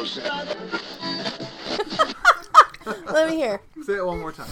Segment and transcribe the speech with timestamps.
[3.12, 3.60] Let me hear.
[3.84, 4.48] Say it one more time.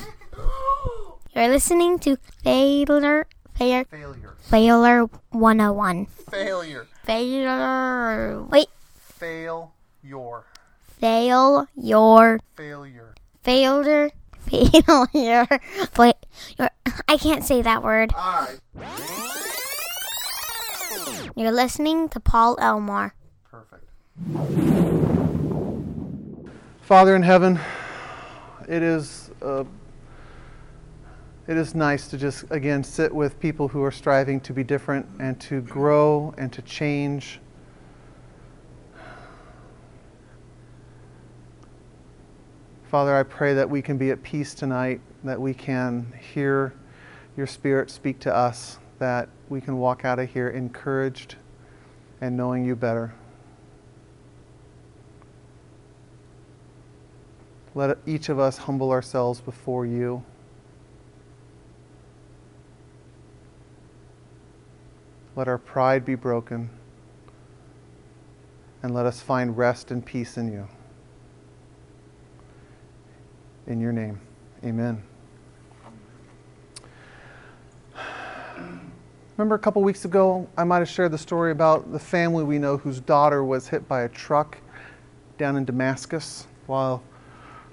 [1.35, 4.35] You're listening to Failure Failure Failure.
[4.43, 6.07] Failure 101.
[6.31, 6.87] Failure.
[7.05, 8.43] Failure.
[8.45, 8.69] Wait.
[8.99, 9.73] Fail
[10.03, 10.45] your.
[11.01, 13.15] Fail your Failure.
[13.43, 14.11] failure.
[14.41, 15.47] Failure.
[15.97, 16.17] Wait.
[16.59, 16.71] You're,
[17.09, 18.13] I can't say that word.
[18.15, 18.61] All right.
[21.35, 23.15] You're listening to Paul Elmore.
[23.51, 23.85] Perfect.
[26.89, 27.61] Father in heaven,
[28.67, 29.65] it is uh,
[31.47, 35.07] it is nice to just again sit with people who are striving to be different
[35.21, 37.41] and to grow and to change.
[42.91, 46.73] Father, I pray that we can be at peace tonight, that we can hear
[47.37, 51.35] your Spirit speak to us, that we can walk out of here encouraged
[52.23, 53.13] and knowing you better.
[57.79, 60.25] Let each of us humble ourselves before you.
[65.37, 66.71] Let our pride be broken.
[68.83, 70.67] And let us find rest and peace in you.
[73.69, 74.19] In your name,
[74.65, 75.01] amen.
[79.37, 82.59] Remember a couple weeks ago, I might have shared the story about the family we
[82.59, 84.59] know whose daughter was hit by a truck
[85.39, 87.05] down in Damascus while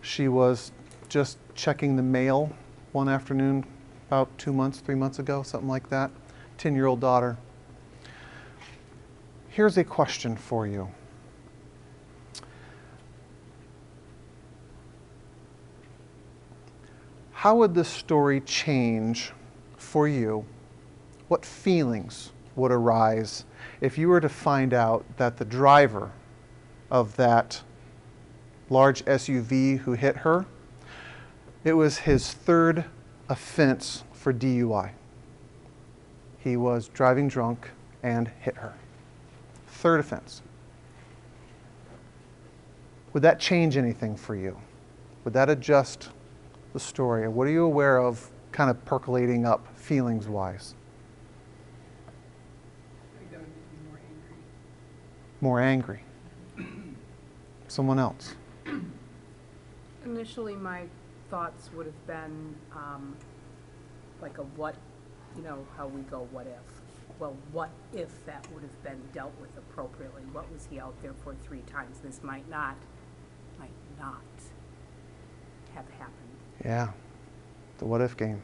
[0.06, 0.72] she was
[1.10, 2.52] just checking the mail
[2.92, 3.66] one afternoon
[4.08, 6.12] about two months, three months ago, something like that.
[6.60, 7.38] 10 year old daughter.
[9.50, 10.90] Here's a question for you.
[17.32, 19.32] How would this story change
[19.78, 20.46] for you?
[21.28, 23.46] What feelings would arise
[23.82, 26.12] if you were to find out that the driver
[26.92, 27.62] of that
[28.70, 30.46] large SUV who hit her,
[31.64, 32.86] it was his third
[33.30, 34.92] offense for DUI.
[36.40, 37.72] He was driving drunk
[38.04, 38.74] and hit her.
[39.68, 40.42] Third offense.
[43.14, 44.58] Would that change anything for you?
[45.24, 46.10] Would that adjust
[46.74, 47.28] the story?
[47.28, 50.76] What are you aware of kind of percolating up feelings wise?
[55.42, 56.02] More angry.
[57.68, 58.36] Someone else.
[60.06, 60.84] Initially, my
[61.30, 63.16] thoughts would have been um,
[64.22, 64.76] like a what,
[65.36, 66.82] you know, how we go, what if?
[67.20, 70.24] Well, what if that would have been dealt with appropriately?
[70.32, 72.00] What was he out there for three times?
[72.00, 72.76] This might not,
[73.58, 74.22] might not
[75.74, 76.14] have happened.
[76.64, 76.90] Yeah.
[77.78, 78.42] The what if game.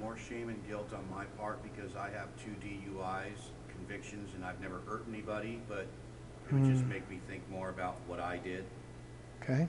[0.00, 4.60] More shame and guilt on my part because I have two DUIs convictions and I've
[4.60, 5.86] never hurt anybody, but
[6.48, 6.88] it would just hmm.
[6.88, 8.64] make me think more about what I did.
[9.42, 9.68] Okay.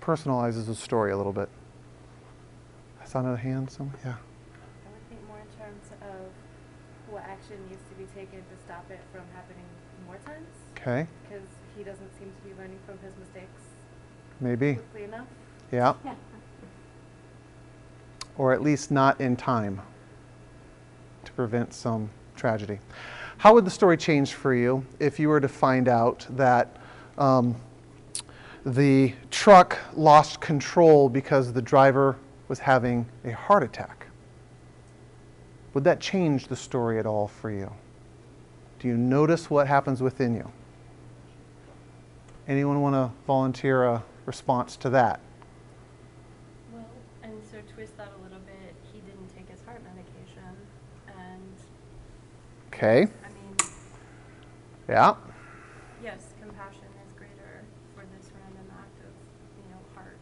[0.00, 1.48] Personalizes the story a little bit.
[3.00, 3.96] I saw another hand somewhere.
[4.04, 4.10] Yeah.
[4.10, 8.90] I would think more in terms of what action needs to be taken to stop
[8.90, 9.64] it from happening
[10.06, 10.48] more times.
[10.76, 11.06] Okay.
[11.28, 13.60] Because he doesn't seem to be learning from his mistakes
[14.40, 14.74] Maybe.
[14.74, 15.26] quickly enough.
[15.72, 15.94] Yeah.
[18.38, 19.82] Or at least not in time
[21.24, 22.78] to prevent some tragedy.
[23.40, 26.76] How would the story change for you if you were to find out that
[27.16, 27.56] um,
[28.66, 32.18] the truck lost control because the driver
[32.48, 34.08] was having a heart attack?
[35.72, 37.72] Would that change the story at all for you?
[38.78, 40.52] Do you notice what happens within you?
[42.46, 45.18] Anyone want to volunteer a response to that?
[46.74, 46.84] Well,
[47.22, 50.58] and so twist that a little bit, he didn't take his heart medication,
[51.08, 51.54] and,
[52.66, 53.08] Okay.
[54.90, 55.14] I mean, Yeah.
[56.02, 57.62] yes, compassion is greater
[57.94, 59.12] for this random act of,
[59.56, 60.18] you know, heart,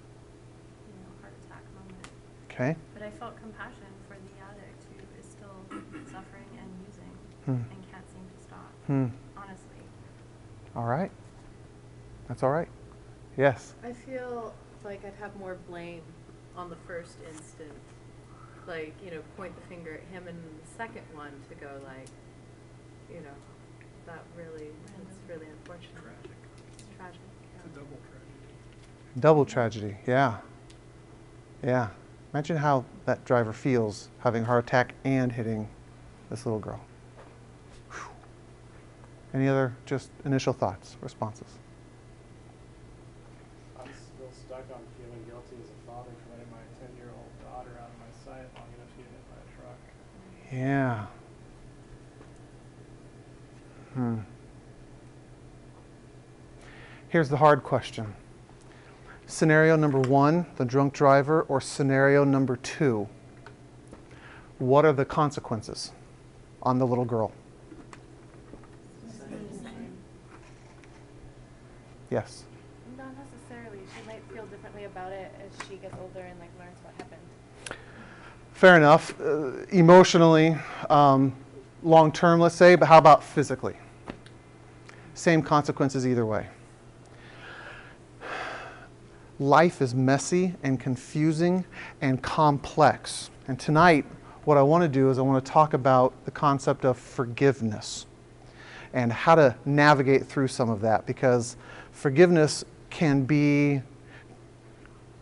[0.86, 2.08] you know, heart attack moment.
[2.50, 2.76] Okay.
[2.92, 5.56] But I felt compassion for the addict who is still
[6.12, 7.12] suffering and using
[7.46, 7.64] Hmm.
[7.72, 9.06] and can't seem to stop, Hmm.
[9.38, 9.80] honestly.
[10.76, 11.10] All right.
[12.28, 12.68] That's all right.
[13.38, 13.74] Yes.
[13.82, 14.52] I feel
[14.84, 16.02] like I'd have more blame
[16.56, 17.72] on the first instant.
[18.66, 22.08] Like, you know, point the finger at him, and the second one to go, like,
[23.08, 23.32] you know,
[24.08, 24.68] that really,
[25.06, 25.94] it's really unfortunate.
[25.94, 26.30] Tragic.
[26.72, 27.20] It's tragic.
[27.54, 29.20] yeah.
[29.20, 29.96] Double tragedy.
[30.06, 30.38] Yeah.
[31.62, 31.88] Yeah.
[32.32, 35.68] Imagine how that driver feels having a heart attack and hitting
[36.30, 36.80] this little girl.
[37.90, 38.08] Whew.
[39.34, 41.48] Any other just initial thoughts, responses?
[43.78, 47.32] I'm still stuck on feeling guilty as a father for letting my 10 year old
[47.44, 49.80] daughter out of my sight long enough to get hit by a truck.
[50.52, 51.17] Yeah.
[53.98, 54.18] Hmm.
[57.08, 58.14] Here's the hard question
[59.26, 63.08] Scenario number one, the drunk driver, or scenario number two?
[64.58, 65.90] What are the consequences
[66.62, 67.32] on the little girl?
[72.08, 72.44] Yes.
[72.96, 73.80] Not necessarily.
[73.96, 77.80] She might feel differently about it as she gets older and like learns what happened.
[78.52, 79.20] Fair enough.
[79.20, 80.56] Uh, emotionally,
[80.88, 81.34] um,
[81.82, 83.74] long term, let's say, but how about physically?
[85.18, 86.46] Same consequences either way.
[89.40, 91.64] Life is messy and confusing
[92.00, 93.28] and complex.
[93.48, 94.04] And tonight,
[94.44, 98.06] what I want to do is I want to talk about the concept of forgiveness
[98.92, 101.56] and how to navigate through some of that because
[101.90, 103.82] forgiveness can be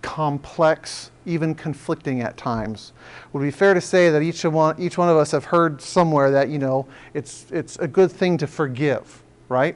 [0.02, 2.92] complex, even conflicting at times.
[3.32, 5.80] Would it be fair to say that each one, each one of us have heard
[5.80, 9.74] somewhere that, you know, it's, it's a good thing to forgive, right?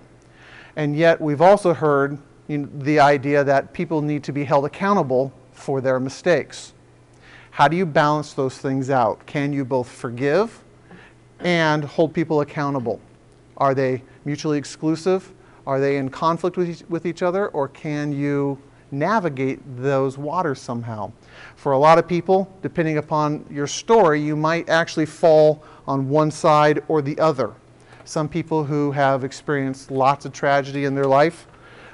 [0.76, 2.18] And yet we've also heard
[2.48, 6.72] you know, the idea that people need to be held accountable for their mistakes.
[7.50, 9.24] How do you balance those things out?
[9.26, 10.62] Can you both forgive
[11.40, 13.00] and hold people accountable?
[13.56, 15.32] Are they mutually exclusive?
[15.66, 17.48] Are they in conflict with each, with each other?
[17.48, 18.58] Or can you
[18.90, 21.12] navigate those waters somehow?
[21.56, 26.30] For a lot of people, depending upon your story, you might actually fall on one
[26.30, 27.52] side or the other.
[28.04, 31.46] Some people who have experienced lots of tragedy in their life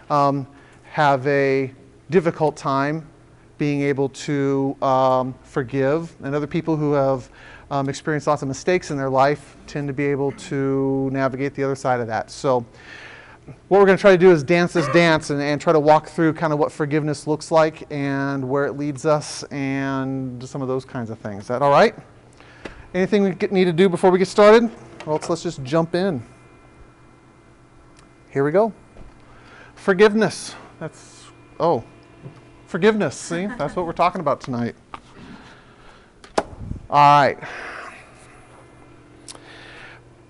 [0.08, 0.46] um,
[0.84, 1.72] have a
[2.10, 3.06] difficult time
[3.58, 7.28] being able to um, forgive, and other people who have
[7.70, 11.64] um, experienced lots of mistakes in their life tend to be able to navigate the
[11.64, 12.30] other side of that.
[12.30, 12.64] So,
[13.68, 15.78] what we're going to try to do is dance this dance and, and try to
[15.80, 20.62] walk through kind of what forgiveness looks like and where it leads us and some
[20.62, 21.42] of those kinds of things.
[21.42, 21.94] Is that all right?
[22.92, 24.68] Anything we need to do before we get started?
[25.06, 26.26] Or else let's just jump in.
[28.30, 28.72] Here we go.
[29.76, 30.54] Forgiveness.
[30.80, 31.26] That's,
[31.60, 31.84] oh,
[32.66, 33.16] forgiveness.
[33.16, 34.74] See, that's what we're talking about tonight.
[36.90, 37.38] All right.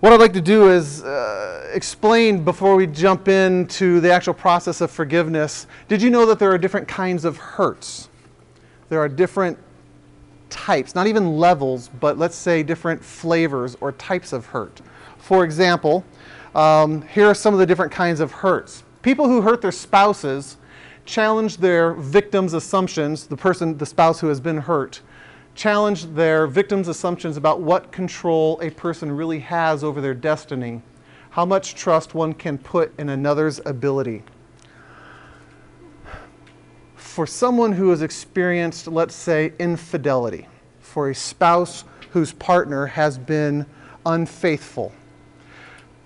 [0.00, 4.80] What I'd like to do is uh, explain before we jump into the actual process
[4.80, 5.66] of forgiveness.
[5.88, 8.08] Did you know that there are different kinds of hurts?
[8.88, 9.58] There are different
[10.50, 14.80] types, not even levels, but let's say different flavors or types of hurt.
[15.18, 16.04] For example,
[16.54, 18.82] um, here are some of the different kinds of hurts.
[19.02, 20.56] People who hurt their spouses
[21.04, 25.00] challenge their victim's assumptions, the person, the spouse who has been hurt,
[25.54, 30.82] challenge their victim's assumptions about what control a person really has over their destiny,
[31.30, 34.22] how much trust one can put in another's ability.
[37.16, 40.46] For someone who has experienced, let's say, infidelity,
[40.80, 43.64] for a spouse whose partner has been
[44.04, 44.92] unfaithful,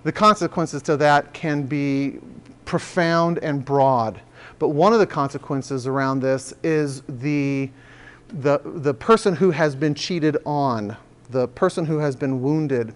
[0.05, 2.19] the consequences to that can be
[2.63, 4.21] profound and broad.
[4.57, 7.69] But one of the consequences around this is the
[8.29, 10.95] the, the person who has been cheated on,
[11.29, 12.93] the person who has been wounded,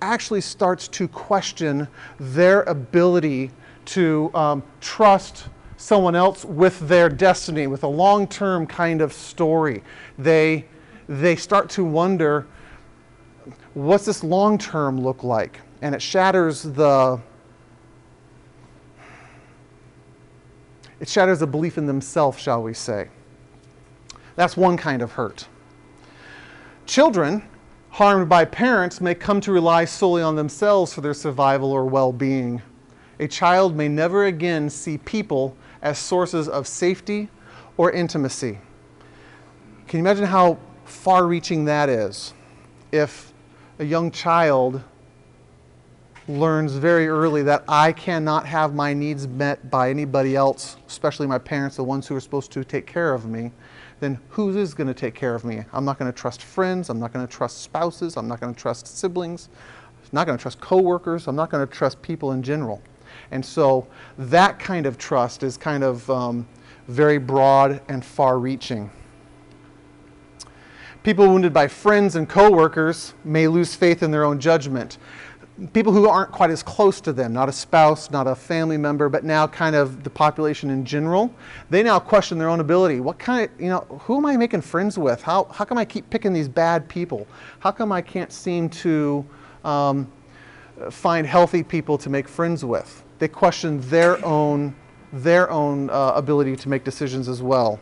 [0.00, 1.86] actually starts to question
[2.18, 3.52] their ability
[3.84, 5.46] to um, trust
[5.82, 9.82] someone else with their destiny, with a long term kind of story.
[10.16, 10.64] They,
[11.08, 12.46] they start to wonder
[13.74, 15.60] what's this long term look like?
[15.82, 17.20] And it shatters the.
[21.00, 23.08] It shatters the belief in themselves, shall we say.
[24.36, 25.48] That's one kind of hurt.
[26.86, 27.42] Children
[27.90, 32.12] harmed by parents may come to rely solely on themselves for their survival or well
[32.12, 32.62] being.
[33.22, 37.28] A child may never again see people as sources of safety
[37.76, 38.58] or intimacy.
[39.86, 42.34] Can you imagine how far reaching that is?
[42.90, 43.32] If
[43.78, 44.82] a young child
[46.26, 51.38] learns very early that I cannot have my needs met by anybody else, especially my
[51.38, 53.52] parents, the ones who are supposed to take care of me,
[54.00, 55.64] then who is going to take care of me?
[55.72, 56.90] I'm not going to trust friends.
[56.90, 58.16] I'm not going to trust spouses.
[58.16, 59.48] I'm not going to trust siblings.
[60.02, 61.28] I'm not going to trust coworkers.
[61.28, 62.82] I'm not going to trust people in general.
[63.30, 63.86] And so
[64.18, 66.46] that kind of trust is kind of um,
[66.88, 68.90] very broad and far reaching.
[71.02, 74.98] People wounded by friends and coworkers may lose faith in their own judgment
[75.72, 79.08] people who aren't quite as close to them, not a spouse, not a family member,
[79.08, 81.32] but now kind of the population in general,
[81.70, 83.00] they now question their own ability.
[83.00, 85.22] What kind of, you know, who am I making friends with?
[85.22, 87.26] How, how come I keep picking these bad people?
[87.60, 89.24] How come I can't seem to
[89.64, 90.10] um,
[90.90, 93.04] find healthy people to make friends with?
[93.22, 94.74] They question their own,
[95.12, 97.78] their own uh, ability to make decisions as well.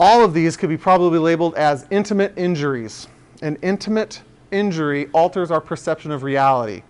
[0.00, 3.06] All of these could be probably labeled as intimate injuries
[3.42, 6.82] an intimate injury alters our perception of reality.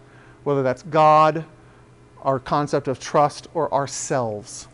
[0.44, 1.44] whether that's God,
[2.22, 4.68] our concept of trust, or ourselves.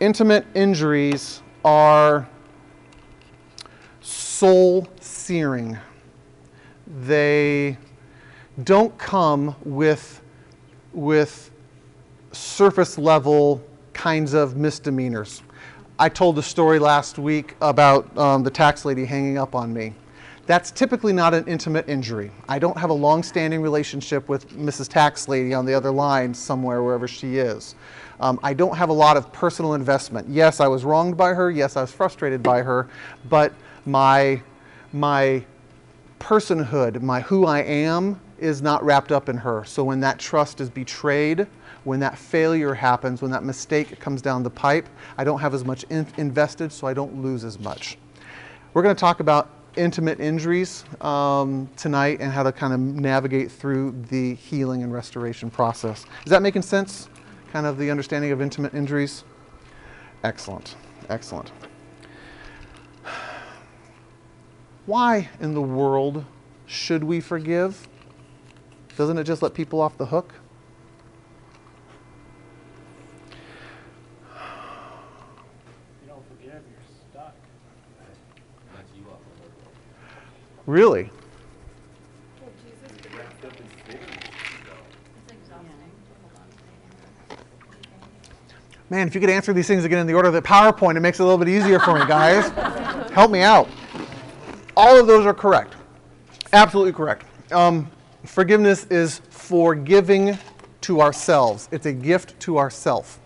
[0.00, 2.28] Intimate injuries are
[4.02, 5.78] soul searing.
[7.04, 7.78] They
[8.64, 10.20] don't come with,
[10.92, 11.50] with
[12.32, 15.42] surface level kinds of misdemeanors.
[15.98, 19.94] I told the story last week about um, the tax lady hanging up on me.
[20.46, 22.32] That's typically not an intimate injury.
[22.48, 24.88] I don't have a long standing relationship with Mrs.
[24.88, 27.76] Tax Lady on the other line somewhere, wherever she is.
[28.18, 30.28] Um, I don't have a lot of personal investment.
[30.28, 31.52] Yes, I was wronged by her.
[31.52, 32.88] Yes, I was frustrated by her.
[33.28, 33.52] But
[33.86, 34.42] my,
[34.92, 35.44] my
[36.20, 39.64] personhood, my who I am, is not wrapped up in her.
[39.64, 41.46] So when that trust is betrayed,
[41.84, 45.64] when that failure happens, when that mistake comes down the pipe, I don't have as
[45.64, 47.98] much in- invested, so I don't lose as much.
[48.72, 53.50] We're going to talk about intimate injuries um, tonight and how to kind of navigate
[53.50, 56.06] through the healing and restoration process.
[56.24, 57.08] Is that making sense?
[57.52, 59.24] Kind of the understanding of intimate injuries?
[60.22, 60.76] Excellent,
[61.08, 61.50] excellent.
[64.86, 66.24] Why in the world
[66.66, 67.86] should we forgive?
[68.96, 70.34] Doesn't it just let people off the hook?
[76.02, 76.62] You don't forgive, you're
[77.10, 77.34] stuck.
[78.74, 79.20] That's you up.
[80.66, 81.10] Really?
[85.22, 85.70] It's exhausting.
[88.88, 91.00] Man, if you could answer these things again in the order of the PowerPoint, it
[91.00, 92.48] makes it a little bit easier for me, guys.
[93.12, 93.68] Help me out.
[94.80, 95.74] All of those are correct.
[96.54, 97.26] Absolutely correct.
[97.52, 97.90] Um,
[98.24, 100.38] forgiveness is forgiving
[100.80, 103.20] to ourselves, it's a gift to ourself.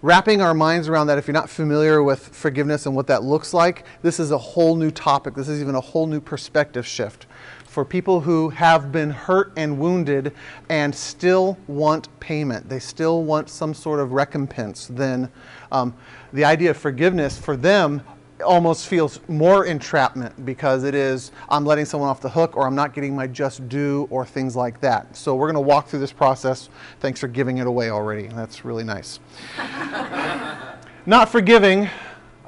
[0.00, 3.52] Wrapping our minds around that, if you're not familiar with forgiveness and what that looks
[3.52, 5.34] like, this is a whole new topic.
[5.34, 7.26] This is even a whole new perspective shift
[7.70, 10.34] for people who have been hurt and wounded
[10.68, 12.68] and still want payment.
[12.68, 14.88] They still want some sort of recompense.
[14.88, 15.30] Then
[15.70, 15.94] um,
[16.32, 18.02] the idea of forgiveness for them
[18.44, 22.74] almost feels more entrapment because it is I'm letting someone off the hook or I'm
[22.74, 25.14] not getting my just due or things like that.
[25.14, 26.70] So we're going to walk through this process.
[26.98, 28.26] Thanks for giving it away already.
[28.26, 29.20] That's really nice.
[31.06, 31.88] not forgiving,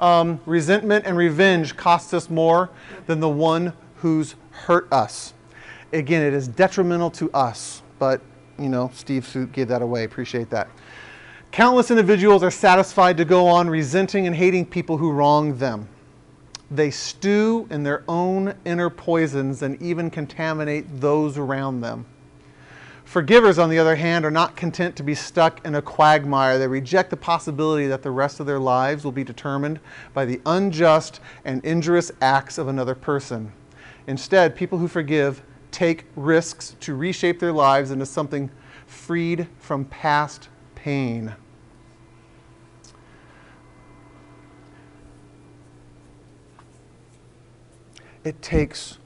[0.01, 2.71] um, resentment and revenge costs us more
[3.07, 5.35] than the one who's hurt us.
[5.93, 8.21] Again, it is detrimental to us, but
[8.59, 10.05] you know, Steve gave that away.
[10.05, 10.69] Appreciate that.
[11.51, 15.89] Countless individuals are satisfied to go on resenting and hating people who wrong them.
[16.71, 22.07] They stew in their own inner poisons and even contaminate those around them.
[23.05, 26.59] Forgivers, on the other hand, are not content to be stuck in a quagmire.
[26.59, 29.81] They reject the possibility that the rest of their lives will be determined
[30.15, 33.53] by the unjust and injurious acts of another person.
[34.07, 38.51] Instead, people who forgive take risks to reshape their lives into something
[38.87, 41.35] freed from past pain.
[48.25, 48.99] It takes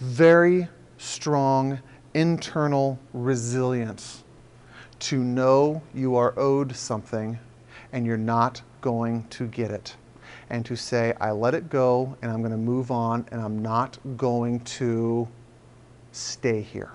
[0.00, 1.80] very strong
[2.14, 4.24] internal resilience
[4.98, 7.38] to know you are owed something
[7.92, 9.96] and you're not going to get it.
[10.52, 13.60] And to say, I let it go and I'm going to move on and I'm
[13.60, 15.26] not going to
[16.12, 16.92] stay here.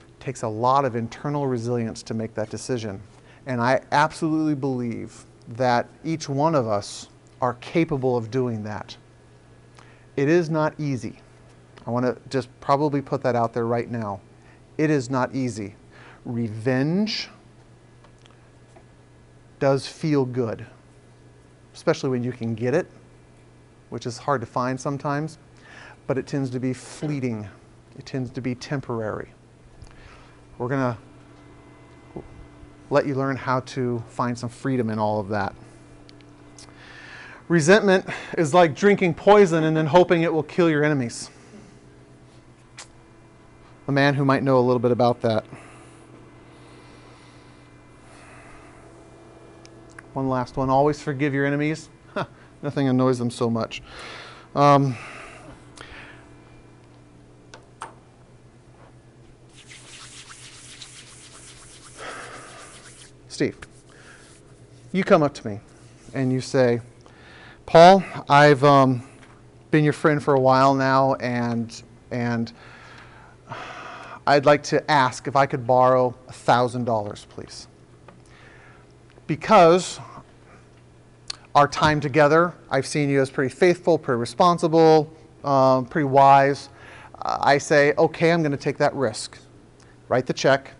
[0.00, 3.00] It takes a lot of internal resilience to make that decision.
[3.46, 7.08] And I absolutely believe that each one of us
[7.40, 8.96] are capable of doing that.
[10.16, 11.18] It is not easy.
[11.86, 14.20] I want to just probably put that out there right now.
[14.78, 15.74] It is not easy.
[16.24, 17.28] Revenge
[19.58, 20.64] does feel good,
[21.74, 22.86] especially when you can get it,
[23.90, 25.38] which is hard to find sometimes,
[26.06, 27.48] but it tends to be fleeting,
[27.98, 29.32] it tends to be temporary.
[30.58, 32.22] We're going to
[32.90, 35.54] let you learn how to find some freedom in all of that.
[37.48, 38.06] Resentment
[38.38, 41.30] is like drinking poison and then hoping it will kill your enemies.
[43.88, 45.44] A man who might know a little bit about that.
[50.14, 50.70] One last one.
[50.70, 51.88] Always forgive your enemies.
[52.62, 53.82] Nothing annoys them so much.
[54.54, 54.96] Um,
[63.28, 63.58] Steve,
[64.92, 65.60] you come up to me
[66.12, 66.80] and you say,
[67.64, 69.02] Paul, I've um,
[69.70, 72.52] been your friend for a while now, and and
[74.26, 77.66] I'd like to ask if I could borrow thousand dollars, please,
[79.26, 80.00] because
[81.54, 85.12] our time together, I've seen you as pretty faithful, pretty responsible,
[85.44, 86.68] um, pretty wise.
[87.20, 89.38] I say, okay, I'm going to take that risk.
[90.08, 90.72] Write the check.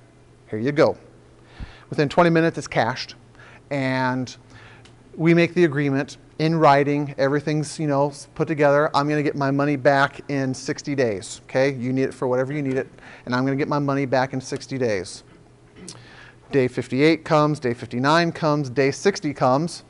[0.49, 0.97] Here you go.
[1.91, 3.15] Within 20 minutes, it's cashed,
[3.71, 4.35] and
[5.15, 7.15] we make the agreement in writing.
[7.19, 8.91] Everything's you know put together.
[8.97, 11.43] I'm going to get my money back in 60 days.
[11.45, 12.89] Okay, you need it for whatever you need it,
[13.27, 15.23] and I'm going to get my money back in 60 days.
[16.53, 19.85] Day 58 comes, day 59 comes, day 60 comes,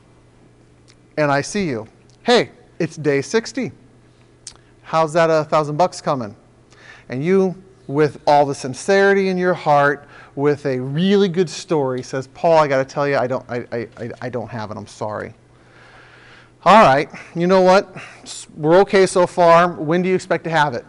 [1.19, 1.89] and I see you.
[2.23, 3.73] Hey, it's day 60.
[4.83, 6.37] How's that a thousand bucks coming?
[7.09, 12.29] And you, with all the sincerity in your heart, with a really good story, says,
[12.29, 14.77] Paul, I got to tell you, I don't, I, I, I- I don't have it.
[14.77, 15.35] I'm sorry.
[16.65, 17.93] All right, you know what?
[18.57, 19.73] We're okay so far.
[19.73, 20.85] When do you expect to have it?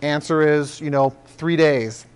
[0.00, 2.06] Answer is, you know, three days.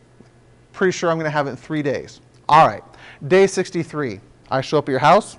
[0.72, 2.20] Pretty sure I'm going to have it in three days.
[2.48, 2.82] All right,
[3.26, 4.20] day 63.
[4.50, 5.36] I show up at your house.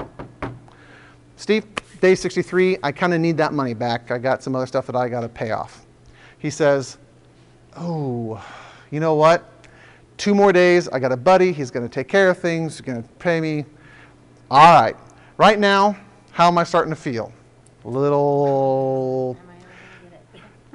[1.35, 1.65] Steve,
[1.99, 4.11] day 63, I kind of need that money back.
[4.11, 5.85] I got some other stuff that I got to pay off.
[6.37, 6.97] He says,
[7.75, 8.43] Oh,
[8.91, 9.49] you know what?
[10.17, 10.87] Two more days.
[10.89, 11.51] I got a buddy.
[11.51, 12.73] He's going to take care of things.
[12.77, 13.65] He's going to pay me.
[14.51, 14.95] All right.
[15.37, 15.97] Right now,
[16.31, 17.33] how am I starting to feel?
[17.85, 19.35] A little.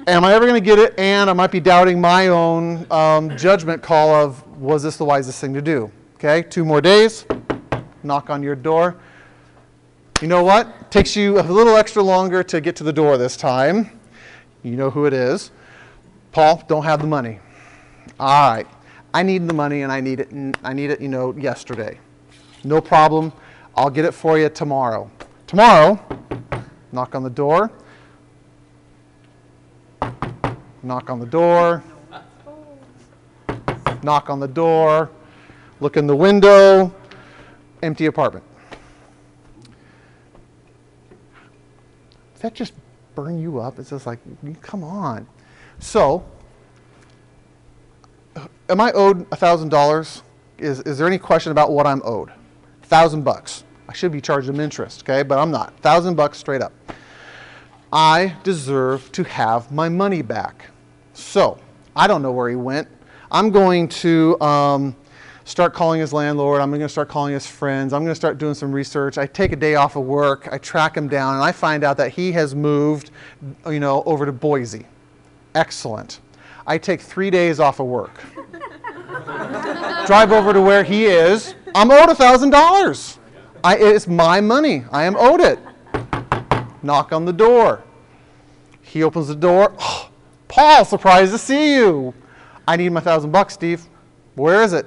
[0.07, 0.97] Am I ever going to get it?
[0.99, 5.39] And I might be doubting my own um, judgment call of was this the wisest
[5.39, 5.91] thing to do?
[6.21, 7.25] Okay, two more days.
[8.03, 8.97] Knock on your door.
[10.21, 10.91] You know what?
[10.91, 13.97] Takes you a little extra longer to get to the door this time.
[14.61, 15.51] You know who it is.
[16.33, 17.39] Paul, don't have the money.
[18.19, 18.67] All right.
[19.13, 21.97] I need the money and I need it I need it, you know, yesterday.
[22.65, 23.31] No problem.
[23.77, 25.09] I'll get it for you tomorrow.
[25.47, 25.97] Tomorrow,
[26.91, 27.71] knock on the door.
[30.83, 31.81] Knock on the door.
[34.03, 35.11] Knock on the door.
[35.79, 36.93] Look in the window.
[37.81, 38.45] Empty apartment.
[42.33, 42.73] Does that just
[43.15, 43.79] burn you up?
[43.79, 44.19] It's just like,
[44.61, 45.27] come on.
[45.79, 46.25] So,
[48.69, 50.21] am I owed $1,000?
[50.57, 52.31] Is, is there any question about what I'm owed?
[52.89, 53.63] thousand bucks.
[53.87, 55.23] I should be charged them interest, okay?
[55.23, 55.79] But I'm not.
[55.79, 56.73] Thousand bucks straight up.
[57.93, 60.65] I deserve to have my money back.
[61.13, 61.59] So
[61.95, 62.87] I don't know where he went.
[63.31, 64.95] I'm going to um,
[65.49, 66.61] start calling his landlord.
[66.61, 67.91] I'm going to start calling his friends.
[67.91, 69.17] I'm going to start doing some research.
[69.17, 70.47] I take a day off of work.
[70.51, 73.09] I track him down, and I find out that he has moved,
[73.67, 74.85] you know, over to Boise.
[75.55, 76.19] Excellent.
[76.67, 78.21] I take three days off of work.
[80.05, 81.55] Drive over to where he is.
[81.73, 83.17] I'm owed $1,000.
[83.63, 84.85] I, it's my money.
[84.91, 85.59] I am owed it.
[86.83, 87.83] Knock on the door.
[88.83, 89.73] He opens the door.
[89.79, 90.09] Oh,
[90.47, 92.13] Paul, surprised to see you.
[92.67, 93.83] I need my thousand bucks, Steve.
[94.35, 94.85] Where is it?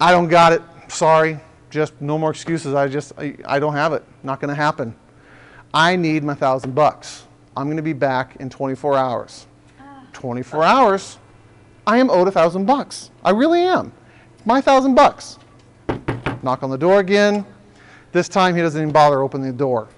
[0.00, 0.62] I don't got it.
[0.88, 1.38] Sorry.
[1.70, 2.74] Just no more excuses.
[2.74, 4.04] I just, I, I don't have it.
[4.22, 4.94] Not going to happen.
[5.74, 7.24] I need my thousand bucks.
[7.56, 9.46] I'm going to be back in 24 hours.
[9.80, 10.06] Ah.
[10.12, 11.18] 24 hours.
[11.86, 13.10] I am owed a thousand bucks.
[13.24, 13.92] I really am.
[14.44, 15.38] My thousand bucks.
[16.42, 17.44] Knock on the door again.
[18.12, 19.88] This time he doesn't even bother opening the door.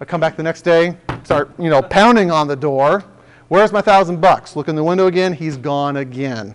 [0.00, 3.04] I come back the next day, start, you know, pounding on the door.
[3.48, 4.56] Where's my thousand bucks?
[4.56, 5.32] Look in the window again.
[5.32, 6.54] He's gone again.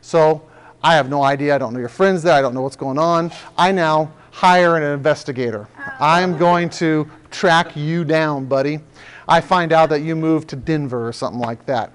[0.00, 0.42] So
[0.84, 1.54] I have no idea.
[1.54, 2.34] I don't know your friends there.
[2.34, 3.30] I don't know what's going on.
[3.56, 5.68] I now hire an investigator.
[6.00, 8.80] I am going to track you down, buddy.
[9.28, 11.92] I find out that you moved to Denver or something like that.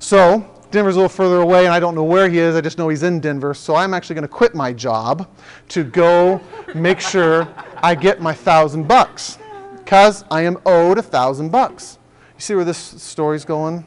[0.00, 2.56] So Denver's a little further away, and I don't know where he is.
[2.56, 3.54] I just know he's in Denver.
[3.54, 5.28] So I'm actually going to quit my job
[5.68, 6.40] to go
[6.74, 9.38] make sure I get my thousand bucks
[9.76, 11.98] because I am owed a thousand bucks.
[12.34, 13.84] You see where this story's going?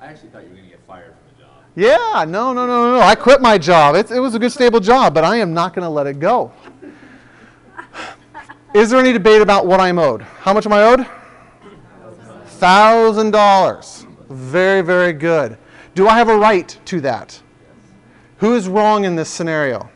[0.00, 1.50] I actually thought you were going to get fired from the job.
[1.80, 3.00] Yeah, no, no, no, no, no.
[3.00, 3.94] I quit my job.
[3.94, 6.18] It, it was a good, stable job, but I am not going to let it
[6.18, 6.52] go.
[8.74, 10.20] Is there any debate about what I'm owed?
[10.20, 11.06] How much am I owed?
[12.44, 14.06] Thousand dollars.
[14.28, 15.56] Very, very good.
[15.94, 17.40] Do I have a right to that?
[18.36, 19.88] Who is wrong in this scenario?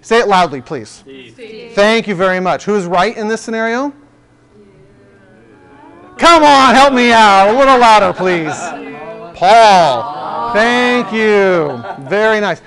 [0.00, 1.04] Say it loudly, please.
[1.74, 2.64] Thank you very much.
[2.64, 3.94] Who is right in this scenario?
[6.18, 7.54] Come on, help me out.
[7.54, 8.56] A little louder, please.
[9.38, 10.27] Paul.
[10.52, 11.82] Thank you.
[12.08, 12.62] Very nice.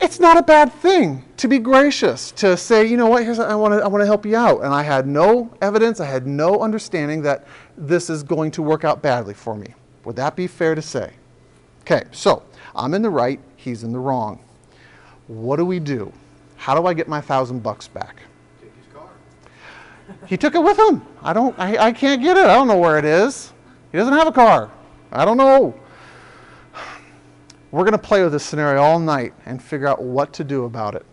[0.00, 3.54] It's not a bad thing to be gracious, to say, you know what, here's I
[3.54, 4.64] want to I want to help you out.
[4.64, 8.84] And I had no evidence, I had no understanding that this is going to work
[8.84, 9.74] out badly for me.
[10.04, 11.12] Would that be fair to say?
[11.82, 12.42] Okay, so
[12.74, 14.40] I'm in the right, he's in the wrong.
[15.26, 16.12] What do we do?
[16.56, 18.22] How do I get my thousand bucks back?
[18.60, 19.08] Take his car.
[20.26, 21.02] He took it with him.
[21.22, 21.58] I don't.
[21.58, 22.44] I, I can't get it.
[22.44, 23.52] I don't know where it is.
[23.92, 24.70] He doesn't have a car.
[25.12, 25.74] I don't know.
[27.74, 30.66] We're going to play with this scenario all night and figure out what to do
[30.66, 31.04] about it.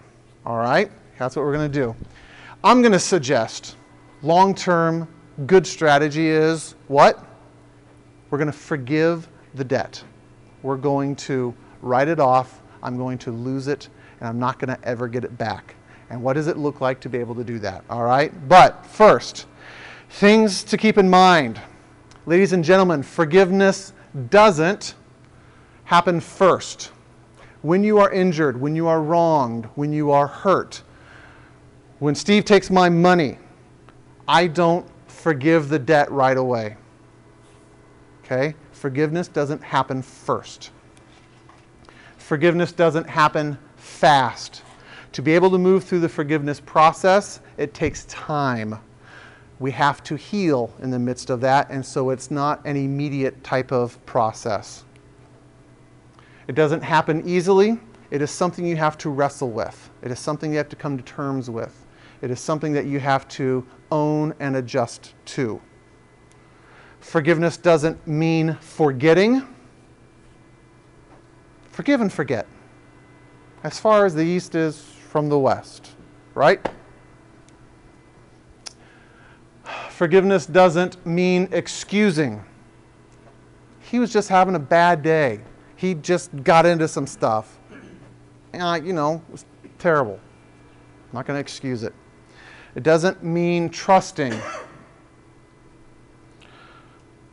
[0.46, 0.92] All right?
[1.18, 1.96] That's what we're going to do.
[2.64, 3.78] I'm going to suggest
[4.22, 5.08] long-term
[5.48, 7.26] good strategy is what?
[8.30, 10.04] We're going to forgive the debt.
[10.62, 12.62] We're going to write it off.
[12.84, 15.74] I'm going to lose it, and I'm not going to ever get it back.
[16.12, 17.84] And what does it look like to be able to do that?
[17.90, 18.32] All right?
[18.48, 19.48] But first,
[20.12, 21.60] things to keep in mind.
[22.28, 23.94] Ladies and gentlemen, forgiveness
[24.30, 24.94] doesn't
[25.92, 26.90] happen first.
[27.64, 30.84] When you are injured, when you are wronged, when you are hurt,
[32.00, 33.38] when Steve takes my money,
[34.26, 36.78] I don't forgive the debt right away.
[38.24, 38.56] Okay?
[38.72, 40.72] Forgiveness doesn't happen first.
[42.18, 44.62] Forgiveness doesn't happen fast.
[45.12, 48.80] To be able to move through the forgiveness process, it takes time.
[49.60, 53.44] We have to heal in the midst of that, and so it's not an immediate
[53.44, 54.86] type of process.
[56.48, 57.80] It doesn't happen easily.
[58.10, 59.90] It is something you have to wrestle with.
[60.02, 61.86] It is something you have to come to terms with.
[62.22, 65.62] It is something that you have to own and adjust to.
[67.00, 69.48] Forgiveness doesn't mean forgetting.
[71.72, 72.48] Forgive and forget.
[73.64, 75.92] As far as the east is from the west,
[76.36, 76.68] right?
[79.90, 82.44] Forgiveness doesn't mean excusing.
[83.80, 85.42] He was just having a bad day.
[85.82, 87.58] He just got into some stuff.
[88.54, 89.46] Uh, you know, it was
[89.80, 90.20] terrible.
[91.10, 91.96] I'm not going to excuse it.
[92.76, 94.32] It doesn't mean trusting.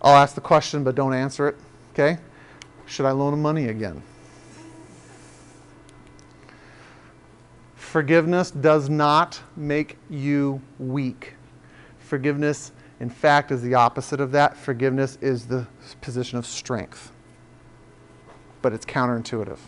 [0.01, 1.57] I'll ask the question, but don't answer it.
[1.93, 2.17] Okay?
[2.87, 4.03] Should I loan him money again?
[7.75, 11.35] Forgiveness does not make you weak.
[11.99, 14.57] Forgiveness, in fact, is the opposite of that.
[14.57, 15.67] Forgiveness is the
[16.01, 17.13] position of strength,
[18.63, 19.59] but it's counterintuitive.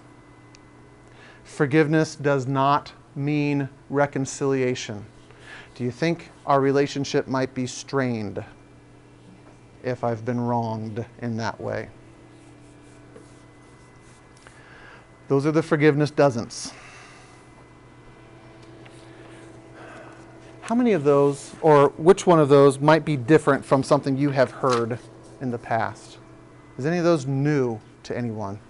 [1.44, 5.04] Forgiveness does not mean reconciliation.
[5.74, 8.44] Do you think our relationship might be strained
[9.82, 11.88] if I've been wronged in that way?
[15.28, 16.72] Those are the forgiveness doesn'ts.
[20.62, 24.30] How many of those, or which one of those, might be different from something you
[24.30, 24.98] have heard
[25.40, 26.18] in the past?
[26.78, 28.60] Is any of those new to anyone?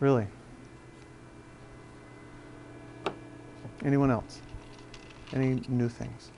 [0.00, 0.26] Really?
[3.84, 4.40] Anyone else?
[5.34, 6.30] Any new things?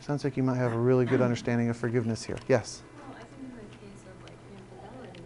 [0.00, 2.36] Sounds like you might have a really good understanding of forgiveness here.
[2.48, 2.82] Yes?
[3.08, 5.24] Well, I think in the case of like infidelity,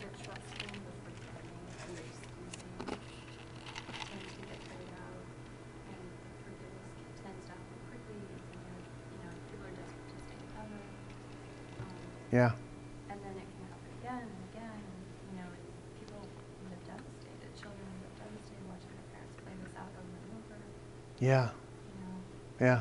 [0.00, 1.50] the trusting, the forgiving,
[1.90, 2.70] the excusing
[4.08, 5.24] tend to get carried out,
[5.90, 6.02] and
[6.46, 10.80] forgiveness tends to happen quickly, and you're, know, people are desperate to stay together.
[11.82, 11.92] Um,
[12.30, 12.54] Yeah.
[13.10, 15.02] and then it can happen again and again, and,
[15.34, 15.66] you know, and
[15.98, 16.22] people
[16.62, 20.30] end up devastated, children end up devastated watching their parents play this out over and
[20.38, 20.62] over,
[21.20, 21.50] Yeah.
[22.60, 22.66] you know.
[22.66, 22.80] Yeah.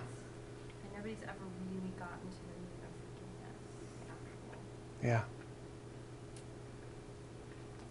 [0.84, 1.38] And nobody's ever
[1.72, 3.60] really gotten to the root of forgiveness,
[4.10, 5.08] actual.
[5.08, 5.22] Yeah.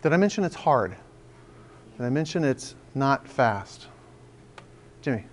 [0.03, 0.97] Did I mention it's hard?
[1.97, 3.87] Did I mention it's not fast?
[5.01, 5.25] Jimmy?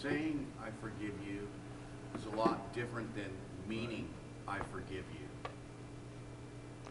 [0.00, 1.48] Saying I forgive you
[2.16, 3.30] is a lot different than
[3.68, 4.08] meaning
[4.46, 5.50] I forgive you.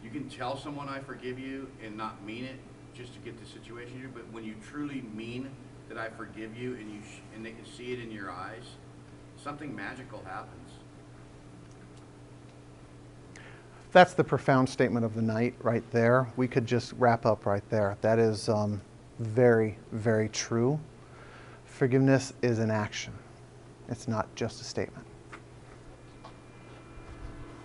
[0.03, 2.57] You can tell someone I forgive you and not mean it
[2.93, 5.49] just to get the situation here, but when you truly mean
[5.89, 6.99] that I forgive you and you
[7.35, 8.63] and they can see it in your eyes,
[9.41, 10.71] something magical happens.
[13.91, 16.27] That's the profound statement of the night right there.
[16.35, 17.97] We could just wrap up right there.
[18.01, 18.81] That is um,
[19.19, 20.79] very, very true.
[21.65, 23.13] Forgiveness is an action,
[23.87, 25.05] it's not just a statement.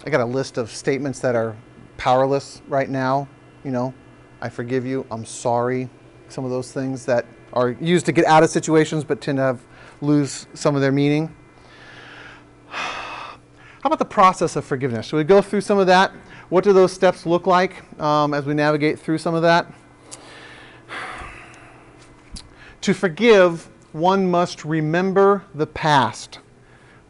[0.06, 1.56] I got a list of statements that are
[1.96, 3.28] powerless right now.
[3.64, 3.94] You know,
[4.40, 5.90] I forgive you, I'm sorry.
[6.28, 9.42] Some of those things that are used to get out of situations but tend to
[9.42, 9.60] have,
[10.00, 11.34] lose some of their meaning.
[12.68, 15.06] How about the process of forgiveness?
[15.06, 16.12] Should we go through some of that?
[16.50, 19.72] What do those steps look like um, as we navigate through some of that?
[22.82, 26.38] To forgive, one must remember the past,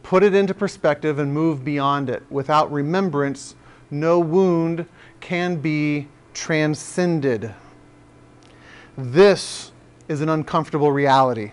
[0.03, 2.23] put it into perspective, and move beyond it.
[2.31, 3.55] Without remembrance,
[3.91, 4.87] no wound
[5.21, 7.55] can be transcended.
[8.97, 9.70] This
[10.11, 11.53] is an uncomfortable reality.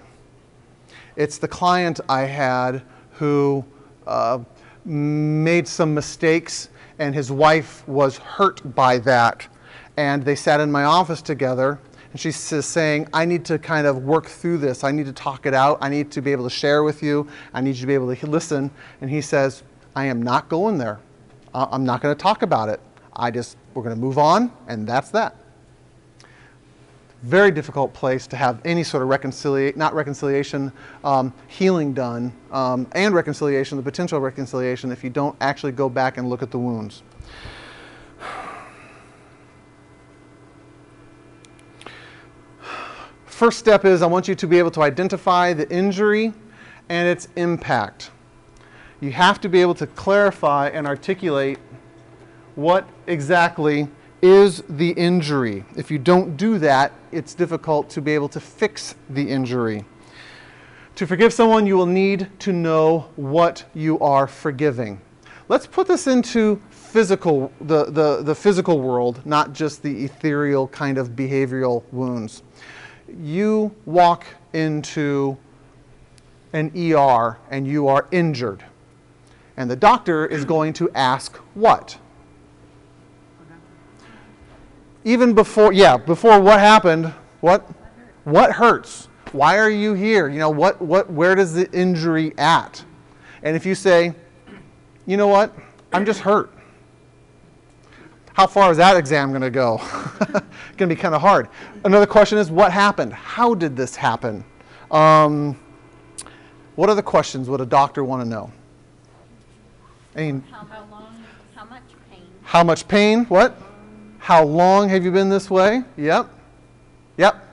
[1.15, 3.63] It's the client I had who
[4.07, 4.39] uh,
[4.83, 9.47] made some mistakes, and his wife was hurt by that.
[9.95, 11.79] And they sat in my office together,
[12.11, 14.83] and she says, saying, I need to kind of work through this.
[14.83, 15.77] I need to talk it out.
[15.79, 17.27] I need to be able to share with you.
[17.53, 18.71] I need you to be able to listen.
[19.01, 19.61] And he says,
[19.95, 20.99] I am not going there.
[21.53, 22.79] I'm not going to talk about it.
[23.15, 25.35] I just, we're going to move on, and that's that.
[27.23, 30.71] Very difficult place to have any sort of reconciliation, not reconciliation,
[31.03, 36.17] um, healing done, um, and reconciliation, the potential reconciliation, if you don't actually go back
[36.17, 37.01] and look at the wounds.
[43.25, 46.33] First step is I want you to be able to identify the injury
[46.89, 48.11] and its impact.
[48.99, 51.59] You have to be able to clarify and articulate
[52.55, 53.87] what exactly
[54.27, 55.63] is the injury.
[55.75, 59.85] If you don't do that, it's difficult to be able to fix the injury.
[60.95, 64.99] To forgive someone, you will need to know what you are forgiving.
[65.47, 70.97] Let's put this into physical, the, the, the physical world, not just the ethereal kind
[70.97, 72.43] of behavioral wounds.
[73.21, 75.37] You walk into
[76.51, 78.65] an ER and you are injured.
[79.55, 81.97] And the doctor is going to ask what?
[85.07, 87.65] Even before, yeah, before what happened, what?
[88.25, 89.07] What hurts?
[89.31, 90.27] Why are you here?
[90.27, 92.83] You know, what, what, where does the injury at?
[93.41, 94.13] And if you say,
[95.05, 95.55] you know what,
[95.93, 96.51] I'm just hurt.
[98.33, 99.79] How far is that exam going to go?
[100.19, 101.47] It's going to be kind of hard.
[101.85, 103.13] Another question is, what happened?
[103.13, 104.43] How did this happen?
[104.91, 105.57] Um,
[106.75, 108.51] what other questions would a doctor want to know?
[110.17, 111.23] I mean, How, how long,
[111.55, 112.25] how much pain?
[112.43, 113.23] how much pain?
[113.25, 113.57] What?
[114.27, 115.83] How long have you been this way?
[115.95, 116.29] Yep.
[117.15, 117.47] Yep.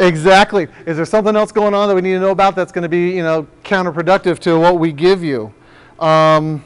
[0.00, 0.68] Exactly.
[0.86, 2.88] Is there something else going on that we need to know about that's going to
[2.88, 5.52] be, you know, counterproductive to what we give you?
[5.98, 6.64] Um,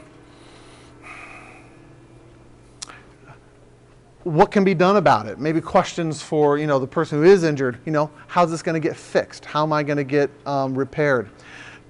[4.23, 5.39] what can be done about it?
[5.39, 7.79] Maybe questions for, you know, the person who is injured.
[7.85, 9.43] You know, how's this going to get fixed?
[9.43, 11.29] How am I going to get um, repaired?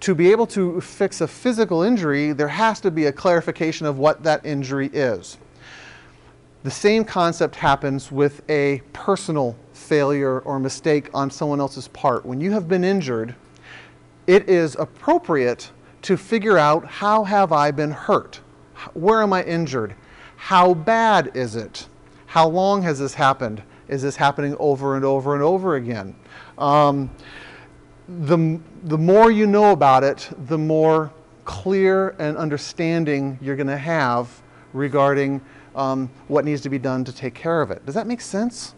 [0.02, 4.00] To be able to fix a physical injury, there has to be a clarification of
[4.00, 5.38] what that injury is.
[6.64, 12.26] The same concept happens with a personal failure or mistake on someone else's part.
[12.26, 13.36] When you have been injured,
[14.26, 15.70] it is appropriate
[16.02, 18.40] to figure out how have I been hurt?
[18.94, 19.94] Where am I injured?
[20.36, 21.88] How bad is it?
[22.26, 23.62] How long has this happened?
[23.88, 26.16] Is this happening over and over and over again?
[26.58, 27.12] Um,
[28.20, 31.12] the, the more you know about it, the more
[31.46, 34.42] clear and understanding you're going to have
[34.74, 35.42] regarding
[35.76, 37.86] um, what needs to be done to take care of it.
[37.86, 38.76] Does that make sense?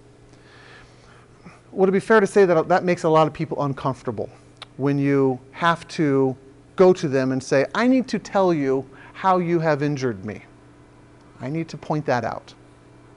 [1.72, 4.30] Would it be fair to say that that makes a lot of people uncomfortable
[4.78, 6.36] when you have to
[6.76, 10.43] go to them and say, I need to tell you how you have injured me?
[11.41, 12.54] I need to point that out.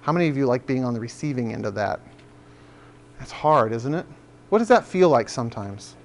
[0.01, 2.01] How many of you like being on the receiving end of that?
[3.19, 4.07] That's hard, isn't it?
[4.49, 5.96] What does that feel like sometimes?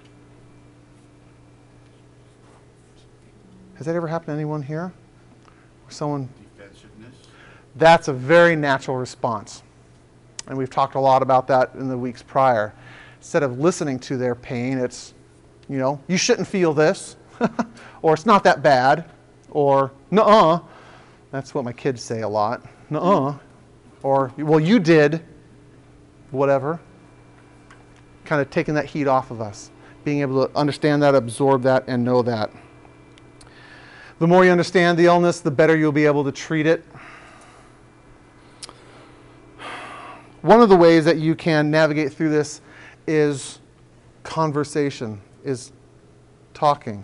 [3.81, 4.93] Has that ever happened to anyone here?
[5.89, 7.15] Someone Defensiveness.
[7.77, 9.63] that's a very natural response.
[10.45, 12.75] And we've talked a lot about that in the weeks prior.
[13.17, 15.15] Instead of listening to their pain, it's,
[15.67, 17.15] you know, you shouldn't feel this,
[18.03, 19.09] or it's not that bad,
[19.49, 20.59] or nuh uh.
[21.31, 22.63] That's what my kids say a lot.
[22.91, 23.37] Nuh uh.
[24.03, 25.25] Or, well, you did,
[26.29, 26.79] whatever.
[28.25, 29.71] Kind of taking that heat off of us.
[30.03, 32.51] Being able to understand that, absorb that, and know that.
[34.21, 36.85] The more you understand the illness, the better you'll be able to treat it.
[40.43, 42.61] One of the ways that you can navigate through this
[43.07, 43.57] is
[44.21, 45.71] conversation, is
[46.53, 47.03] talking.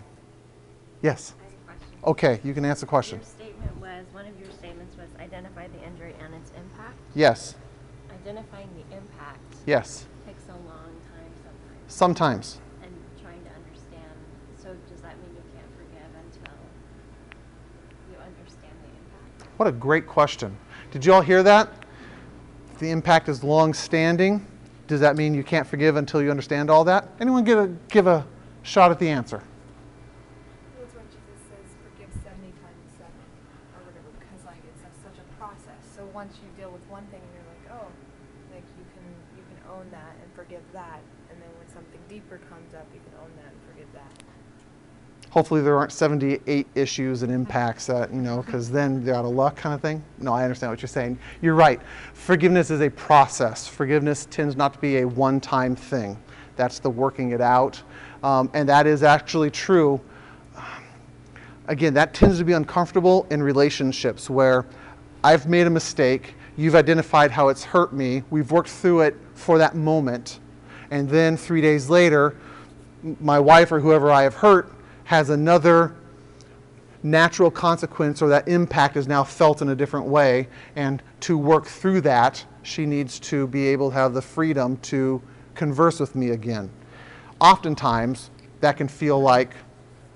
[1.02, 1.34] Yes.
[1.40, 2.06] I have a.
[2.10, 3.18] Okay, you can answer the question.
[3.18, 6.94] Your statement was, one of your statements was identify the injury and its impact.
[7.16, 7.56] Yes.
[8.22, 10.06] Identifying the impact Yes.
[10.24, 11.82] takes a long time sometimes.
[11.88, 12.60] Sometimes.
[12.84, 14.14] And trying to understand,
[14.56, 16.54] so does that mean you can't forgive until
[18.10, 19.47] you understand the impact?
[19.58, 20.56] What a great question.
[20.92, 21.68] Did you all hear that?
[22.78, 24.46] The impact is long standing.
[24.86, 27.08] Does that mean you can't forgive until you understand all that?
[27.18, 28.24] Anyone give a, give a
[28.62, 29.42] shot at the answer?
[30.78, 33.18] That's why Jesus says forgive seventy times seven,
[33.74, 35.82] or whatever, because like it's a- such a process.
[35.90, 37.90] So once you deal with one thing, you're like, oh,
[38.54, 41.02] like you can you can own that and forgive that,
[41.34, 44.14] and then when something deeper comes up, you can own that and forgive that.
[45.38, 49.30] Hopefully there aren't 78 issues and impacts that, you know, because then they're out of
[49.30, 50.02] luck kind of thing.
[50.18, 51.16] No, I understand what you're saying.
[51.40, 51.80] You're right.
[52.12, 53.68] Forgiveness is a process.
[53.68, 56.20] Forgiveness tends not to be a one time thing.
[56.56, 57.80] That's the working it out.
[58.24, 60.00] Um, and that is actually true.
[61.68, 64.66] Again, that tends to be uncomfortable in relationships where
[65.22, 69.56] I've made a mistake, you've identified how it's hurt me, we've worked through it for
[69.58, 70.40] that moment,
[70.90, 72.34] and then three days later,
[73.20, 74.72] my wife or whoever I have hurt
[75.08, 75.94] has another
[77.02, 80.46] natural consequence or that impact is now felt in a different way.
[80.76, 85.22] And to work through that, she needs to be able to have the freedom to
[85.54, 86.68] converse with me again.
[87.40, 88.28] Oftentimes,
[88.60, 89.54] that can feel like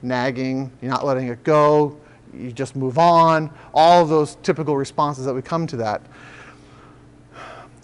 [0.03, 1.99] nagging, you're not letting it go,
[2.35, 6.03] you just move on, all of those typical responses that we come to that.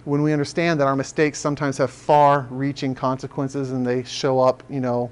[0.05, 4.63] When we understand that our mistakes sometimes have far reaching consequences and they show up,
[4.69, 5.11] you know,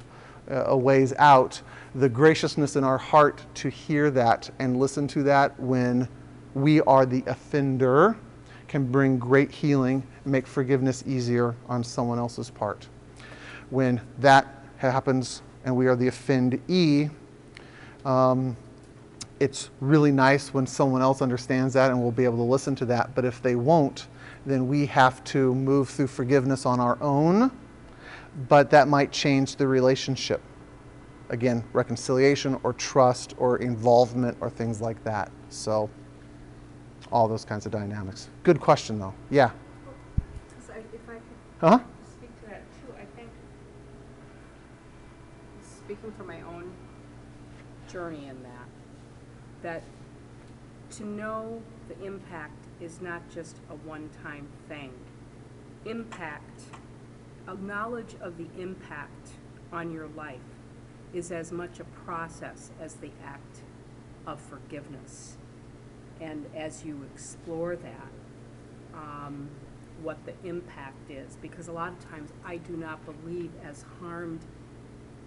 [0.50, 1.62] uh, a ways out,
[1.96, 6.06] the graciousness in our heart to hear that and listen to that when
[6.54, 8.14] we are the offender
[8.68, 12.86] can bring great healing, make forgiveness easier on someone else's part.
[13.70, 17.10] When that happens and we are the offendee,
[18.04, 18.58] um,
[19.40, 22.84] it's really nice when someone else understands that and will be able to listen to
[22.86, 23.14] that.
[23.14, 24.06] But if they won't,
[24.44, 27.50] then we have to move through forgiveness on our own,
[28.50, 30.42] but that might change the relationship.
[31.28, 35.30] Again, reconciliation or trust or involvement or things like that.
[35.48, 35.90] So,
[37.10, 38.28] all those kinds of dynamics.
[38.42, 39.14] Good question, though.
[39.30, 39.50] Yeah.
[40.66, 41.22] So if I could
[41.60, 41.78] Huh?
[42.04, 43.28] speak to that too, I think,
[45.62, 46.72] speaking from my own
[47.88, 48.68] journey in that,
[49.62, 49.82] that
[50.90, 54.92] to know the impact is not just a one-time thing.
[55.84, 56.62] Impact,
[57.46, 59.30] a knowledge of the impact
[59.72, 60.40] on your life
[61.14, 63.60] is as much a process as the act
[64.26, 65.36] of forgiveness.
[66.20, 68.08] And as you explore that,
[68.94, 69.48] um,
[70.02, 74.40] what the impact is, because a lot of times I do not believe as harmed,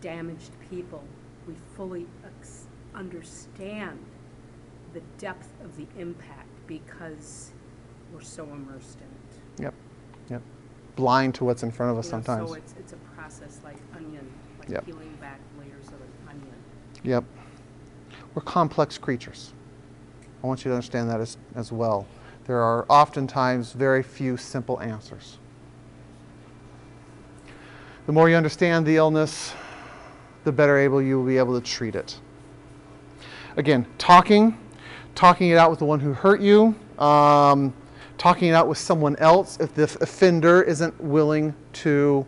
[0.01, 1.03] damaged people,
[1.47, 2.65] we fully ex-
[2.95, 3.99] understand
[4.93, 7.51] the depth of the impact because
[8.13, 9.63] we're so immersed in it.
[9.63, 9.73] Yep.
[10.29, 10.41] Yep.
[10.95, 12.49] Blind to what's in front of us You know, sometimes.
[12.49, 14.27] So it's, it's a process like onion,
[14.59, 14.85] like Yep.
[14.85, 16.55] peeling back layers of an onion.
[17.03, 17.23] Yep.
[18.33, 19.53] We're complex creatures.
[20.43, 22.07] I want you to understand that as, as well.
[22.45, 25.38] There are oftentimes very few simple answers.
[28.05, 29.53] The more you understand the illness,
[30.43, 32.19] the better able you will be able to treat it.
[33.55, 34.57] Again, talking,
[35.15, 37.73] talking it out with the one who hurt you, um,
[38.17, 42.25] talking it out with someone else if the offender isn't willing to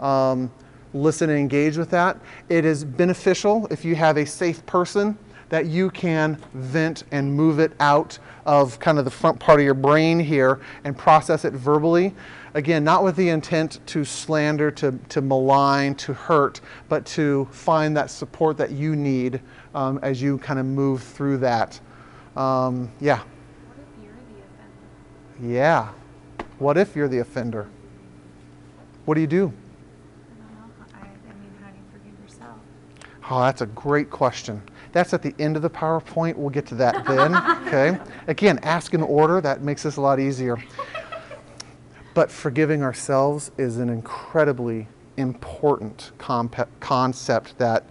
[0.00, 0.52] um,
[0.94, 2.18] listen and engage with that.
[2.48, 5.18] It is beneficial if you have a safe person
[5.50, 9.64] that you can vent and move it out of kind of the front part of
[9.64, 12.14] your brain here and process it verbally.
[12.54, 17.96] Again, not with the intent to slander, to, to malign, to hurt, but to find
[17.96, 19.40] that support that you need
[19.74, 21.78] um, as you kind of move through that.
[22.36, 23.18] Um, yeah.
[23.18, 23.26] What
[23.78, 24.42] if you're the
[25.42, 25.54] offender?
[25.54, 25.88] Yeah.
[26.58, 27.68] What if you're the offender?
[29.04, 29.52] What do you do?
[29.52, 30.74] I don't know.
[30.78, 32.56] how- I, I mean, how do you forgive yourself?
[33.30, 34.62] Oh, that's a great question.
[34.92, 36.36] That's at the end of the PowerPoint.
[36.36, 37.34] We'll get to that then.
[37.66, 37.98] okay.
[38.28, 39.40] Again, ask in order.
[39.40, 40.58] That makes this a lot easier.
[42.12, 47.84] But forgiving ourselves is an incredibly important comp- concept that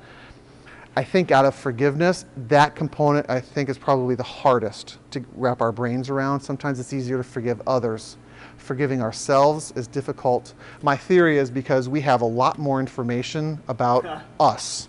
[0.96, 5.62] I think out of forgiveness, that component I think is probably the hardest to wrap
[5.62, 6.42] our brains around.
[6.42, 8.18] Sometimes it's easier to forgive others.
[8.58, 10.54] Forgiving ourselves is difficult.
[10.84, 14.06] My theory is because we have a lot more information about
[14.40, 14.88] us,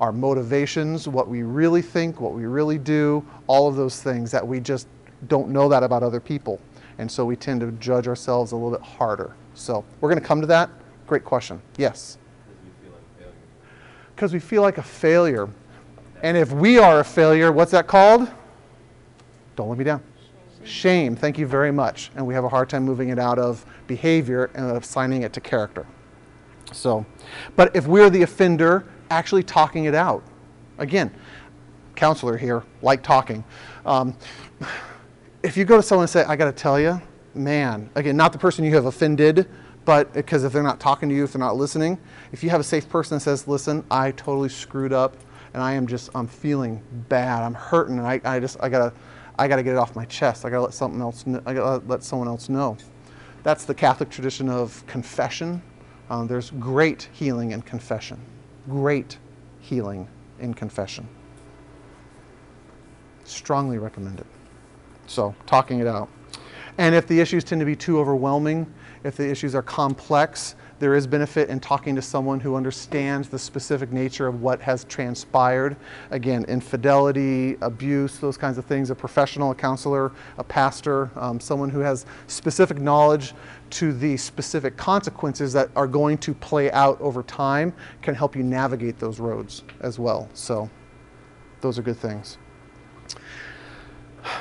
[0.00, 4.46] our motivations, what we really think, what we really do, all of those things that
[4.46, 4.88] we just
[5.28, 6.60] don't know that about other people.
[6.98, 9.34] And so we tend to judge ourselves a little bit harder.
[9.54, 10.70] So we're going to come to that.
[11.06, 11.60] Great question.
[11.76, 12.18] Yes
[14.14, 15.48] Because we feel like a failure.
[16.22, 18.28] And if we are a failure, what's that called?
[19.56, 20.02] Don't let me down.
[20.64, 21.14] Shame.
[21.14, 22.10] Thank you very much.
[22.16, 25.40] And we have a hard time moving it out of behavior and assigning it to
[25.40, 25.86] character.
[26.72, 27.04] So,
[27.54, 30.22] but if we're the offender, actually talking it out.
[30.78, 31.14] Again,
[31.94, 33.44] counselor here, like talking.
[33.86, 34.16] Um,
[35.42, 37.00] if you go to someone and say, I got to tell you,
[37.34, 39.48] man, again, not the person you have offended,
[39.84, 41.98] but because if they're not talking to you, if they're not listening,
[42.32, 45.16] if you have a safe person that says, listen, I totally screwed up
[45.52, 48.92] and I am just, I'm feeling bad, I'm hurting, and I, I just, I gotta,
[49.38, 50.44] I gotta get it off my chest.
[50.44, 52.76] I gotta let something else, I gotta let someone else know.
[53.44, 55.62] That's the Catholic tradition of confession.
[56.10, 58.20] Um, there's great healing in confession.
[58.68, 59.18] Great
[59.60, 60.08] healing
[60.38, 61.08] in confession.
[63.24, 64.26] Strongly recommend it.
[65.06, 66.08] So, talking it out.
[66.78, 68.72] And if the issues tend to be too overwhelming,
[69.04, 73.38] if the issues are complex, there is benefit in talking to someone who understands the
[73.38, 75.78] specific nature of what has transpired.
[76.10, 78.90] Again, infidelity, abuse, those kinds of things.
[78.90, 83.32] A professional, a counselor, a pastor, um, someone who has specific knowledge
[83.70, 87.72] to the specific consequences that are going to play out over time
[88.02, 90.28] can help you navigate those roads as well.
[90.34, 90.68] So,
[91.62, 92.36] those are good things.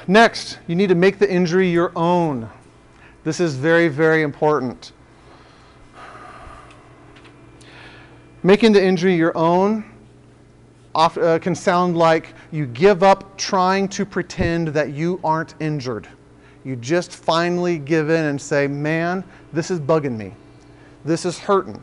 [0.10, 2.50] Next, you need to make the injury your own.
[3.24, 4.92] This is very, very important.
[8.44, 9.86] Making the injury your own
[10.96, 16.08] uh, can sound like you give up trying to pretend that you aren't injured.
[16.66, 19.24] You just finally give in and say, Man,
[19.54, 20.34] this is bugging me.
[21.06, 21.82] This is hurting.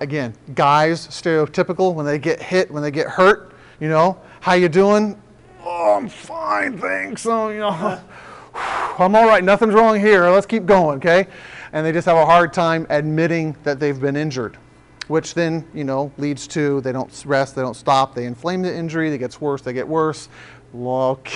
[0.00, 4.68] Again, guys, stereotypical, when they get hit, when they get hurt, you know, how you
[4.68, 5.20] doing?
[5.62, 7.24] Oh, I'm fine, thanks.
[7.24, 7.70] Oh, you know,
[8.98, 9.42] I'm all right.
[9.42, 10.28] Nothing's wrong here.
[10.28, 11.28] Let's keep going, okay?
[11.76, 14.56] And they just have a hard time admitting that they've been injured,
[15.08, 18.74] which then, you know, leads to they don't rest, they don't stop, they inflame the
[18.74, 20.30] injury, it gets worse, they get worse.
[20.72, 21.28] Look.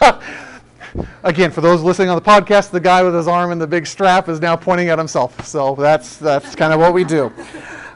[1.24, 3.88] Again, for those listening on the podcast, the guy with his arm in the big
[3.88, 5.44] strap is now pointing at himself.
[5.44, 7.32] So that's that's kind of what we do.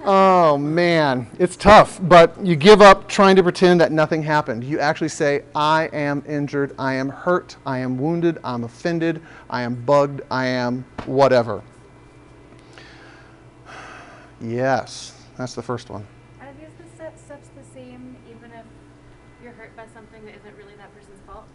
[0.05, 4.65] Oh man, it's tough, but you give up trying to pretend that nothing happened.
[4.65, 9.63] You actually say, I am injured, I am hurt, I am wounded, I'm offended, I
[9.63, 11.63] am bugged, I am whatever.
[14.41, 16.07] Yes, that's the first one.
[16.41, 18.65] Are these the steps, steps the same even if
[19.43, 21.47] you're hurt by something that isn't really that person's fault?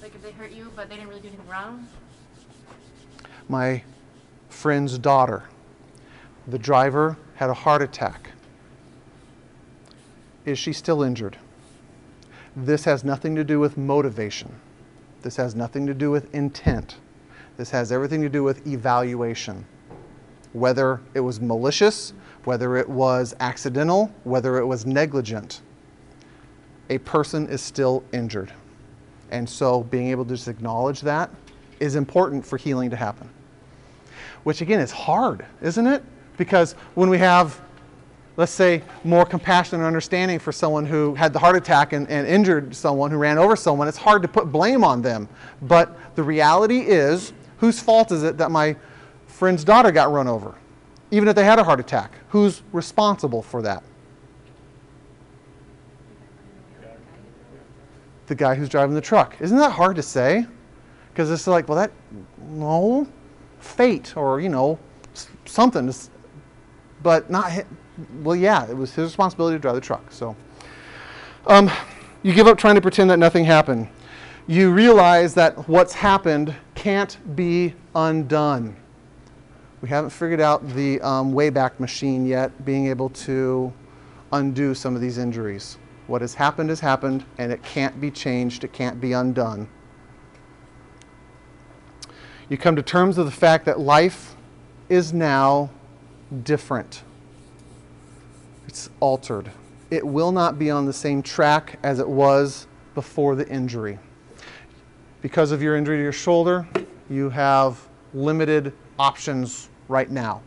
[0.00, 1.86] Like if they hurt you but they didn't really do anything wrong?
[3.48, 3.82] My
[4.48, 5.44] friend's daughter,
[6.46, 8.30] the driver had a heart attack.
[10.46, 11.36] Is she still injured?
[12.56, 14.54] This has nothing to do with motivation.
[15.20, 16.96] This has nothing to do with intent.
[17.58, 19.66] This has everything to do with evaluation.
[20.52, 22.12] Whether it was malicious,
[22.44, 25.60] whether it was accidental, whether it was negligent,
[26.90, 28.52] a person is still injured.
[29.30, 31.30] And so being able to just acknowledge that
[31.80, 33.28] is important for healing to happen.
[34.44, 36.02] Which again is hard, isn't it?
[36.36, 37.60] Because when we have,
[38.36, 42.26] let's say, more compassion and understanding for someone who had the heart attack and, and
[42.26, 45.28] injured someone, who ran over someone, it's hard to put blame on them.
[45.62, 48.76] But the reality is, whose fault is it that my
[49.38, 50.56] friend's daughter got run over?
[51.12, 53.84] Even if they had a heart attack, who's responsible for that?
[58.26, 59.36] The guy who's driving the truck.
[59.40, 60.44] Isn't that hard to say?
[61.12, 61.92] Because it's like, well, that,
[62.50, 63.06] no,
[63.60, 64.78] fate or, you know,
[65.44, 65.92] something.
[67.04, 67.64] But not,
[68.22, 70.10] well, yeah, it was his responsibility to drive the truck.
[70.10, 70.36] So,
[71.46, 71.70] um,
[72.24, 73.88] you give up trying to pretend that nothing happened.
[74.48, 78.76] You realize that what's happened can't be undone.
[79.80, 83.72] We haven't figured out the um, Wayback Machine yet, being able to
[84.32, 85.78] undo some of these injuries.
[86.08, 89.68] What has happened has happened, and it can't be changed, it can't be undone.
[92.48, 94.34] You come to terms with the fact that life
[94.88, 95.70] is now
[96.42, 97.02] different.
[98.66, 99.50] It's altered.
[99.90, 103.98] It will not be on the same track as it was before the injury.
[105.22, 106.66] Because of your injury to your shoulder,
[107.08, 110.42] you have limited options right now.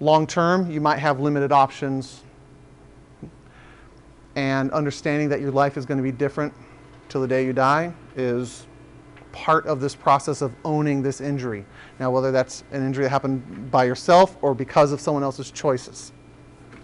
[0.00, 2.22] Long term, you might have limited options,
[4.34, 6.52] and understanding that your life is going to be different
[7.08, 8.66] till the day you die is
[9.30, 11.64] part of this process of owning this injury.
[11.98, 16.12] Now, whether that's an injury that happened by yourself or because of someone else's choices,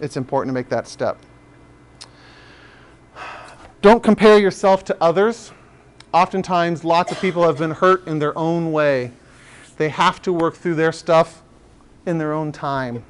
[0.01, 1.17] it's important to make that step.
[3.81, 5.51] Don't compare yourself to others.
[6.13, 9.11] Oftentimes, lots of people have been hurt in their own way.
[9.79, 11.41] They have to work through their stuff
[12.05, 13.05] in their own time.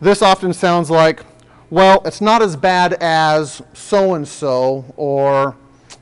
[0.00, 1.24] This often sounds like,
[1.68, 5.56] well, it's not as bad as so and so, or,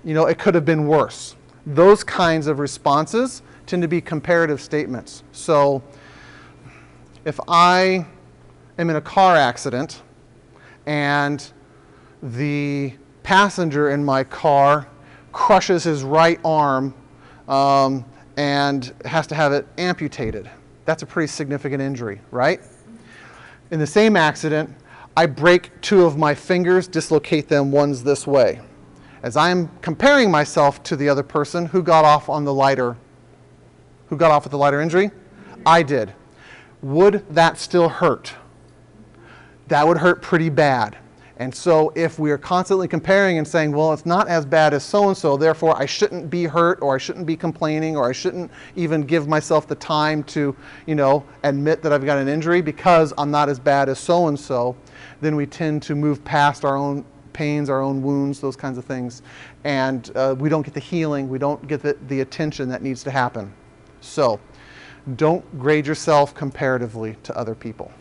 [0.04, 1.36] you know, it could have been worse.
[1.64, 5.22] Those kinds of responses tend to be comparative statements.
[5.32, 5.82] So,
[7.24, 8.04] if I
[8.76, 10.02] am in a car accident
[10.84, 11.50] and
[12.22, 12.92] the
[13.22, 14.86] passenger in my car
[15.32, 16.92] crushes his right arm
[17.48, 18.04] um,
[18.36, 20.50] and has to have it amputated,
[20.84, 22.60] that's a pretty significant injury, right?
[23.70, 24.74] In the same accident,
[25.16, 28.60] I break two of my fingers, dislocate them, one's this way.
[29.22, 32.96] As I'm comparing myself to the other person who got off on the lighter,
[34.08, 35.10] who got off with the lighter injury,
[35.64, 36.12] I did.
[36.82, 38.34] Would that still hurt?
[39.68, 40.98] That would hurt pretty bad.
[41.38, 44.84] And so, if we are constantly comparing and saying, well, it's not as bad as
[44.84, 48.12] so and so, therefore I shouldn't be hurt, or I shouldn't be complaining, or I
[48.12, 50.54] shouldn't even give myself the time to,
[50.86, 54.28] you know, admit that I've got an injury because I'm not as bad as so
[54.28, 54.76] and so,
[55.20, 58.84] then we tend to move past our own pains, our own wounds, those kinds of
[58.84, 59.22] things.
[59.64, 63.02] And uh, we don't get the healing, we don't get the, the attention that needs
[63.02, 63.52] to happen.
[64.00, 64.38] So,
[65.16, 67.92] don't grade yourself comparatively to other people.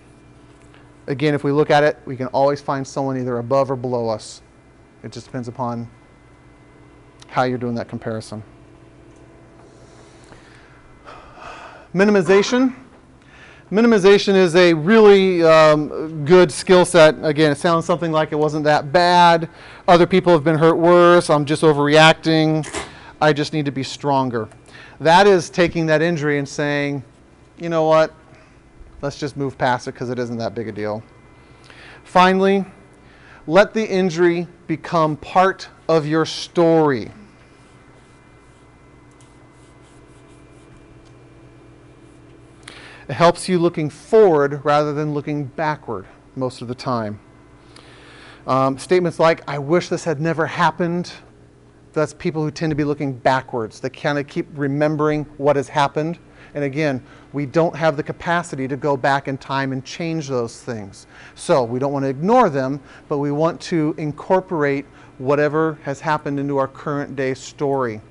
[1.08, 4.08] Again, if we look at it, we can always find someone either above or below
[4.08, 4.42] us.
[5.04, 5.90] It just depends upon
[7.28, 8.42] how you're doing that comparison.
[11.94, 12.74] Minimization.
[13.72, 17.16] Minimization is a really um, good skill set.
[17.24, 19.50] Again, it sounds something like it wasn't that bad.
[19.88, 21.30] Other people have been hurt worse.
[21.30, 22.68] I'm just overreacting.
[23.20, 24.48] I just need to be stronger.
[25.00, 27.04] That is taking that injury and saying,
[27.58, 28.14] you know what?
[29.04, 31.04] Let's just move past it because it isn't that big a deal.
[32.06, 32.64] Finally,
[33.46, 37.12] let the injury become part of your story.
[43.10, 46.06] It helps you looking forward rather than looking backward
[46.38, 47.20] most of the time.
[48.48, 51.12] Um, statements like, I wish this had never happened.
[51.92, 53.82] That's people who tend to be looking backwards.
[53.82, 56.20] They kind of keep remembering what has happened.
[56.56, 60.62] And again, we don't have the capacity to go back in time and change those
[60.62, 61.08] things.
[61.36, 62.80] So we don't want to ignore them,
[63.10, 64.86] but we want to incorporate
[65.18, 68.02] whatever has happened into our current day story.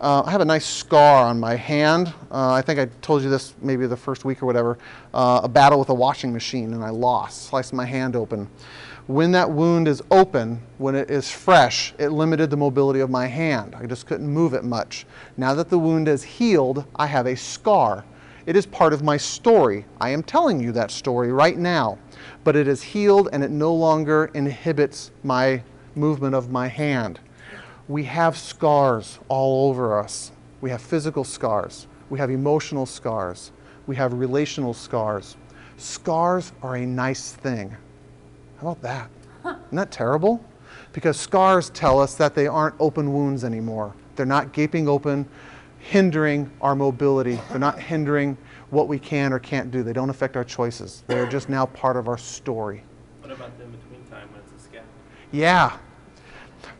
[0.00, 2.12] Uh, I have a nice scar on my hand.
[2.30, 4.76] Uh, I think I told you this maybe the first week or whatever.
[5.14, 8.48] Uh, a battle with a washing machine, and I lost, sliced my hand open.
[9.06, 13.26] When that wound is open, when it is fresh, it limited the mobility of my
[13.26, 13.74] hand.
[13.78, 15.04] I just couldn't move it much.
[15.36, 18.06] Now that the wound is healed, I have a scar.
[18.46, 19.84] It is part of my story.
[20.00, 21.98] I am telling you that story right now.
[22.44, 25.62] But it is healed and it no longer inhibits my
[25.94, 27.20] movement of my hand.
[27.88, 30.32] We have scars all over us.
[30.62, 31.88] We have physical scars.
[32.08, 33.52] We have emotional scars.
[33.86, 35.36] We have relational scars.
[35.76, 37.76] Scars are a nice thing.
[38.64, 39.10] How about that?
[39.66, 40.42] Isn't that terrible?
[40.94, 43.94] Because scars tell us that they aren't open wounds anymore.
[44.16, 45.28] They're not gaping open,
[45.80, 47.38] hindering our mobility.
[47.50, 48.38] They're not hindering
[48.70, 49.82] what we can or can't do.
[49.82, 51.04] They don't affect our choices.
[51.08, 52.82] They're just now part of our story.
[53.20, 54.84] What about the in-between time when it's a scab?
[55.30, 55.76] Yeah.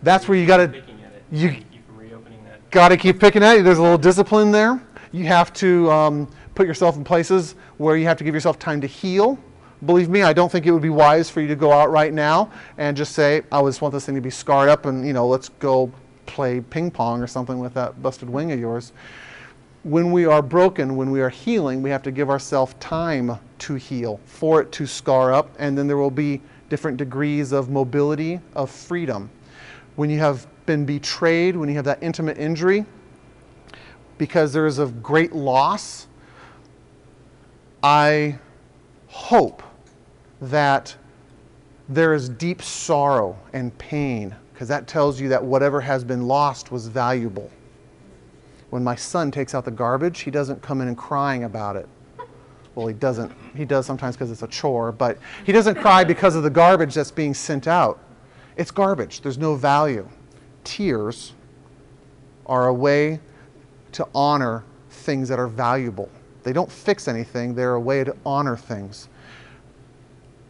[0.03, 0.99] That's where you got to Picking
[1.33, 2.71] you- and keep reopening that.
[2.71, 3.63] got to keep picking at it.
[3.63, 4.83] There's a little discipline there.
[5.13, 8.81] You have to um, put yourself in places where you have to give yourself time
[8.81, 9.39] to heal.
[9.87, 12.13] Believe me, I don't think it would be wise for you to go out right
[12.13, 15.13] now and just say, I just want this thing to be scarred up and, you
[15.13, 15.93] know, let's go
[16.27, 18.93] play ping pong or something with that busted wing of yours.
[19.83, 23.75] When we are broken, when we are healing, we have to give ourselves time to
[23.75, 28.41] heal, for it to scar up, and then there will be different degrees of mobility,
[28.55, 29.29] of freedom.
[29.97, 32.87] When you have been betrayed, when you have that intimate injury,
[34.17, 36.07] because there is a great loss,
[37.83, 38.39] I
[39.09, 39.63] hope
[40.51, 40.95] that
[41.89, 46.73] there is deep sorrow and pain, because that tells you that whatever has been lost
[46.73, 47.51] was valuable.
[48.71, 51.89] When my son takes out the garbage, he doesn't come in and crying about it.
[52.75, 53.33] Well, he doesn't.
[53.55, 56.95] He does sometimes because it's a chore, but he doesn't cry because of the garbage
[56.95, 58.01] that's being sent out.
[58.57, 60.09] It's garbage, there's no value.
[60.65, 61.35] Tears
[62.47, 63.21] are a way
[63.93, 66.11] to honor things that are valuable.
[66.43, 69.09] They don't fix anything, they're a way to honor things.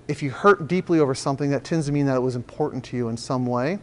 [0.07, 2.96] If you hurt deeply over something, that tends to mean that it was important to
[2.96, 3.78] you in some way.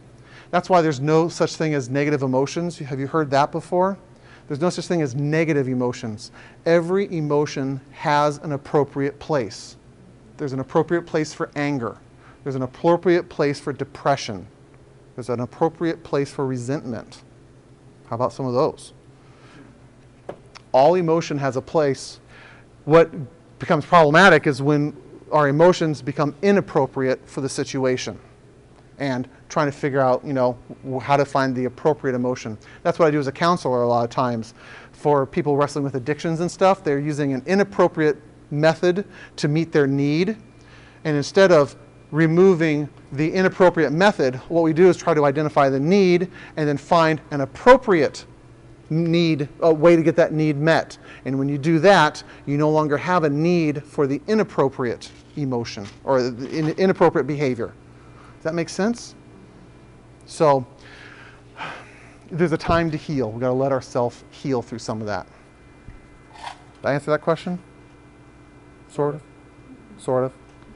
[0.50, 2.78] That's why there's no such thing as negative emotions.
[2.78, 3.98] Have you heard that before?
[4.46, 6.30] There's no such thing as negative emotions.
[6.66, 9.76] Every emotion has an appropriate place.
[10.36, 11.96] There's an appropriate place for anger.
[12.42, 14.46] There's an appropriate place for depression.
[15.14, 17.22] There's an appropriate place for resentment.
[18.08, 18.92] How about some of those?
[20.72, 22.20] All emotion has a place.
[22.84, 23.10] What
[23.58, 24.96] becomes problematic is when
[25.32, 28.18] our emotions become inappropriate for the situation
[28.98, 30.56] and trying to figure out, you know,
[31.00, 32.56] how to find the appropriate emotion.
[32.82, 34.54] That's what I do as a counselor a lot of times.
[34.92, 38.18] For people wrestling with addictions and stuff, they're using an inappropriate
[38.50, 39.06] method
[39.36, 40.36] to meet their need.
[41.04, 41.74] And instead of
[42.10, 46.76] removing the inappropriate method, what we do is try to identify the need and then
[46.76, 48.26] find an appropriate
[48.92, 50.98] need, a way to get that need met.
[51.24, 55.86] And when you do that, you no longer have a need for the inappropriate emotion
[56.04, 57.72] or the in- inappropriate behavior.
[58.36, 59.14] Does that make sense?
[60.26, 60.66] So
[62.30, 63.30] there's a time to heal.
[63.30, 65.26] We've got to let ourselves heal through some of that.
[66.34, 67.58] Did I answer that question?
[68.88, 69.22] Sort of?
[69.98, 70.32] Sort of?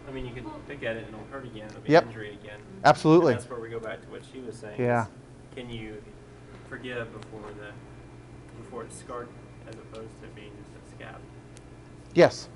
[0.09, 2.07] I mean, you can pick at it and it'll hurt again, it'll be Yep.
[2.07, 2.61] injury again.
[2.85, 3.33] Absolutely.
[3.33, 4.81] And that's where we go back to what she was saying.
[4.81, 5.07] Yeah.
[5.55, 6.01] Can you
[6.69, 7.73] forgive before the,
[8.67, 9.29] before it's scarred
[9.69, 11.21] as opposed to being just a scab?
[12.15, 12.49] Yes.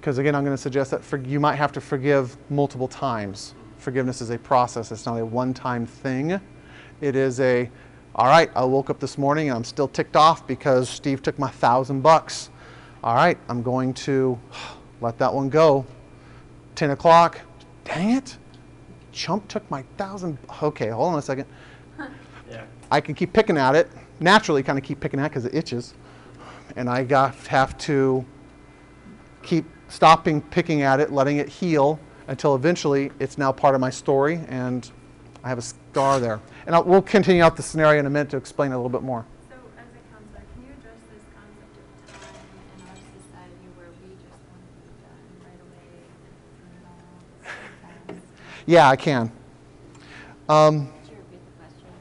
[0.00, 3.54] Because again, I'm going to suggest that for, you might have to forgive multiple times.
[3.56, 3.78] Mm-hmm.
[3.78, 6.40] Forgiveness is a process, it's not a one time thing.
[7.00, 7.70] It is a,
[8.14, 11.38] all right, I woke up this morning and I'm still ticked off because Steve took
[11.38, 12.50] my thousand bucks.
[13.02, 14.38] All right, I'm going to
[15.00, 15.84] let that one go.
[16.76, 17.40] 10 o'clock.
[17.84, 18.38] Dang it.
[19.12, 20.38] Chump took my thousand.
[20.62, 21.46] Okay, hold on a second.
[22.50, 22.64] Yeah.
[22.90, 23.90] I can keep picking at it,
[24.20, 25.94] naturally kind of keep picking at it because it itches.
[26.76, 28.24] And I got, have to
[29.42, 33.90] keep stopping picking at it, letting it heal until eventually it's now part of my
[33.90, 34.90] story and
[35.42, 36.40] I have a scar there.
[36.66, 38.88] And I'll, we'll continue out the scenario in a minute to explain it a little
[38.88, 39.26] bit more.
[39.50, 42.32] So as a counselor, can you address this concept of time
[42.78, 46.86] in our society where we just want to be done right away and turn it
[46.88, 47.12] all
[48.08, 48.24] so fast?
[48.64, 49.30] Yeah, I can.
[50.48, 51.92] Um, Could you repeat the question?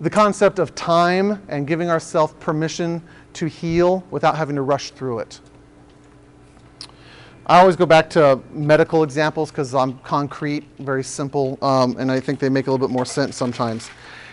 [0.00, 5.20] The concept of time and giving ourselves permission to heal without having to rush through
[5.20, 5.40] it.
[7.46, 12.18] I always go back to medical examples because I'm concrete, very simple, um, and I
[12.18, 13.88] think they make a little bit more sense sometimes.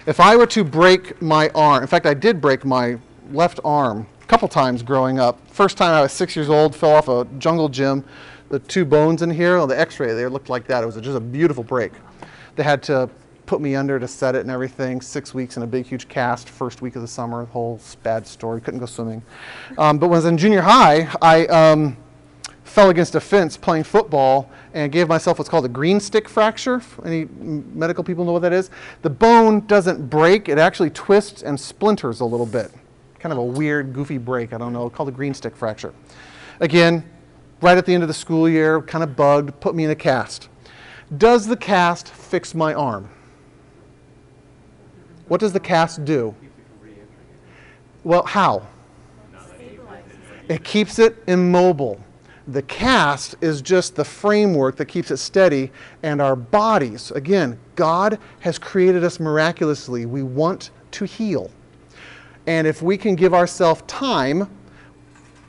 [0.07, 2.97] If I were to break my arm, in fact, I did break my
[3.32, 5.39] left arm a couple times growing up.
[5.47, 8.03] First time I was six years old, fell off a jungle gym.
[8.49, 10.84] The two bones in here, on the x ray, they looked like that.
[10.84, 11.93] It was just a beautiful break.
[12.55, 13.09] They had to
[13.46, 15.02] put me under to set it and everything.
[15.02, 16.50] Six weeks in a big, huge cast.
[16.50, 18.62] First week of the summer, whole bad story.
[18.62, 19.22] Couldn't go swimming.
[19.78, 21.98] Um, but when I was in junior high, I um,
[22.64, 26.82] fell against a fence playing football and gave myself what's called a green stick fracture.
[27.06, 28.70] Any medical people know what that is?
[29.02, 32.72] The bone doesn't break; it actually twists and splinters a little bit.
[33.20, 34.54] Kind of a weird, goofy break.
[34.54, 34.89] I don't know.
[34.89, 35.94] Called a green stick fracture.
[36.60, 37.04] Again,
[37.62, 39.60] right at the end of the school year, kind of bugged.
[39.60, 40.50] Put me in a cast.
[41.18, 43.10] Does the cast fix my arm?
[45.28, 46.36] What does the cast do?
[48.03, 48.67] Well, how?
[50.49, 51.99] It keeps it immobile.
[52.47, 55.71] The cast is just the framework that keeps it steady,
[56.03, 60.05] and our bodies, again, God has created us miraculously.
[60.05, 61.49] We want to heal.
[62.45, 64.49] And if we can give ourselves time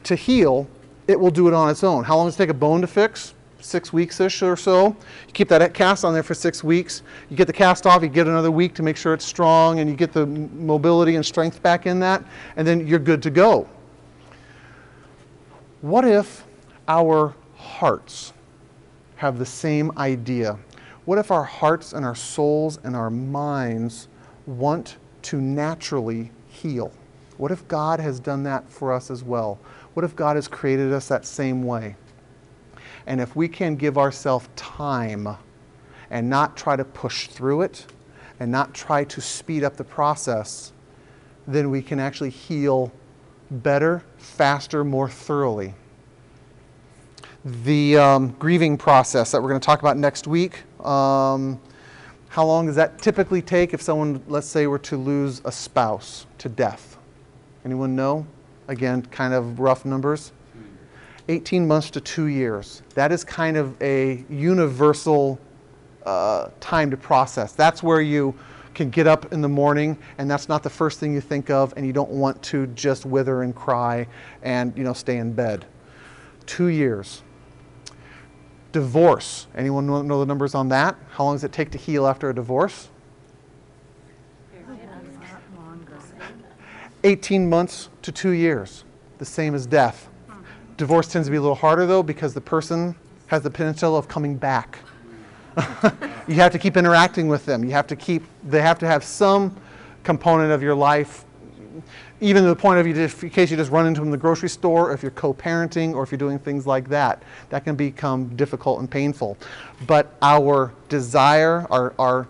[0.05, 0.69] to heal,
[1.09, 2.05] it will do it on its own.
[2.05, 3.35] How long does it take a bone to fix?
[3.65, 4.89] Six weeks ish or so.
[4.89, 7.03] You keep that cast on there for six weeks.
[7.31, 9.89] You get the cast off, you get another week to make sure it's strong, and
[9.89, 12.23] you get the mobility and strength back in that,
[12.57, 13.67] and then you're good to go.
[15.81, 16.45] What if
[16.89, 18.35] our hearts
[19.17, 20.59] have the same idea?
[21.07, 24.09] What if our hearts and our souls and our minds
[24.45, 26.93] want to naturally heal?
[27.39, 29.59] What if God has done that for us as well?
[29.95, 31.97] What if God has created us that same way?
[33.07, 35.37] And if we can give ourselves time
[36.11, 37.87] and not try to push through it
[38.41, 40.73] and not try to speed up the process,
[41.47, 42.93] then we can actually heal
[43.51, 45.75] better, faster, more thoroughly.
[47.45, 50.63] The um, grieving process that we're going to talk about next week.
[50.85, 51.61] Um,
[52.29, 56.27] how long does that typically take if someone, let's say, were to lose a spouse
[56.39, 56.97] to death?
[57.65, 58.27] Anyone know?
[58.67, 60.33] Again, kind of rough numbers.
[61.29, 62.83] 18 months to two years.
[62.95, 65.39] That is kind of a universal
[66.05, 67.53] uh, time to process.
[67.53, 68.35] That's where you
[68.75, 71.73] can get up in the morning and that's not the first thing you think of
[71.77, 74.07] and you don't want to just wither and cry
[74.43, 75.65] and you know stay in bed.
[76.47, 77.23] Two years.
[78.73, 79.47] Divorce.
[79.55, 80.97] Anyone know, know the numbers on that?
[81.11, 82.89] How long does it take to heal after a divorce?
[87.05, 88.85] 18 months to two years,
[89.19, 90.09] the same as death.
[90.77, 92.95] Divorce tends to be a little harder though because the person
[93.29, 94.79] has the potential of coming back.
[96.27, 97.65] you have to keep interacting with them.
[97.65, 99.57] You have to keep, they have to have some
[100.03, 101.25] component of your life,
[102.21, 104.11] even to the point of you, just, in case you just run into them in
[104.13, 107.23] the grocery store, or if you're co parenting, or if you're doing things like that.
[107.51, 109.37] That can become difficult and painful.
[109.87, 112.29] But our desire, our, our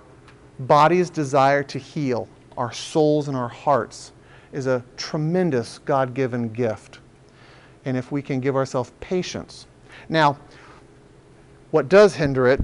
[0.60, 4.12] body's desire to heal, our souls and our hearts,
[4.52, 7.00] is a tremendous God given gift.
[7.84, 9.66] And if we can give ourselves patience.
[10.08, 10.38] Now,
[11.74, 12.60] what does hinder it,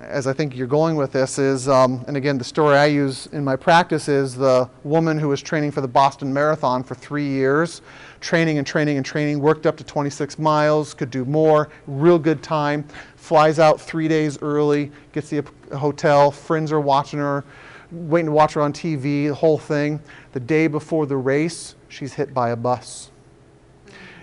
[0.00, 3.28] as I think you're going with this, is, um, and again, the story I use
[3.28, 7.28] in my practice is the woman who was training for the Boston Marathon for three
[7.28, 7.82] years,
[8.20, 12.42] training and training and training, worked up to 26 miles, could do more, real good
[12.42, 12.84] time,
[13.14, 15.44] flies out three days early, gets the
[15.76, 17.44] hotel, friends are watching her,
[17.92, 20.00] waiting to watch her on TV, the whole thing.
[20.32, 23.11] The day before the race, she's hit by a bus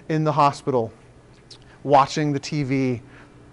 [0.10, 0.92] in the hospital,
[1.84, 3.02] watching the TV,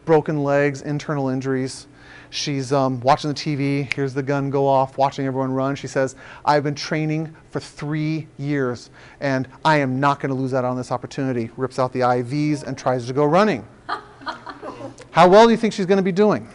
[0.05, 1.87] broken legs, internal injuries.
[2.31, 5.77] She's um, watching the TV, hears the gun go off, watching everyone run.
[5.77, 8.91] She says, I've been training for three years
[9.21, 11.51] and I am not going to lose out on this opportunity.
[11.57, 13.67] Rips out the IVs and tries to go running.
[15.11, 16.49] How well do you think she's going to be doing?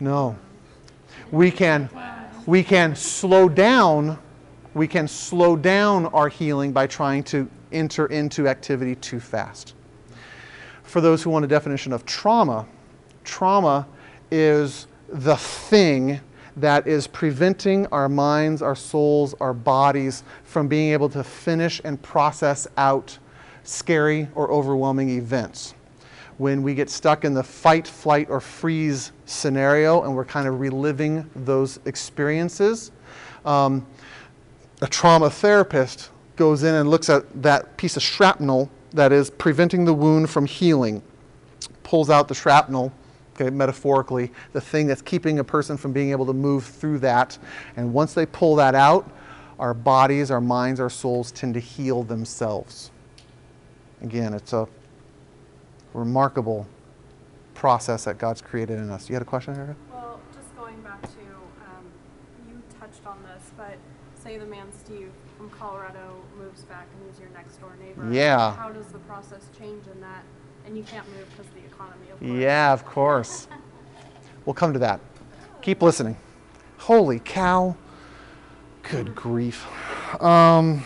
[0.00, 0.36] No.
[1.30, 1.90] We can,
[2.46, 4.18] we can slow down,
[4.76, 9.72] we can slow down our healing by trying to enter into activity too fast.
[10.82, 12.66] For those who want a definition of trauma,
[13.24, 13.86] trauma
[14.30, 16.20] is the thing
[16.58, 22.00] that is preventing our minds, our souls, our bodies from being able to finish and
[22.02, 23.18] process out
[23.64, 25.72] scary or overwhelming events.
[26.36, 30.60] When we get stuck in the fight, flight, or freeze scenario and we're kind of
[30.60, 32.92] reliving those experiences,
[33.46, 33.86] um,
[34.82, 39.84] a trauma therapist goes in and looks at that piece of shrapnel that is preventing
[39.84, 41.02] the wound from healing,
[41.82, 42.92] pulls out the shrapnel,
[43.34, 47.38] okay, metaphorically, the thing that's keeping a person from being able to move through that.
[47.76, 49.10] And once they pull that out,
[49.58, 52.90] our bodies, our minds, our souls tend to heal themselves.
[54.02, 54.68] Again, it's a
[55.94, 56.66] remarkable
[57.54, 59.08] process that God's created in us.
[59.08, 59.76] You had a question, Erica?
[59.90, 61.86] Well, just going back to, um,
[62.46, 63.78] you touched on this, but
[64.36, 68.12] say the man Steve from Colorado moves back and he's your next door neighbor.
[68.12, 68.54] Yeah.
[68.54, 70.22] How does the process change in that?
[70.66, 72.32] And you can't move because the economy, of course.
[72.32, 73.48] Yeah, of course.
[74.44, 75.00] we'll come to that.
[75.62, 76.16] Keep listening.
[76.78, 77.76] Holy cow.
[78.82, 79.66] Good grief.
[80.20, 80.84] Um,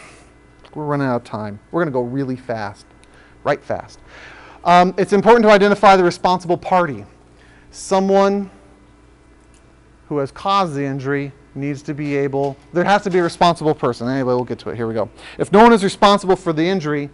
[0.75, 1.59] we're running out of time.
[1.71, 2.87] We're going to go really fast,
[3.43, 3.99] right fast.
[4.65, 7.05] Um, it's important to identify the responsible party.
[7.71, 8.51] Someone
[10.09, 13.75] who has caused the injury needs to be able, there has to be a responsible
[13.75, 14.09] person.
[14.09, 14.77] Anyway, we'll get to it.
[14.77, 15.11] Here we go.
[15.39, 17.11] If no one is responsible for the injury,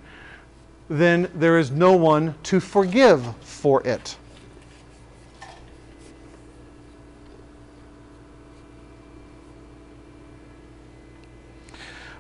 [0.89, 4.17] then there is no one to forgive for it.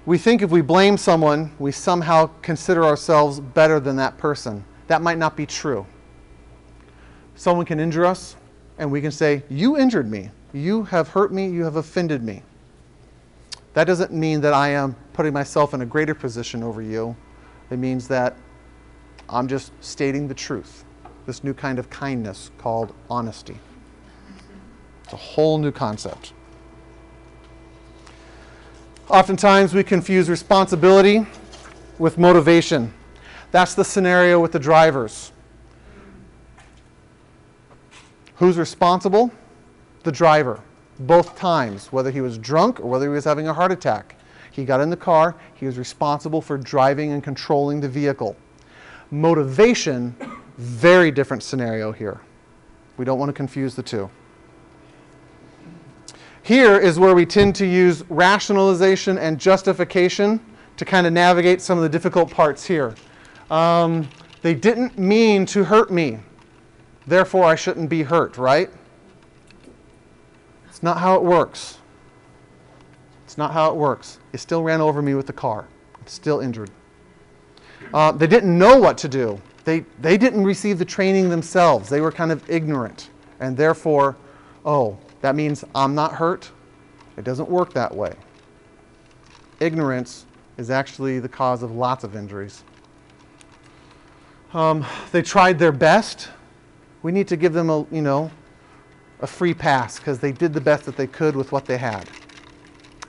[0.05, 4.65] We think if we blame someone, we somehow consider ourselves better than that person.
[4.87, 5.85] That might not be true.
[7.35, 8.37] Someone can injure us,
[8.79, 10.31] and we can say, You injured me.
[10.57, 11.51] You have hurt me.
[11.51, 12.43] You have offended me.
[13.75, 17.15] That doesn't mean that I am putting myself in a greater position over you.
[17.71, 18.35] It means that
[19.29, 20.87] I'm just stating the truth.
[21.27, 23.59] This new kind of kindness called honesty.
[25.05, 26.33] It's a whole new concept.
[29.11, 31.27] Oftentimes we confuse responsibility
[31.99, 32.95] with motivation.
[33.51, 35.33] That's the scenario with the drivers.
[38.37, 39.31] Who's responsible?
[40.07, 40.61] The driver.
[41.01, 44.15] Both times, whether he was drunk or whether he was having a heart attack.
[44.53, 48.37] He got in the car, he was responsible for driving and controlling the vehicle.
[49.11, 50.15] Motivation,
[50.59, 52.21] very different scenario here.
[52.99, 54.09] We don't want to confuse the two.
[56.45, 60.39] Here is where we tend to use rationalization and justification
[60.77, 62.95] to kind of navigate some of the difficult parts here.
[63.51, 64.09] Um,
[64.43, 66.21] they didn't mean to hurt me,
[67.09, 68.71] therefore I shouldn't be hurt, right?
[70.77, 71.79] It's not how it works.
[73.25, 74.19] It's not how it works.
[74.35, 75.67] It still ran over me with the car.
[76.03, 76.71] It's still injured.
[77.95, 79.41] Uh, they didn't know what to do.
[79.65, 81.89] They, they didn't receive the training themselves.
[81.89, 83.09] They were kind of ignorant.
[83.41, 84.19] And therefore,
[84.67, 86.51] oh, that means I'm not hurt?
[87.17, 88.13] It doesn't work that way.
[89.61, 90.27] Ignorance
[90.59, 92.65] is actually the cause of lots of injuries.
[94.53, 96.29] Um, they tried their best.
[97.03, 98.31] We need to give them a, you know,
[99.21, 102.09] a free pass because they did the best that they could with what they had.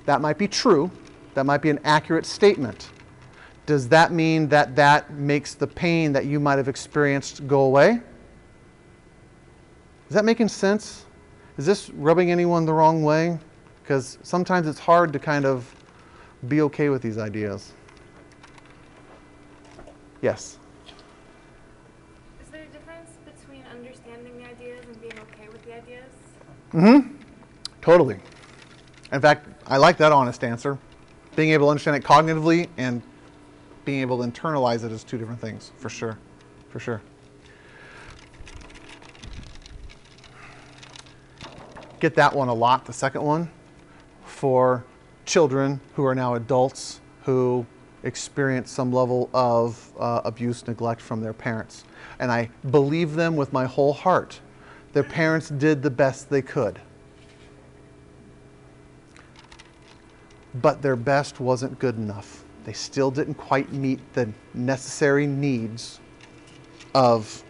[0.05, 0.89] That might be true.
[1.33, 2.89] That might be an accurate statement.
[3.65, 7.99] Does that mean that that makes the pain that you might have experienced go away?
[10.07, 11.05] Is that making sense?
[11.57, 13.37] Is this rubbing anyone the wrong way?
[13.83, 15.75] Because sometimes it's hard to kind of
[16.47, 17.73] be okay with these ideas.
[20.21, 20.59] Yes.
[22.41, 26.11] Is there a difference between understanding the ideas and being okay with the ideas?
[26.73, 27.15] Mm-hmm.
[27.81, 28.19] Totally.
[29.11, 30.77] In fact, I like that honest answer.
[31.35, 33.01] Being able to understand it cognitively and
[33.85, 36.17] being able to internalize it is two different things, for sure.
[36.69, 37.01] For sure.
[41.99, 43.49] Get that one a lot, the second one,
[44.25, 44.83] for
[45.25, 47.65] children who are now adults who
[48.03, 51.83] experience some level of uh, abuse, neglect from their parents.
[52.19, 54.39] And I believe them with my whole heart.
[54.97, 56.79] Their parents did the best they could.
[60.55, 62.43] But their best wasn't good enough.
[62.63, 65.99] They still didn't quite meet the necessary needs
[66.95, 67.43] of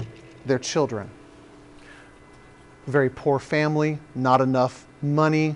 [0.45, 1.09] their children.
[2.85, 5.55] Very poor family, not enough money.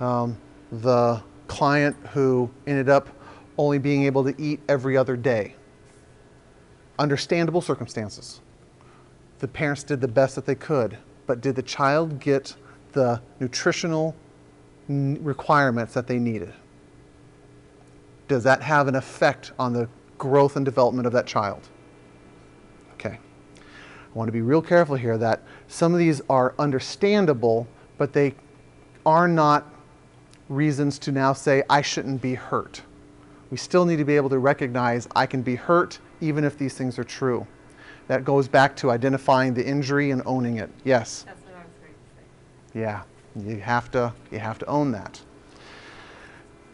[0.00, 0.36] Um,
[0.70, 3.08] the client who ended up
[3.56, 5.54] only being able to eat every other day.
[6.98, 8.42] Understandable circumstances.
[9.38, 12.54] The parents did the best that they could, but did the child get
[12.92, 14.14] the nutritional
[14.88, 16.52] requirements that they needed?
[18.28, 21.68] Does that have an effect on the growth and development of that child?
[22.94, 23.18] Okay.
[23.18, 27.68] I want to be real careful here that some of these are understandable,
[27.98, 28.34] but they
[29.04, 29.72] are not
[30.48, 32.82] reasons to now say, I shouldn't be hurt.
[33.50, 36.74] We still need to be able to recognize I can be hurt even if these
[36.74, 37.46] things are true.
[38.08, 40.70] That goes back to identifying the injury and owning it.
[40.84, 41.24] Yes.
[41.26, 41.98] That's what I was going to
[42.72, 42.80] say.
[42.80, 43.02] Yeah.
[43.36, 45.20] You have to you have to own that.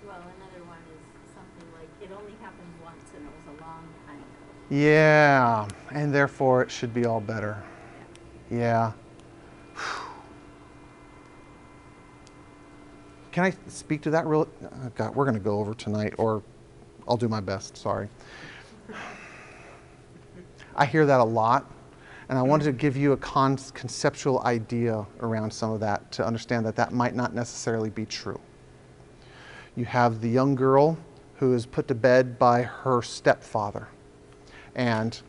[0.07, 3.89] Well, another one is something like, it only happened once and it was a long
[4.07, 4.27] time ago.
[4.71, 7.63] Yeah, and therefore it should be all better.
[8.51, 8.93] Yeah.
[13.33, 14.47] Can I speak to that real?
[14.63, 16.43] oh, God, we're going to go over tonight, or
[17.09, 17.79] I'll do my best.
[17.79, 18.09] Sorry.
[20.75, 21.71] I hear that a lot,
[22.29, 26.27] and I wanted to give you a con- conceptual idea around some of that to
[26.27, 28.41] understand that that might not necessarily be true.
[29.77, 30.99] You have the young girl
[31.37, 33.89] who is put to bed by her stepfather.
[34.75, 35.21] And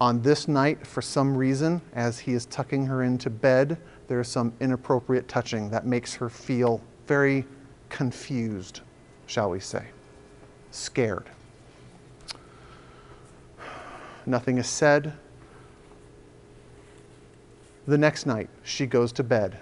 [0.00, 4.28] on this night, for some reason, as he is tucking her into bed, there is
[4.28, 7.44] some inappropriate touching that makes her feel very
[7.88, 8.80] confused,
[9.26, 9.86] shall we say,
[10.70, 11.30] scared.
[14.26, 15.14] Nothing is said.
[17.86, 19.58] The next night, she goes to bed.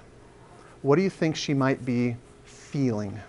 [0.83, 3.21] What do you think she might be feeling?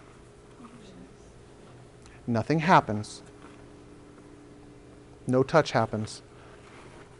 [2.27, 3.23] Nothing happens.
[5.27, 6.21] No touch happens.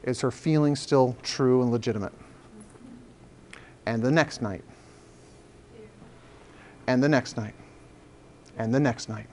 [0.03, 2.13] Is her feeling still true and legitimate?
[3.85, 4.63] And the next night.
[6.87, 7.53] And the next night.
[8.57, 9.27] And the next night.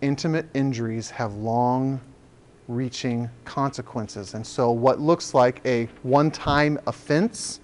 [0.00, 2.00] Intimate injuries have long
[2.68, 4.34] reaching consequences.
[4.34, 7.60] And so, what looks like a one time offense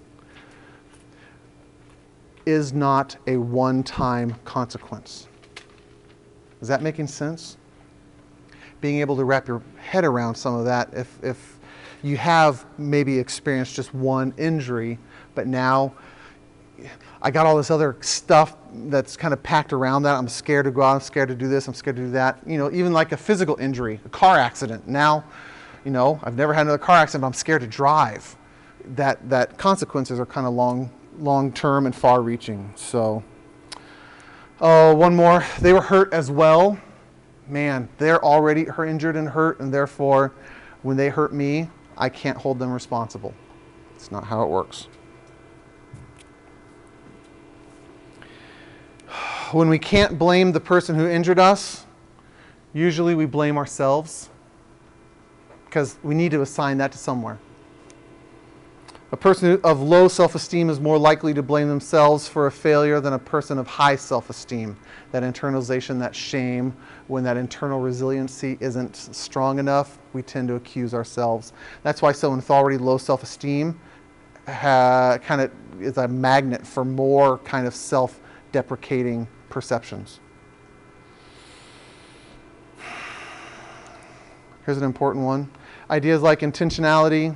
[2.45, 5.27] is not a one time consequence.
[6.61, 7.57] Is that making sense?
[8.81, 11.59] Being able to wrap your head around some of that, if, if
[12.03, 14.97] you have maybe experienced just one injury,
[15.35, 15.93] but now
[17.21, 20.15] I got all this other stuff that's kind of packed around that.
[20.15, 20.95] I'm scared to go out.
[20.95, 21.67] I'm scared to do this.
[21.67, 22.39] I'm scared to do that.
[22.45, 24.87] You know, even like a physical injury, a car accident.
[24.87, 25.23] Now,
[25.85, 28.35] you know, I've never had another car accident, but I'm scared to drive.
[28.95, 32.73] That that consequences are kind of long, long term and far reaching.
[32.75, 33.23] So,
[34.59, 35.45] oh, one more.
[35.59, 36.79] They were hurt as well.
[37.47, 40.33] Man, they're already injured and hurt, and therefore,
[40.81, 43.35] when they hurt me, I can't hold them responsible.
[43.95, 44.87] It's not how it works.
[49.53, 51.85] When we can't blame the person who injured us,
[52.73, 54.29] usually we blame ourselves
[55.65, 57.39] because we need to assign that to somewhere.
[59.13, 63.01] A person of low self esteem is more likely to blame themselves for a failure
[63.01, 64.77] than a person of high self esteem.
[65.11, 66.73] That internalization, that shame,
[67.07, 71.51] when that internal resiliency isn't strong enough, we tend to accuse ourselves.
[71.83, 73.79] That's why someone with already low self esteem
[74.45, 78.21] kind of is a magnet for more kind of self
[78.53, 80.19] deprecating perceptions.
[84.65, 85.49] Here's an important one
[85.89, 87.35] ideas like intentionality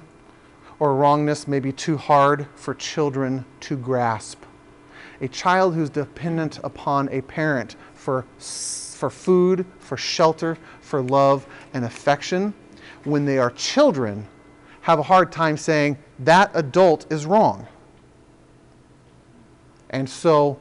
[0.80, 4.43] or wrongness may be too hard for children to grasp.
[5.22, 11.86] A child who's dependent upon a parent for, for food, for shelter, for love and
[11.86, 12.53] affection,
[13.03, 14.28] when they are children,
[14.82, 17.68] have a hard time saying that adult is wrong.
[19.89, 20.59] And so,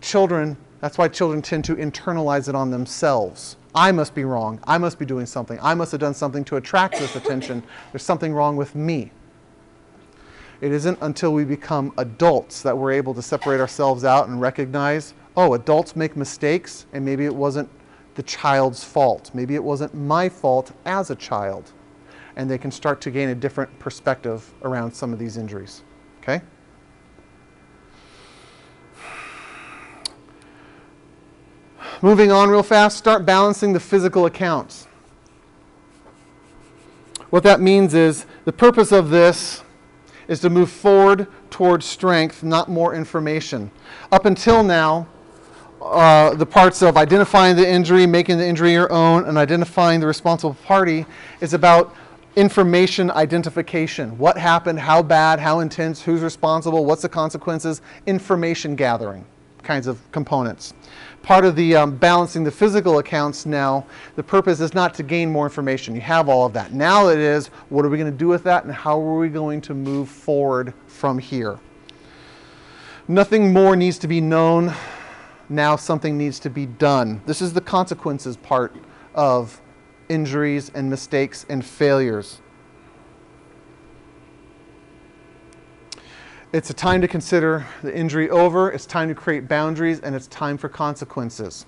[0.00, 3.56] children, that's why children tend to internalize it on themselves.
[3.74, 4.60] I must be wrong.
[4.64, 5.58] I must be doing something.
[5.62, 7.62] I must have done something to attract this attention.
[7.92, 9.12] There's something wrong with me.
[10.60, 15.14] It isn't until we become adults that we're able to separate ourselves out and recognize
[15.36, 17.68] oh, adults make mistakes, and maybe it wasn't
[18.14, 19.30] the child's fault.
[19.32, 21.72] Maybe it wasn't my fault as a child.
[22.36, 25.82] And they can start to gain a different perspective around some of these injuries.
[26.20, 26.42] Okay?
[32.02, 34.86] Moving on real fast, start balancing the physical accounts.
[37.28, 39.62] What that means is the purpose of this
[40.26, 43.70] is to move forward towards strength, not more information.
[44.10, 45.08] Up until now,
[45.82, 50.06] uh, the parts of identifying the injury, making the injury your own, and identifying the
[50.06, 51.04] responsible party
[51.42, 51.94] is about
[52.34, 54.16] information identification.
[54.16, 59.26] What happened, how bad, how intense, who's responsible, what's the consequences, information gathering
[59.62, 60.74] kinds of components.
[61.22, 65.30] Part of the um, balancing the physical accounts now, the purpose is not to gain
[65.30, 65.94] more information.
[65.94, 66.72] You have all of that.
[66.72, 69.28] Now it is, what are we going to do with that and how are we
[69.28, 71.58] going to move forward from here?
[73.06, 74.72] Nothing more needs to be known.
[75.48, 77.20] Now something needs to be done.
[77.26, 78.74] This is the consequences part
[79.14, 79.60] of
[80.08, 82.40] injuries and mistakes and failures.
[86.52, 90.26] It's a time to consider the injury over, it's time to create boundaries, and it's
[90.26, 91.64] time for consequences.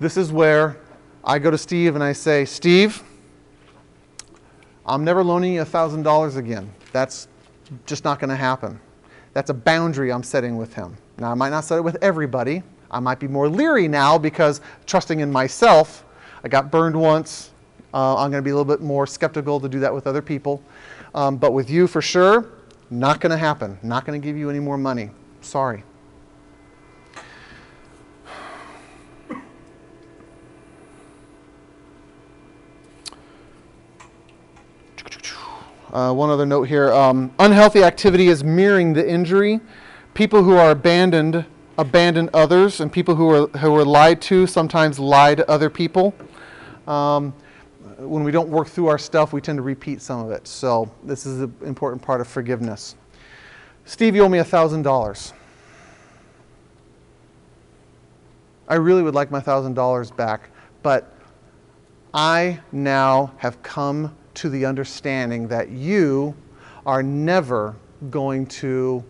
[0.00, 0.78] This is where
[1.22, 3.02] I go to Steve and I say, Steve,
[4.86, 6.72] I'm never loaning you $1,000 again.
[6.92, 7.28] That's
[7.84, 8.80] just not going to happen.
[9.34, 10.96] That's a boundary I'm setting with him.
[11.18, 12.62] Now, I might not set it with everybody.
[12.90, 16.02] I might be more leery now because trusting in myself,
[16.42, 17.50] I got burned once.
[17.92, 20.22] Uh, I'm going to be a little bit more skeptical to do that with other
[20.22, 20.62] people.
[21.14, 22.55] Um, but with you, for sure,
[22.90, 23.78] not going to happen.
[23.82, 25.10] Not going to give you any more money.
[25.40, 25.82] Sorry.
[35.92, 39.60] Uh, one other note here um, unhealthy activity is mirroring the injury.
[40.12, 41.46] People who are abandoned
[41.78, 46.14] abandon others, and people who are, who are lied to sometimes lie to other people.
[46.86, 47.34] Um,
[47.98, 50.46] when we don't work through our stuff, we tend to repeat some of it.
[50.46, 52.94] So, this is an important part of forgiveness.
[53.84, 55.32] Steve, you owe me $1,000.
[58.68, 60.50] I really would like my $1,000 back,
[60.82, 61.12] but
[62.12, 66.34] I now have come to the understanding that you
[66.84, 67.76] are never
[68.10, 69.04] going to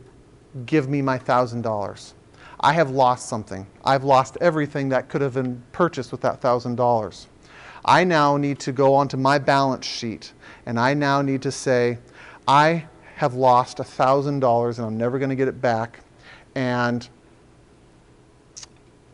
[0.66, 2.12] give me my $1,000.
[2.61, 3.66] I have lost something.
[3.84, 7.26] I've lost everything that could have been purchased with that $1,000.
[7.87, 10.32] I now need to go onto my balance sheet
[10.66, 11.99] and I now need to say,
[12.49, 16.01] I have lost $1,000 and I'm never going to get it back.
[16.57, 17.09] And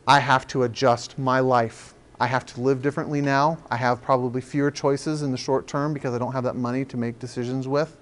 [0.09, 1.95] I have to adjust my life.
[2.18, 3.59] I have to live differently now.
[3.70, 6.85] I have probably fewer choices in the short term because I don't have that money
[6.87, 7.99] to make decisions with.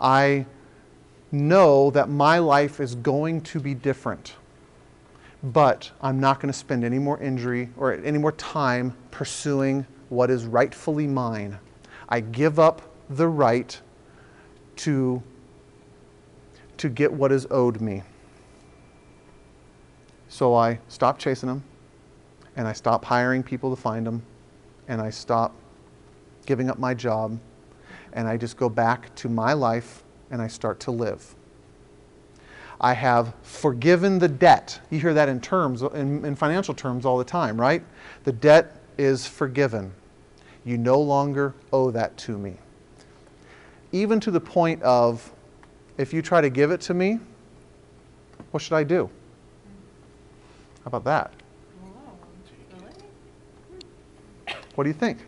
[0.00, 0.46] I
[1.30, 4.34] know that my life is going to be different.
[5.42, 10.30] But I'm not going to spend any more injury or any more time pursuing what
[10.30, 11.58] is rightfully mine.
[12.08, 13.78] I give up the right
[14.76, 15.22] to,
[16.76, 18.02] to get what is owed me.
[20.28, 21.62] So I stop chasing them,
[22.56, 24.22] and I stop hiring people to find them,
[24.88, 25.54] and I stop
[26.46, 27.38] giving up my job,
[28.12, 31.34] and I just go back to my life and I start to live.
[32.80, 34.80] I have forgiven the debt.
[34.90, 37.82] You hear that in terms, in, in, financial terms all the time, right?
[38.24, 39.92] The debt is forgiven.
[40.64, 42.56] You no longer owe that to me.
[43.92, 45.32] Even to the point of,
[45.96, 47.20] if you try to give it to me,
[48.50, 49.08] what should I do?
[50.84, 51.32] How about that?
[54.74, 55.18] What do you think?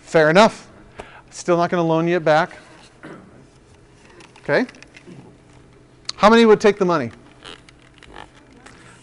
[0.00, 0.70] Fair enough.
[1.30, 2.56] Still not going to loan you it back.
[4.40, 4.66] Okay?
[6.16, 7.10] How many would take the money?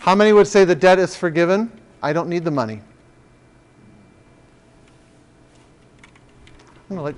[0.05, 1.71] How many would say the debt is forgiven?
[2.03, 2.79] I don't need the money.
[6.87, 7.15] I'm going to let,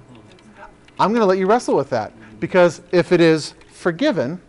[0.97, 2.13] I'm going to let you wrestle with that.
[2.39, 4.41] Because if it is forgiven,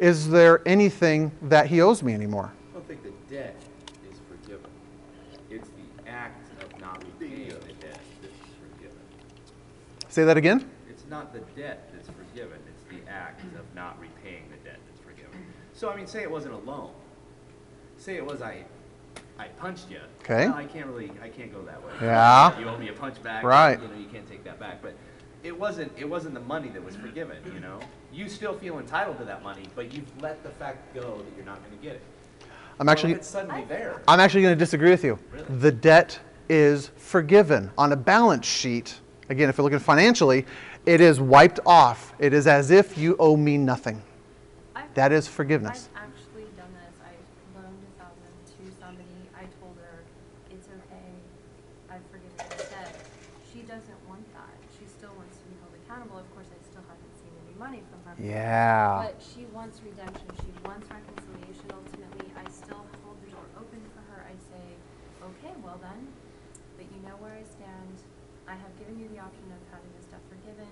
[0.00, 2.52] is there anything that he owes me anymore?
[2.52, 3.54] I don't think the debt
[4.10, 4.68] is forgiven.
[5.50, 8.98] It's the act of not repaying the debt that's forgiven.
[10.08, 10.68] Say that again?
[10.90, 15.00] It's not the debt that's forgiven, it's the act of not repaying the debt that's
[15.00, 15.14] forgiven.
[15.84, 16.88] So, I mean, say it wasn't a loan.
[17.98, 18.64] Say it was I,
[19.38, 19.98] I punched you.
[20.22, 20.46] Okay.
[20.48, 21.92] Well, I can't really, I can't go that way.
[22.00, 22.58] Yeah.
[22.58, 23.44] You owe me a punch back.
[23.44, 23.78] Right.
[23.78, 24.80] You know, you can't take that back.
[24.80, 24.94] But
[25.42, 27.80] it wasn't, it wasn't the money that was forgiven, you know?
[28.14, 31.44] You still feel entitled to that money, but you've let the fact go that you're
[31.44, 32.02] not gonna get it.
[32.80, 34.00] I'm Well, actually It's suddenly there.
[34.08, 35.18] I'm actually going to disagree with you.
[35.34, 35.44] Really?
[35.58, 36.18] The debt
[36.48, 37.70] is forgiven.
[37.76, 40.46] On a balance sheet, again, if you're looking financially,
[40.86, 42.14] it is wiped off.
[42.18, 44.00] It is as if you owe me nothing.
[44.94, 45.90] That is forgiveness.
[45.90, 46.94] I've actually done this.
[47.02, 47.18] I
[47.58, 49.18] loaned a thousand to somebody.
[49.34, 50.06] I told her,
[50.54, 51.10] it's okay.
[51.90, 52.94] I've forgiven the debt.
[53.50, 54.54] She doesn't want that.
[54.78, 56.22] She still wants to be held accountable.
[56.22, 58.14] Of course, I still haven't seen any money from her.
[58.22, 59.10] Yeah.
[59.10, 60.30] But she wants redemption.
[60.38, 61.66] She wants reconciliation.
[61.74, 64.22] Ultimately, I still hold the door open for her.
[64.22, 64.78] I say,
[65.26, 66.06] okay, well then,
[66.78, 67.98] but you know where I stand.
[68.46, 70.70] I have given you the option of having this debt forgiven.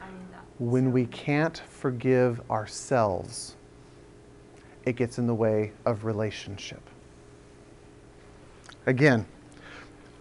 [0.00, 0.47] I mean that.
[0.58, 3.54] When we can't forgive ourselves,
[4.84, 6.80] it gets in the way of relationship.
[8.86, 9.26] Again,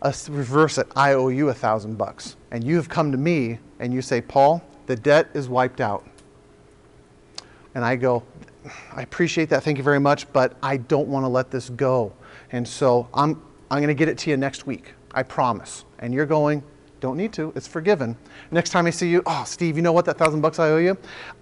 [0.01, 0.87] us reverse it.
[0.95, 4.21] I owe you a thousand bucks, and you have come to me and you say,
[4.21, 6.05] Paul, the debt is wiped out.
[7.73, 8.23] And I go,
[8.93, 12.13] I appreciate that, thank you very much, but I don't want to let this go.
[12.51, 14.93] And so I'm, I'm going to get it to you next week.
[15.13, 15.85] I promise.
[15.99, 16.63] And you're going,
[16.99, 18.15] don't need to, it's forgiven.
[18.51, 20.77] Next time I see you, oh, Steve, you know what, that thousand bucks I owe
[20.77, 20.97] you?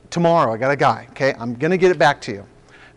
[0.10, 1.34] Tomorrow, I got a guy, okay?
[1.40, 2.46] I'm going to get it back to you.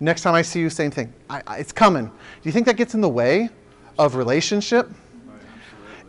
[0.01, 1.13] Next time I see you, same thing.
[1.29, 2.07] I, I, it's coming.
[2.07, 2.13] Do
[2.45, 3.49] you think that gets in the way
[3.99, 4.91] of relationship?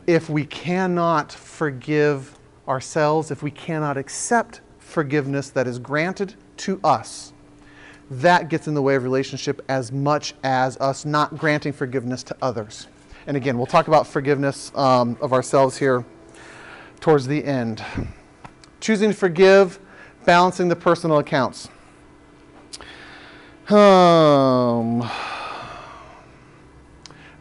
[0.10, 2.36] if we cannot forgive
[2.68, 7.32] ourselves, if we cannot accept forgiveness that is granted to us,
[8.10, 12.36] that gets in the way of relationship as much as us not granting forgiveness to
[12.42, 12.88] others.
[13.28, 16.04] And again, we'll talk about forgiveness um, of ourselves here
[17.00, 17.84] towards the end.
[18.80, 19.80] Choosing to forgive,
[20.26, 21.70] balancing the personal accounts.
[23.70, 25.08] Um,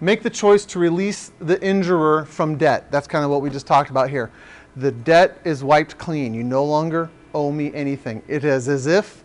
[0.00, 2.90] make the choice to release the injurer from debt.
[2.90, 4.30] That's kind of what we just talked about here.
[4.76, 6.34] The debt is wiped clean.
[6.34, 8.22] You no longer owe me anything.
[8.28, 9.24] It is as if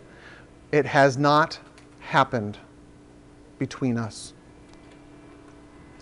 [0.72, 1.58] it has not
[2.00, 2.58] happened
[3.58, 4.32] between us.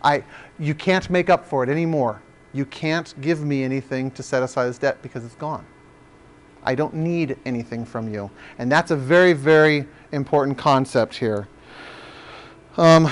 [0.02, 0.24] I,
[0.58, 2.22] you can't make up for it anymore.
[2.52, 5.64] You can't give me anything to set aside this debt because it's gone.
[6.64, 8.30] I don't need anything from you.
[8.58, 11.48] And that's a very, very important concept here.
[12.76, 13.10] Um,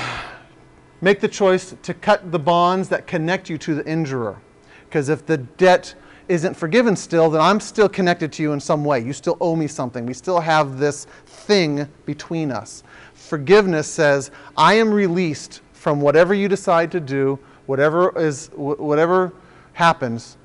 [1.00, 4.40] make the choice to cut the bonds that connect you to the injurer.
[4.88, 5.94] Because if the debt
[6.28, 9.00] isn't forgiven still, then I'm still connected to you in some way.
[9.00, 10.06] You still owe me something.
[10.06, 12.84] We still have this thing between us.
[13.14, 17.38] Forgiveness says, I am released from whatever you decide to do,
[17.70, 19.32] whatever is whatever
[19.74, 20.36] happens.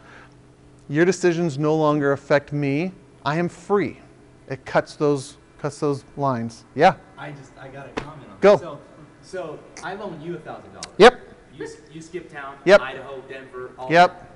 [0.87, 2.91] Your decisions no longer affect me.
[3.25, 3.99] I am free.
[4.47, 6.65] It cuts those cuts those lines.
[6.75, 6.93] Yeah.
[7.17, 8.51] I just, I got a comment on Go.
[8.57, 8.61] that.
[8.61, 8.79] So,
[9.23, 10.93] so I loaned you a thousand dollars.
[10.99, 11.19] Yep.
[11.57, 12.57] You, you skipped town.
[12.65, 12.81] Yep.
[12.81, 14.31] Idaho, Denver, all Yep.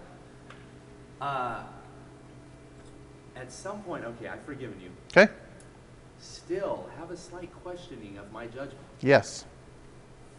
[1.22, 1.64] Uh,
[3.36, 4.90] at some point, okay, I've forgiven you.
[5.12, 5.32] Okay?
[6.18, 8.80] Still have a slight questioning of my judgment.
[9.02, 9.46] Yes.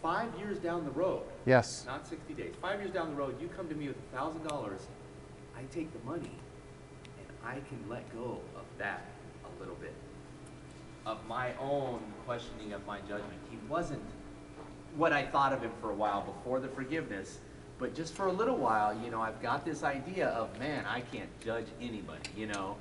[0.03, 1.85] Five years down the road, Yes.
[1.87, 4.47] not sixty days, five years down the road, you come to me with a thousand
[4.49, 4.81] dollars,
[5.57, 6.31] I take the money,
[7.19, 9.05] and I can let go of that
[9.45, 9.93] a little bit.
[11.05, 13.39] Of my own questioning of my judgment.
[13.51, 14.03] He wasn't
[14.97, 17.39] what I thought of him for a while before the forgiveness,
[17.79, 21.01] but just for a little while, you know, I've got this idea of, man, I
[21.01, 22.77] can't judge anybody, you know?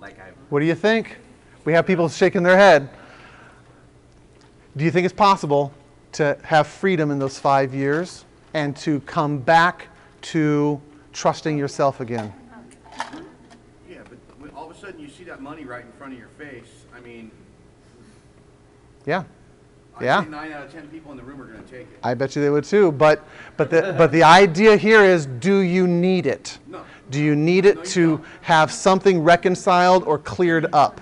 [0.00, 1.16] Like I, What do you think?
[1.64, 2.88] We have people shaking their head.
[4.76, 5.72] Do you think it's possible
[6.18, 9.86] to have freedom in those five years and to come back
[10.20, 10.80] to
[11.12, 12.32] trusting yourself again?
[13.88, 16.18] Yeah, but when all of a sudden you see that money right in front of
[16.18, 17.30] your face, I mean,
[19.06, 19.22] Yeah.
[19.96, 20.24] I'd Yeah.
[20.28, 21.98] nine out of ten people in the room are gonna take it.
[22.02, 22.90] I bet you they would too.
[22.92, 23.24] But,
[23.56, 26.58] but, the, but the idea here is do you need it?
[26.66, 26.80] No.
[27.10, 28.24] Do you need No, it you to don't.
[28.42, 31.00] have something reconciled or cleared up?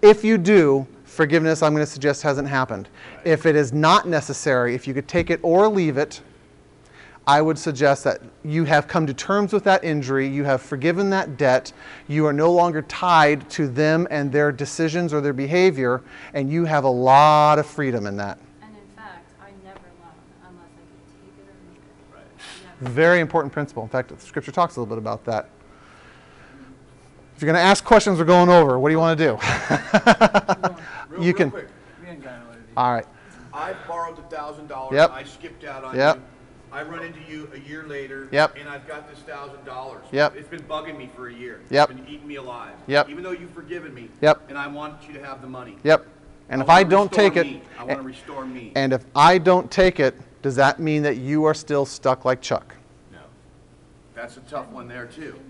[0.00, 2.88] If you do, forgiveness, I'm going to suggest, hasn't happened.
[3.24, 6.22] If it is not necessary, if you could take it or leave it,
[7.26, 11.10] I would suggest that you have come to terms with that injury, you have forgiven
[11.10, 11.72] that debt,
[12.08, 16.02] you are no longer tied to them and their decisions or their behavior,
[16.34, 18.38] and you have a lot of freedom in that.
[18.60, 20.10] And in fact, I never loan
[20.48, 22.84] unless I can take it or leave it.
[22.84, 22.90] Right.
[22.90, 23.84] Very important principle.
[23.84, 25.48] In fact, the scripture talks a little bit about that.
[27.42, 28.78] If you're going to ask questions, we're going over.
[28.78, 29.32] What do you want to do?
[31.08, 31.66] Real, You real can- quick,
[32.76, 33.04] All right.
[33.52, 34.94] I borrowed the thousand dollars.
[34.94, 35.10] Yep.
[35.10, 36.16] I skipped out on Yep.
[36.18, 36.22] you.
[36.70, 38.28] I run into you a year later.
[38.30, 38.58] Yep.
[38.60, 40.04] And I've got this thousand dollars.
[40.12, 40.36] Yep.
[40.36, 41.58] It's been bugging me for a year.
[41.68, 41.90] Yep.
[41.90, 42.74] It's been eating me alive.
[42.86, 43.08] Yep.
[43.10, 44.08] Even though you've forgiven me.
[44.20, 44.42] Yep.
[44.48, 45.76] And I want you to have the money.
[45.82, 46.06] Yep.
[46.48, 47.60] And if I don't take it.
[47.76, 48.70] I want to restore me.
[48.76, 52.40] and if I don't take it, does that mean that you are still stuck like
[52.40, 52.76] Chuck?
[53.10, 53.18] no,
[54.14, 55.40] That's a tough one there too.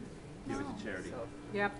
[0.48, 1.10] give it to charity.
[1.54, 1.72] Yep.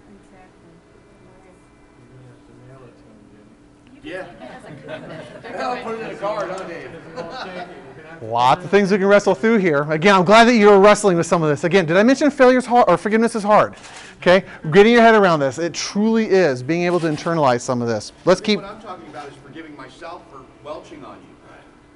[4.03, 4.11] Exactly.
[4.11, 4.27] Yeah.
[5.59, 6.91] I'll put it in a card, huh, Dave?
[8.23, 9.91] Lots of things we can wrestle through here.
[9.91, 11.65] Again, I'm glad that you're wrestling with some of this.
[11.65, 13.75] Again, did I mention failure is hard or forgiveness is hard?
[14.19, 15.59] Okay, getting your head around this.
[15.59, 18.13] It truly is being able to internalize some of this.
[18.25, 18.61] Let's keep.
[18.61, 21.27] What I'm talking about is forgiving myself for welching on you.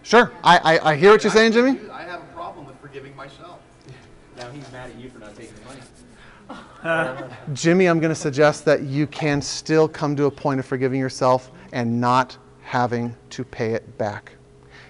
[0.02, 1.78] Sure, I, I, I hear what you're saying, Jimmy.
[1.90, 3.60] I have a problem with forgiving myself.
[4.36, 5.80] Now he's mad at you for not taking the money.
[7.52, 11.00] Jimmy, I'm going to suggest that you can still come to a point of forgiving
[11.00, 14.32] yourself and not having to pay it back.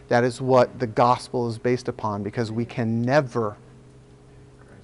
[0.09, 3.57] That is what the gospel is based upon because we can never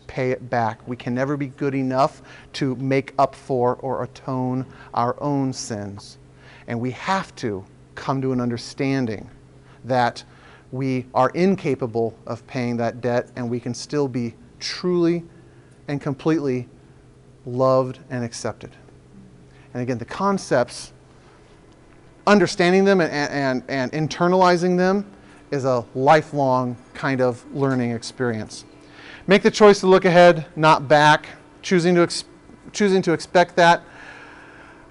[0.07, 0.87] pay it back.
[0.87, 2.23] We can never be good enough
[2.55, 6.19] to make up for or atone our own sins.
[6.67, 7.65] And we have to
[7.95, 9.31] come to an understanding
[9.85, 10.25] that
[10.71, 15.25] we are incapable of paying that debt and we can still be truly
[15.89, 16.69] and completely
[17.47, 18.71] loved and accepted.
[19.75, 20.93] And again, the concepts,
[22.27, 25.11] understanding them and, and, and internalizing them
[25.51, 28.65] is a lifelong kind of learning experience.
[29.27, 31.27] Make the choice to look ahead, not back,
[31.63, 32.25] choosing to, ex-
[32.73, 33.83] choosing to expect that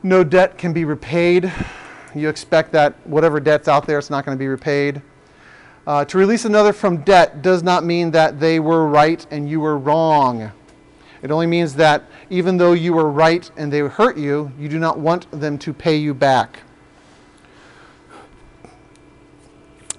[0.04, 1.52] no debt can be repaid.
[2.16, 5.02] You expect that whatever debt's out there, it's not going to be repaid.
[5.86, 9.60] Uh, to release another from debt does not mean that they were right and you
[9.60, 10.52] were wrong.
[11.22, 14.80] It only means that even though you were right and they hurt you, you do
[14.80, 16.62] not want them to pay you back.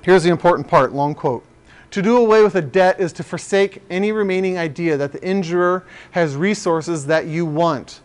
[0.01, 1.45] Here's the important part long quote.
[1.91, 5.85] To do away with a debt is to forsake any remaining idea that the injurer
[6.13, 8.01] has resources that you want.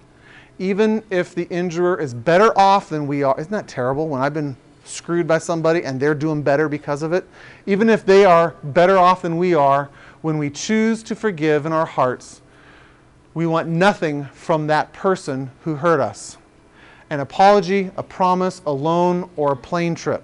[0.59, 3.39] Even if the injurer is better off than we are.
[3.39, 7.13] Isn't that terrible when I've been screwed by somebody and they're doing better because of
[7.13, 7.25] it?
[7.65, 9.89] Even if they are better off than we are,
[10.21, 12.41] when we choose to forgive in our hearts,
[13.37, 16.37] we want nothing from that person who hurt us
[17.11, 20.23] an apology, a promise, a loan, or a plane trip.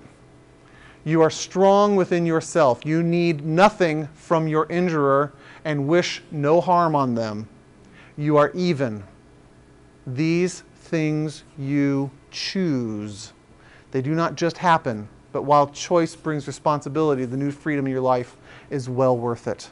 [1.05, 2.83] You are strong within yourself.
[2.83, 5.31] You need nothing from your injurer
[5.63, 7.47] and wish no harm on them.
[8.17, 9.03] You are even.
[10.07, 13.31] These things you choose.
[13.91, 18.01] They do not just happen, but while choice brings responsibility, the new freedom in your
[18.01, 18.35] life
[18.71, 19.69] is well worth it.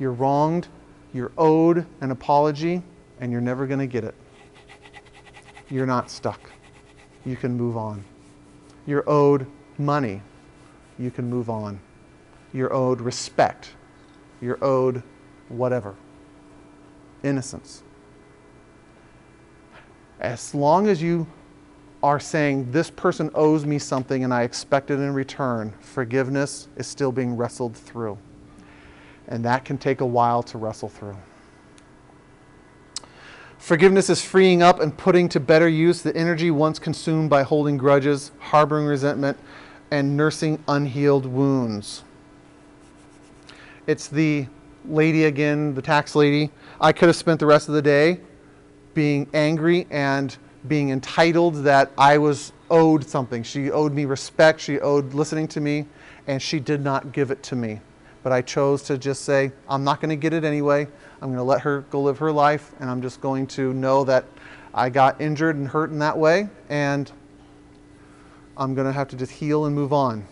[0.00, 0.66] You're wronged,
[1.12, 2.82] you're owed an apology,
[3.20, 4.14] and you're never going to get it.
[5.68, 6.50] You're not stuck.
[7.24, 8.04] You can move on.
[8.86, 9.46] You're owed
[9.78, 10.22] money.
[10.98, 11.80] You can move on.
[12.52, 13.70] You're owed respect.
[14.40, 15.02] You're owed
[15.48, 15.94] whatever.
[17.22, 17.82] Innocence.
[20.20, 21.26] As long as you
[22.02, 26.86] are saying, This person owes me something and I expect it in return, forgiveness is
[26.86, 28.18] still being wrestled through.
[29.30, 31.16] And that can take a while to wrestle through.
[33.58, 37.76] Forgiveness is freeing up and putting to better use the energy once consumed by holding
[37.76, 39.38] grudges, harboring resentment,
[39.90, 42.02] and nursing unhealed wounds.
[43.86, 44.46] It's the
[44.86, 46.50] lady again, the tax lady.
[46.80, 48.20] I could have spent the rest of the day
[48.94, 50.36] being angry and
[50.66, 53.42] being entitled that I was owed something.
[53.42, 55.86] She owed me respect, she owed listening to me,
[56.26, 57.80] and she did not give it to me.
[58.22, 60.86] But I chose to just say, I'm not going to get it anyway.
[61.22, 64.04] I'm going to let her go live her life, and I'm just going to know
[64.04, 64.24] that
[64.74, 67.10] I got injured and hurt in that way, and
[68.56, 70.26] I'm going to have to just heal and move on.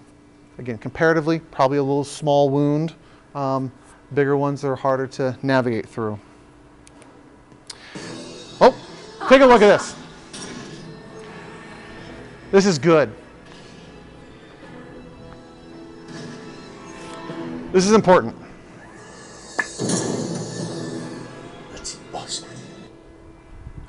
[0.59, 2.95] Again, comparatively, probably a little small wound.
[3.35, 3.73] Um,
[4.13, 6.19] bigger ones are harder to navigate through.
[8.61, 8.75] Oh,
[9.29, 9.95] take a look at this.
[12.51, 13.13] This is good.
[17.73, 18.35] This is important.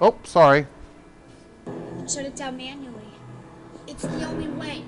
[0.02, 0.66] Oh, sorry.
[2.08, 3.04] Shut it down manually.
[3.88, 4.84] It's the only way.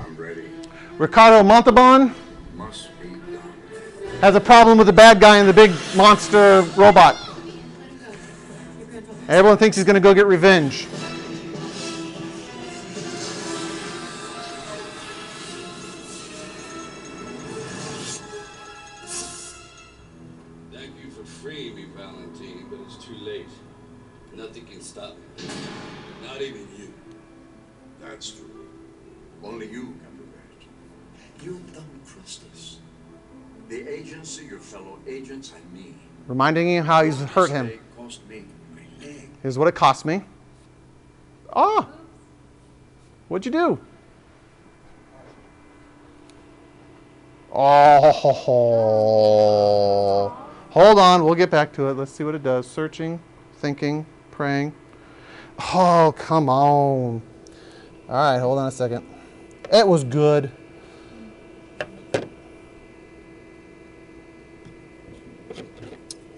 [0.00, 0.50] I'm ready.
[0.98, 2.14] Ricardo Montalban
[2.54, 3.20] Must be done.
[4.20, 7.16] has a problem with the bad guy and the big monster robot.
[9.28, 10.86] Everyone thinks he's going to go get revenge.
[35.14, 35.94] Agents, and me.
[36.26, 37.66] Reminding him how he's hurt him.
[37.66, 39.28] Mistake Cost me my leg.
[39.42, 40.24] Here's what it cost me.
[41.54, 41.88] Ah!
[43.28, 43.78] What'd you do?
[47.52, 48.04] Oh.
[50.70, 51.92] Hold on, we'll get back to it.
[51.92, 52.66] Let's see what it does.
[52.66, 53.20] Searching,
[53.54, 54.74] thinking, praying.
[55.72, 57.22] Oh, come on.
[58.08, 59.06] All right, hold on a second.
[59.72, 60.50] It was good.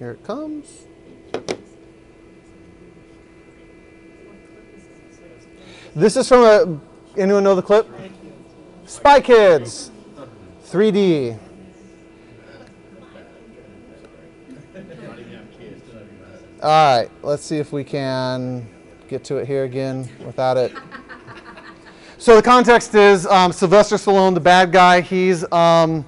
[0.06, 0.86] Here it comes.
[5.96, 6.80] This is from a.
[7.20, 7.88] Anyone know the clip?
[8.84, 9.90] Spy Kids.
[10.68, 11.36] 3D.
[16.62, 18.64] All right, let's see if we can
[19.08, 20.72] get to it here again without it.
[22.18, 25.00] So the context is um, Sylvester Stallone, the bad guy.
[25.00, 26.06] He's um,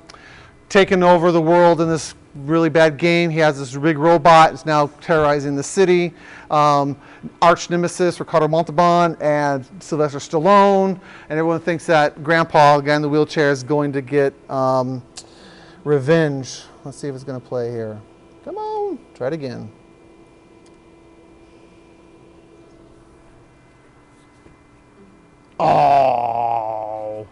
[0.69, 2.15] taken over the world in this
[2.47, 3.31] really bad game.
[3.31, 4.53] He has this big robot.
[4.53, 6.15] It's now terrorizing the city.
[6.51, 6.97] Um,
[7.43, 13.09] arch nemesis Ricardo Montalban and Sylvester Stallone, and everyone thinks that Grandpa, guy in the
[13.09, 15.03] wheelchair, is going to get um,
[15.85, 16.63] revenge.
[16.85, 18.01] Let's see if it's going to play here.
[18.45, 19.71] Come on, try it again.
[25.61, 27.27] Oh.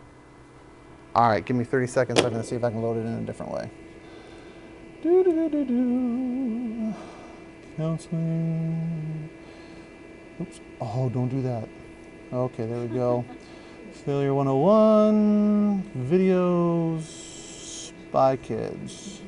[1.15, 2.21] All right, give me 30 seconds.
[2.21, 3.71] I'm going to see if I can load it in a different way.
[5.07, 6.95] Do, do, do, do, do.
[7.77, 9.31] Counseling.
[10.41, 10.61] Oops.
[10.81, 11.69] Oh, don't do that.
[12.33, 13.25] Okay, there we go.
[14.05, 17.03] Failure 101, videos,
[18.09, 19.21] Spy Kids.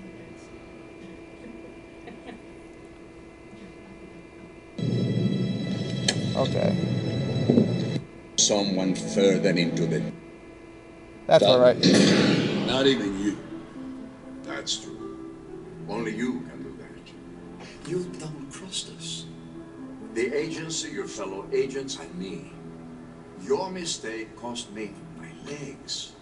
[6.35, 6.77] Okay,
[8.37, 10.03] Someone further into the.
[11.29, 11.77] that's all right.
[12.67, 13.39] Not even you.
[14.43, 14.98] That's true.
[15.89, 17.89] Only you can do that.
[17.91, 19.25] You've double crossed us.
[20.15, 22.53] The agency, your fellow agents, and me.
[23.43, 26.13] Your mistake cost me my legs.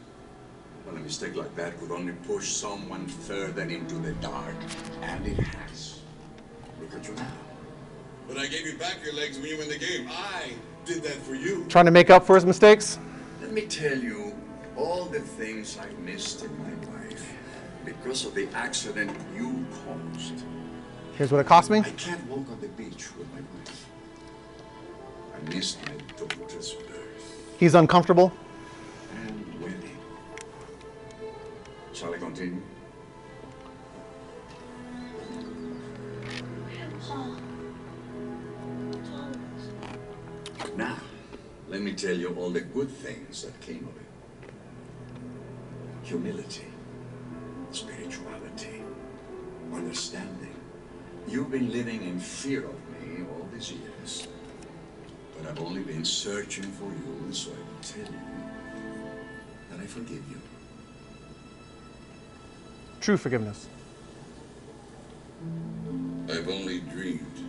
[0.86, 4.55] Well, a mistake like that could only push someone further into the dark.
[5.02, 6.01] And it has.
[6.80, 7.26] Look at you now.
[8.28, 10.09] But I gave you back your legs when you win the game.
[10.09, 10.52] I
[10.84, 11.64] did that for you.
[11.68, 12.98] Trying to make up for his mistakes?
[13.40, 14.34] Let me tell you
[14.76, 16.95] all the things I've missed in my life
[17.86, 20.42] because of the accident you caused.
[21.16, 21.78] Here's what it cost me.
[21.78, 23.86] I can't walk on the beach with my wife.
[25.34, 28.32] I missed my daughter's birth He's uncomfortable.
[29.14, 29.96] and wedding.
[31.94, 32.60] Shall I continue?
[40.76, 40.96] Now,
[41.68, 44.02] let me tell you all the good things that came of it.
[46.02, 46.66] Humility,
[48.11, 48.83] spirituality,
[49.73, 50.55] understanding.
[51.28, 54.28] You've been living in fear of me all these years.
[55.37, 58.20] But I've only been searching for you so I can tell you
[59.70, 60.41] that I forgive you.
[63.01, 63.69] True forgiveness.
[66.28, 67.45] I've only dreamed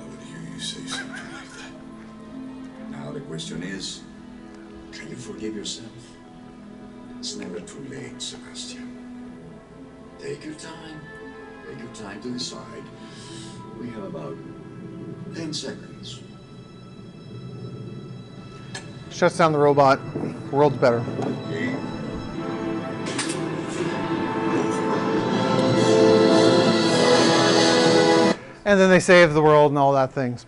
[0.00, 2.90] I would hear you say something like that.
[2.90, 4.00] Now the question is,
[4.92, 5.92] can you forgive yourself?
[7.18, 8.87] It's never too late, Sebastian.
[10.20, 11.00] Take your time.
[11.68, 12.82] Take your time to decide.
[13.80, 14.36] We have about
[15.34, 16.20] 10 seconds.
[19.10, 20.00] Shuts down the robot.
[20.50, 21.04] World's better.
[28.64, 30.46] And then they save the world and all that things.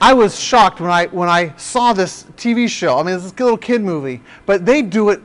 [0.00, 2.98] I was shocked when I when I saw this TV show.
[2.98, 5.20] I mean, it's a little kid movie, but they do it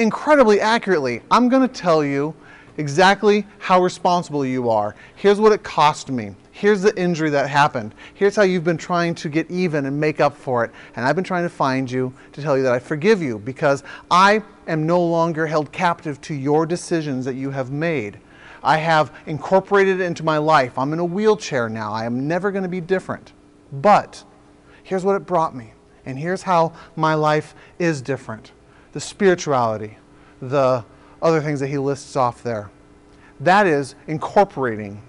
[0.00, 1.20] incredibly accurately.
[1.30, 2.34] I'm going to tell you
[2.78, 4.96] exactly how responsible you are.
[5.14, 6.34] Here's what it cost me.
[6.52, 7.94] Here's the injury that happened.
[8.14, 10.70] Here's how you've been trying to get even and make up for it.
[10.96, 13.82] And I've been trying to find you to tell you that I forgive you because
[14.10, 18.18] I am no longer held captive to your decisions that you have made.
[18.62, 20.78] I have incorporated it into my life.
[20.78, 21.92] I'm in a wheelchair now.
[21.92, 23.32] I am never going to be different.
[23.72, 24.24] But
[24.82, 25.72] here's what it brought me.
[26.06, 28.52] And here's how my life is different
[28.92, 29.98] the spirituality,
[30.40, 30.84] the
[31.22, 32.70] other things that he lists off there.
[33.40, 35.02] That is incorporating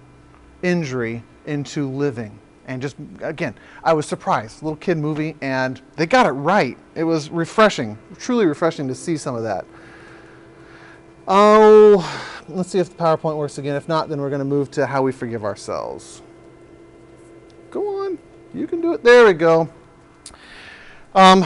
[0.62, 2.38] injury into living.
[2.66, 4.62] And just, again, I was surprised.
[4.62, 6.78] Little kid movie, and they got it right.
[6.94, 9.64] It was refreshing, truly refreshing to see some of that.
[11.26, 13.74] Oh, let's see if the PowerPoint works again.
[13.76, 16.22] If not, then we're going to move to how we forgive ourselves.
[17.70, 18.18] Go on.
[18.54, 19.02] You can do it.
[19.02, 19.68] There we go.
[21.14, 21.44] Um,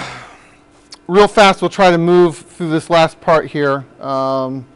[1.09, 3.85] real fast, we'll try to move through this last part here.
[4.01, 4.67] Um,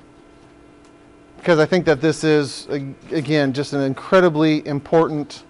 [1.36, 2.66] because I think that this is,
[3.10, 5.44] again, just an incredibly important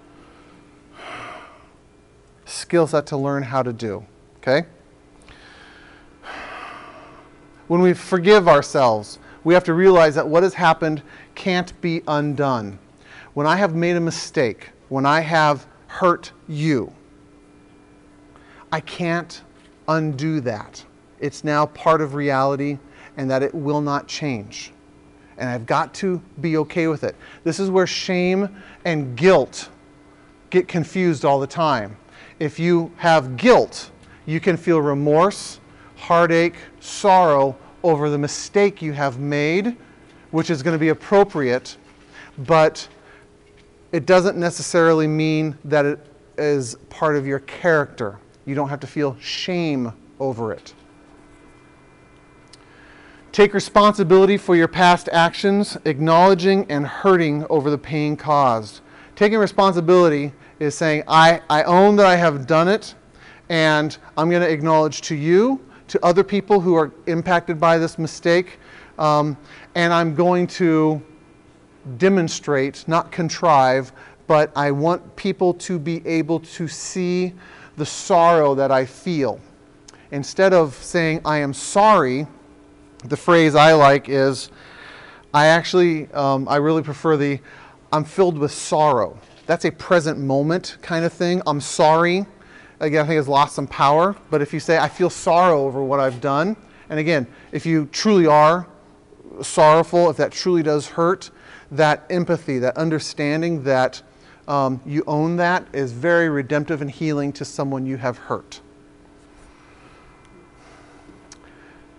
[2.45, 4.07] skill set to learn how to do.
[4.37, 4.69] Okay?
[7.67, 11.03] When we forgive ourselves, we have to realize that what has happened
[11.35, 12.79] can't be undone.
[13.35, 16.93] When I have made a mistake, when I have hurt you,
[18.71, 19.43] I can't
[19.91, 20.83] undo that.
[21.19, 22.79] It's now part of reality
[23.17, 24.73] and that it will not change.
[25.37, 27.17] And I've got to be okay with it.
[27.45, 28.49] This is where shame
[28.85, 29.69] and guilt
[30.51, 31.97] get confused all the time.
[32.39, 33.91] If you have guilt,
[34.27, 35.61] you can feel remorse,
[35.97, 39.77] heartache, sorrow over the mistake you have made,
[40.31, 41.77] which is going to be appropriate,
[42.39, 42.87] but
[43.93, 45.99] it doesn't necessarily mean that it
[46.39, 48.19] is part of your character.
[48.51, 50.75] You don't have to feel shame over it.
[53.31, 58.81] Take responsibility for your past actions, acknowledging and hurting over the pain caused.
[59.15, 62.97] Taking responsibility is saying, I, I own that I have done it,
[63.51, 68.01] and I'm going to acknowledge to you, to other people who are impacted by this
[68.01, 68.59] mistake,
[68.99, 69.37] um,
[69.77, 71.01] and I'm going to
[71.99, 73.93] demonstrate, not contrive,
[74.27, 77.33] but I want people to be able to see
[77.77, 79.41] the sorrow that I feel.
[80.11, 82.27] Instead of saying, I am sorry,
[83.05, 84.51] the phrase I like is,
[85.33, 87.41] I actually, um, I really prefer the,
[87.93, 89.19] I'm filled with sorrow.
[89.47, 91.43] That's a present moment kind of thing.
[91.47, 92.27] I'm sorry.
[92.81, 94.17] again, I think has lost some power.
[94.31, 96.57] But if you say, I feel sorrow over what I've done,
[96.89, 98.67] and again, if you truly are
[99.43, 101.31] sorrowful, if that truly does hurt,
[101.71, 104.03] that empathy, that understanding that
[104.51, 108.61] um, you own that is very redemptive and healing to someone you have hurt.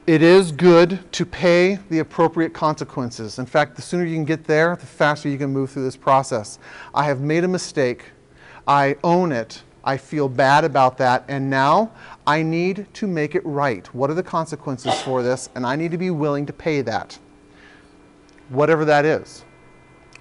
[0.05, 3.39] It is good to pay the appropriate consequences.
[3.39, 5.95] In fact, the sooner you can get there, the faster you can move through this
[5.95, 6.59] process.
[6.93, 8.03] I have made a mistake.
[8.67, 9.63] I own it.
[9.85, 11.23] I feel bad about that.
[11.29, 11.91] And now
[12.27, 13.87] I need to make it right.
[13.95, 15.49] What are the consequences for this?
[15.55, 17.17] And I need to be willing to pay that.
[18.49, 19.45] Whatever that is.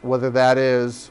[0.02, 1.11] Whether that is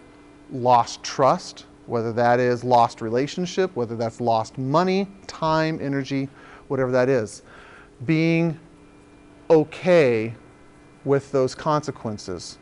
[0.51, 6.29] lost trust, whether that is lost relationship, whether that's lost money, time, energy,
[6.67, 7.41] whatever that is.
[8.05, 8.59] Being
[9.49, 10.33] okay
[11.05, 12.57] with those consequences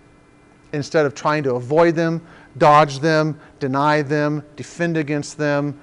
[0.74, 2.26] instead of trying to avoid them,
[2.58, 5.80] dodge them, deny them, defend against them,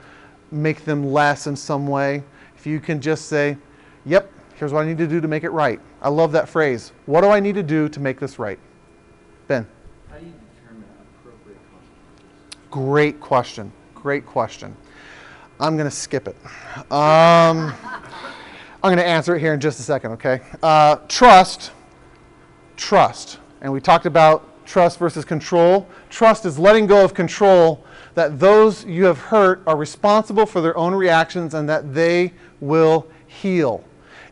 [0.50, 2.22] make them less in some way.
[2.56, 3.56] If you can just say,
[4.06, 5.80] Yep, here's what I need to do to make it right.
[6.02, 6.92] I love that phrase.
[7.06, 8.58] What do I need to do to make this right?
[9.48, 9.66] Ben.
[10.10, 10.84] How do you determine
[11.20, 12.58] appropriate consequences?
[12.74, 13.70] Great question.
[13.94, 14.76] Great question.
[15.60, 16.34] I'm going to skip it.
[16.90, 17.72] Um,
[18.82, 20.40] I'm going to answer it here in just a second, okay?
[20.60, 21.70] Uh, trust,
[22.76, 23.38] trust.
[23.60, 25.86] And we talked about trust versus control.
[26.10, 27.84] Trust is letting go of control
[28.16, 33.06] that those you have hurt are responsible for their own reactions and that they will
[33.28, 33.84] heal.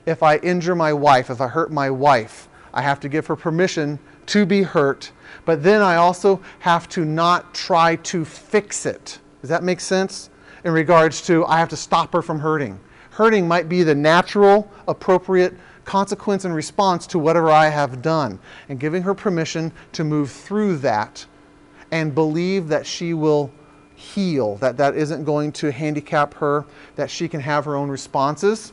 [0.04, 3.36] If I injure my wife, if I hurt my wife, I have to give her
[3.36, 5.12] permission to be hurt,
[5.44, 9.18] but then I also have to not try to fix it.
[9.40, 10.30] Does that make sense?
[10.64, 12.78] In regards to, I have to stop her from hurting.
[13.10, 15.54] Hurting might be the natural, appropriate
[15.84, 18.38] consequence and response to whatever I have done,
[18.68, 21.26] and giving her permission to move through that
[21.90, 23.50] and believe that she will
[23.94, 26.64] heal, that that isn't going to handicap her,
[26.96, 28.72] that she can have her own responses.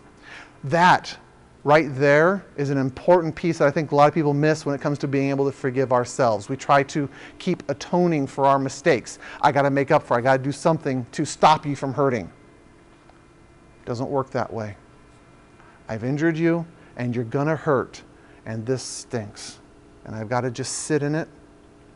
[0.64, 1.18] That
[1.64, 4.74] right there is an important piece that I think a lot of people miss when
[4.76, 6.48] it comes to being able to forgive ourselves.
[6.48, 9.20] We try to keep atoning for our mistakes.
[9.42, 11.94] I got to make up for, I got to do something to stop you from
[11.94, 12.32] hurting.
[13.86, 14.78] Doesn't work that way.
[15.88, 16.66] I've injured you
[16.98, 18.04] and you're going to hurt
[18.46, 19.60] and this stinks.
[20.06, 21.28] And I've got to just sit in it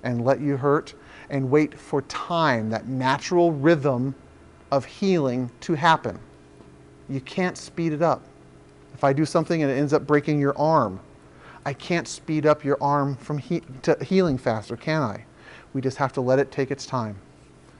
[0.03, 0.93] and let you hurt
[1.29, 4.13] and wait for time, that natural rhythm
[4.71, 6.19] of healing to happen.
[7.07, 8.23] You can't speed it up.
[8.93, 10.99] If I do something and it ends up breaking your arm,
[11.65, 15.25] I can't speed up your arm from he- to healing faster, can I?
[15.73, 17.17] We just have to let it take its time.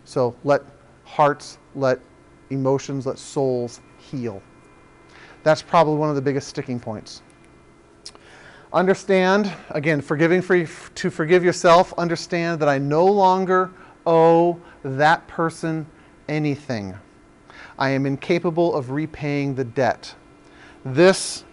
[0.05, 0.63] So let
[1.05, 1.99] hearts, let
[2.49, 4.41] emotions, let souls heal.
[5.43, 7.21] That's probably one of the biggest sticking points.
[8.71, 13.71] Understand, again, forgiving for, to forgive yourself, understand that I no longer
[14.05, 15.85] owe that person
[16.27, 16.95] anything.
[17.77, 20.15] I am incapable of repaying the debt.
[20.85, 21.45] This,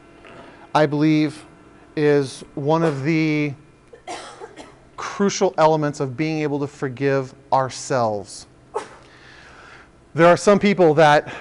[0.74, 1.47] I believe,
[1.94, 3.55] is one of the
[4.97, 8.48] crucial elements of being able to forgive ourselves.
[10.15, 11.32] There are some people that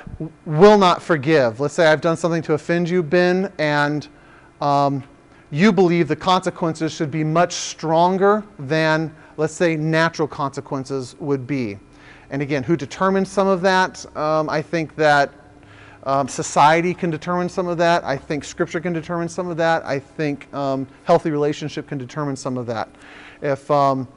[0.45, 1.59] will not forgive.
[1.59, 4.07] Let's say I've done something to offend you, Ben, and
[4.61, 5.03] um,
[5.49, 11.79] you believe the consequences should be much stronger than, let's say, natural consequences would be.
[12.29, 14.05] And again, who determines some of that?
[14.15, 15.33] Um, I think that
[16.03, 18.03] um, society can determine some of that.
[18.03, 19.85] I think scripture can determine some of that.
[19.85, 22.89] I think um, healthy relationship can determine some of that.
[23.41, 24.07] If um,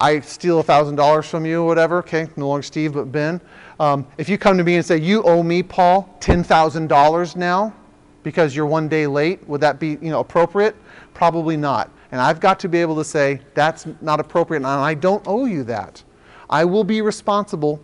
[0.00, 3.40] I steal $1,000 from you or whatever, okay, no longer Steve, but Ben,
[3.78, 7.74] um, if you come to me and say, You owe me, Paul, $10,000 now
[8.22, 10.74] because you're one day late, would that be you know, appropriate?
[11.12, 11.90] Probably not.
[12.10, 15.44] And I've got to be able to say, That's not appropriate, and I don't owe
[15.44, 16.02] you that.
[16.50, 17.80] I will be responsible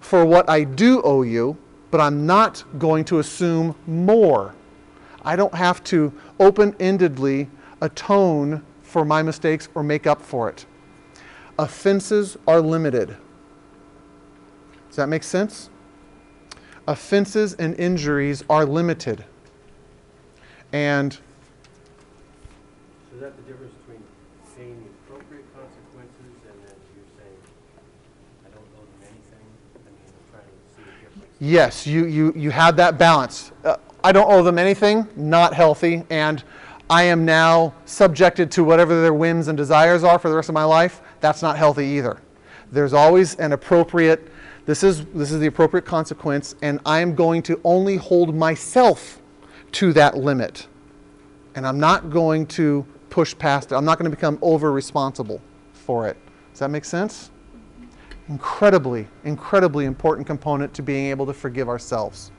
[0.00, 1.56] for what I do owe you,
[1.90, 4.54] but I'm not going to assume more.
[5.22, 7.48] I don't have to open endedly
[7.80, 10.66] atone for my mistakes or make up for it.
[11.58, 13.16] Offenses are limited.
[14.88, 15.70] Does that make sense?
[16.86, 19.24] Offenses and injuries are limited.
[20.72, 21.20] And So
[23.14, 24.02] is that the difference between
[24.56, 27.38] paying the appropriate consequences and then you're saying,
[28.46, 29.46] I don't owe them anything?
[29.74, 31.29] I mean, I'm trying to see the difference.
[31.40, 33.50] Yes, you, you, you have that balance.
[33.64, 36.42] Uh, I don't owe them anything, not healthy, and
[36.88, 40.54] I am now subjected to whatever their whims and desires are for the rest of
[40.54, 41.02] my life.
[41.20, 42.20] That's not healthy either.
[42.72, 44.30] There's always an appropriate,
[44.66, 49.20] this is, this is the appropriate consequence, and I am going to only hold myself
[49.72, 50.66] to that limit.
[51.54, 53.74] And I'm not going to push past it.
[53.74, 55.40] I'm not going to become over responsible
[55.72, 56.16] for it.
[56.52, 57.30] Does that make sense?
[58.30, 62.30] Incredibly, incredibly important component to being able to forgive ourselves.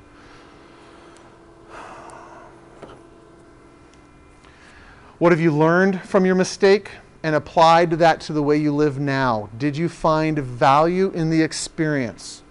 [5.19, 6.89] What have you learned from your mistake
[7.21, 9.49] and applied that to the way you live now?
[9.57, 12.41] Did you find value in the experience?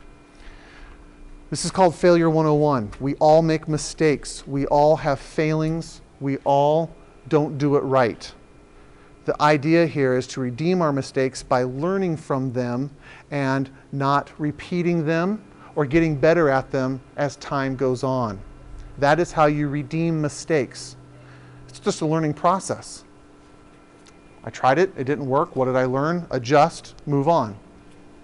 [1.48, 2.92] This is called Failure 101.
[3.00, 4.46] We all make mistakes.
[4.46, 6.02] We all have failings.
[6.20, 6.94] We all
[7.26, 8.32] don't do it right.
[9.30, 12.90] The idea here is to redeem our mistakes by learning from them
[13.30, 15.44] and not repeating them
[15.76, 18.40] or getting better at them as time goes on.
[18.98, 20.96] That is how you redeem mistakes.
[21.68, 23.04] It's just a learning process.
[24.42, 25.54] I tried it, it didn't work.
[25.54, 26.26] What did I learn?
[26.32, 27.56] Adjust, move on.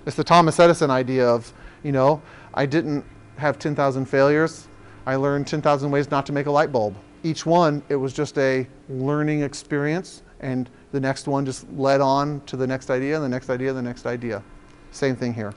[0.07, 1.53] It's the Thomas Edison idea of,
[1.85, 2.21] you know,
[2.53, 3.05] I didn't
[3.37, 4.67] have 10,000 failures.
[5.07, 6.97] I learned 10,000 ways not to make a light bulb.
[7.23, 12.41] Each one, it was just a learning experience, and the next one just led on
[12.47, 14.43] to the next idea, the next idea, the next idea.
[14.91, 15.53] Same thing here.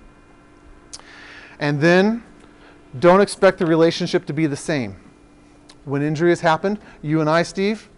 [1.60, 2.24] And then
[3.00, 4.96] don't expect the relationship to be the same.
[5.86, 7.90] When injury has happened, you and I, Steve,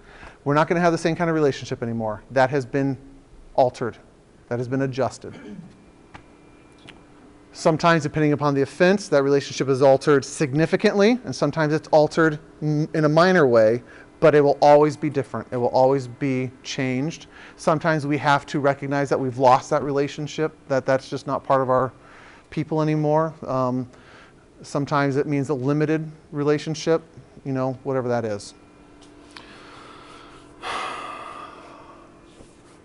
[0.44, 2.24] we're not going to have the same kind of relationship anymore.
[2.32, 2.98] That has been
[3.56, 3.98] altered,
[4.50, 5.34] that has been adjusted.
[7.54, 12.90] Sometimes, depending upon the offense, that relationship is altered significantly, and sometimes it's altered in
[12.94, 13.84] a minor way,
[14.22, 15.48] but it will always be different.
[15.52, 17.28] It will always be changed.
[17.58, 21.62] Sometimes we have to recognize that we've lost that relationship, that that's just not part
[21.62, 21.92] of our
[22.50, 23.34] people anymore.
[23.46, 23.90] Um,
[24.62, 27.02] sometimes it means a limited relationship,
[27.44, 28.54] you know, whatever that is.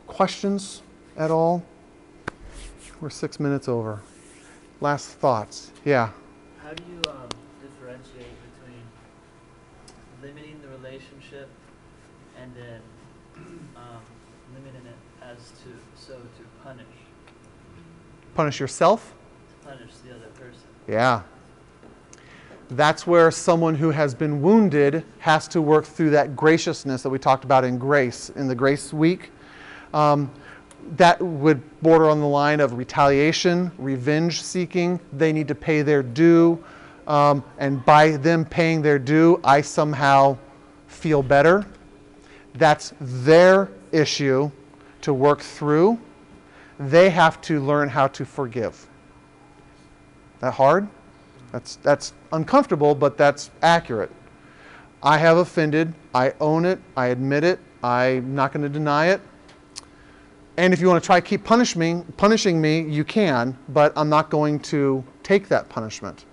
[0.07, 0.83] Questions
[1.19, 1.63] at all?
[3.01, 4.01] We're six minutes over.
[4.81, 5.71] Last thoughts.
[5.85, 6.11] Yeah.
[6.63, 7.29] How do you um,
[7.61, 8.83] differentiate between
[10.23, 11.49] limiting the relationship
[12.41, 12.81] and then
[13.77, 14.01] um,
[14.55, 16.87] limiting it as to so to punish
[18.37, 19.15] Punish yourself?
[19.65, 20.61] punish the other person?
[20.87, 21.23] Yeah.
[22.69, 27.19] That's where someone who has been wounded has to work through that graciousness that we
[27.19, 29.31] talked about in grace, in the grace week.
[29.95, 30.31] Um,
[30.97, 35.01] that would border on the line of retaliation, revenge seeking.
[35.15, 36.63] They need to pay their due.
[37.07, 40.37] Um, and by them paying their due, I somehow
[40.89, 41.65] feel better.
[42.55, 44.51] That's their issue
[45.01, 45.99] to work through.
[46.79, 48.87] They have to learn how to forgive.
[50.41, 50.89] That hard?
[51.53, 54.11] That's, that's uncomfortable, but that's accurate.
[55.03, 55.95] I have offended.
[56.15, 56.79] I own it.
[56.97, 57.61] I admit it.
[57.83, 59.21] I'm not going to deny it.
[60.57, 63.93] And if you want to try to keep punish me, punishing me, you can, but
[63.97, 66.25] I'm not going to take that punishment.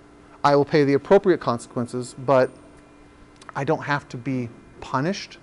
[0.43, 2.51] I will pay the appropriate consequences, but
[3.55, 4.49] I don't have to be
[4.79, 5.37] punished,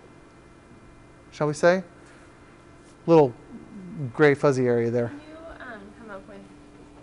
[1.31, 1.83] shall we say?
[3.07, 3.35] Little
[4.15, 5.09] gray fuzzy area there.
[5.09, 6.41] Can you um, come up with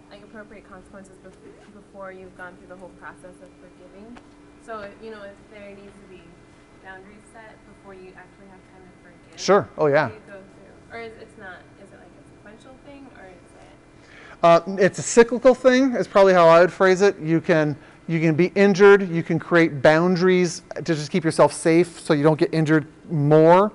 [0.10, 4.18] like appropriate consequences bef- before you've gone through the whole process of forgiving?
[4.66, 6.22] So if, you know if there needs to be
[6.84, 9.40] boundaries set before you actually have time to forgive.
[9.40, 9.68] Sure.
[9.78, 10.04] Oh, yeah.
[10.04, 11.58] How do you go through, or is it's not?
[11.84, 14.08] Is it like a sequential thing, or is it?
[14.44, 17.20] Uh, it's a cyclical thing, is probably how I would phrase it.
[17.20, 19.10] You can you can be injured.
[19.10, 23.72] You can create boundaries to just keep yourself safe, so you don't get injured more.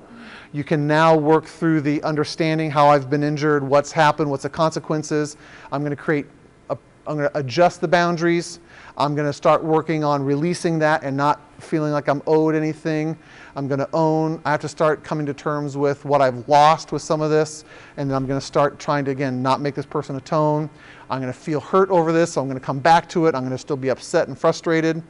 [0.53, 4.51] You can now work through the understanding how I've been injured, what's happened, what's the
[4.51, 5.37] consequences.
[5.71, 6.27] I'm going to create.
[6.71, 8.61] A, I'm going to adjust the boundaries.
[8.97, 13.17] I'm going to start working on releasing that and not feeling like I'm owed anything.
[13.57, 16.93] I'm going to own, I have to start coming to terms with what I've lost
[16.93, 17.65] with some of this,
[17.97, 20.69] and then I'm going to start trying to, again, not make this person atone.
[21.11, 23.35] I'm going to feel hurt over this, so I'm going to come back to it.
[23.35, 25.03] I'm going to still be upset and frustrated.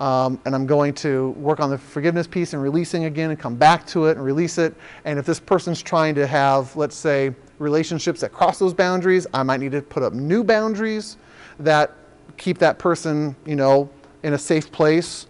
[0.00, 3.54] Um, and I'm going to work on the forgiveness piece and releasing again and come
[3.54, 4.74] back to it and release it.
[5.04, 9.42] And if this person's trying to have, let's say, relationships that cross those boundaries, I
[9.42, 11.18] might need to put up new boundaries
[11.58, 11.94] that
[12.38, 13.90] keep that person, you know,
[14.22, 15.26] in a safe place.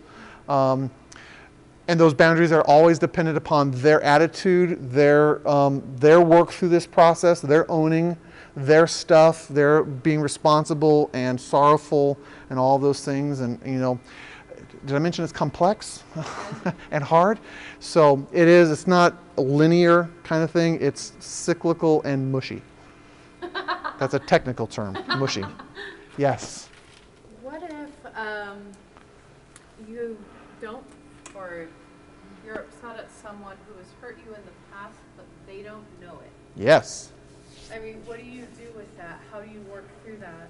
[0.49, 0.89] Um,
[1.89, 6.87] and those boundaries are always dependent upon their attitude, their, um, their work through this
[6.87, 8.17] process, their owning
[8.57, 12.19] their stuff, their being responsible and sorrowful
[12.51, 13.41] and all those things.
[13.41, 13.99] And, you know,
[14.87, 16.03] did I mention it's complex
[16.91, 17.39] and hard?
[17.81, 22.63] So it is, it's not a linear kind of thing, it's cyclical and mushy.
[23.99, 25.45] That's a technical term, mushy.
[26.17, 26.69] Yes.
[27.43, 28.63] What if um,
[29.87, 30.17] you
[30.61, 30.85] don't,
[31.35, 31.67] or
[32.47, 36.19] you're upset at someone who has hurt you in the past, but they don't know
[36.25, 36.31] it?
[36.57, 37.13] Yes.
[37.73, 39.21] I mean, what do you do with that?
[39.31, 40.49] How do you work through that?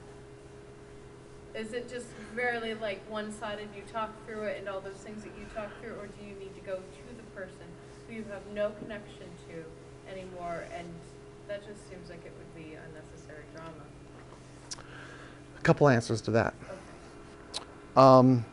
[1.54, 2.06] Is it just
[2.40, 5.94] merely like one-sided, you talk through it and all those things that you talk through,
[5.94, 7.66] or do you need to go to the person
[8.08, 10.64] who you have no connection to anymore?
[10.76, 10.88] And
[11.48, 13.72] that just seems like it would be unnecessary drama.
[15.58, 16.54] A couple answers to that.
[16.64, 17.64] Okay.
[17.96, 18.44] Um,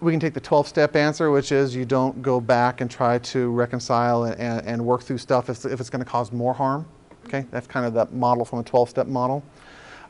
[0.00, 3.18] we can take the 12 step answer, which is you don't go back and try
[3.18, 6.54] to reconcile and, and, and work through stuff if, if it's going to cause more
[6.54, 6.86] harm.
[7.26, 9.42] Okay, that's kind of that model from a 12 step model.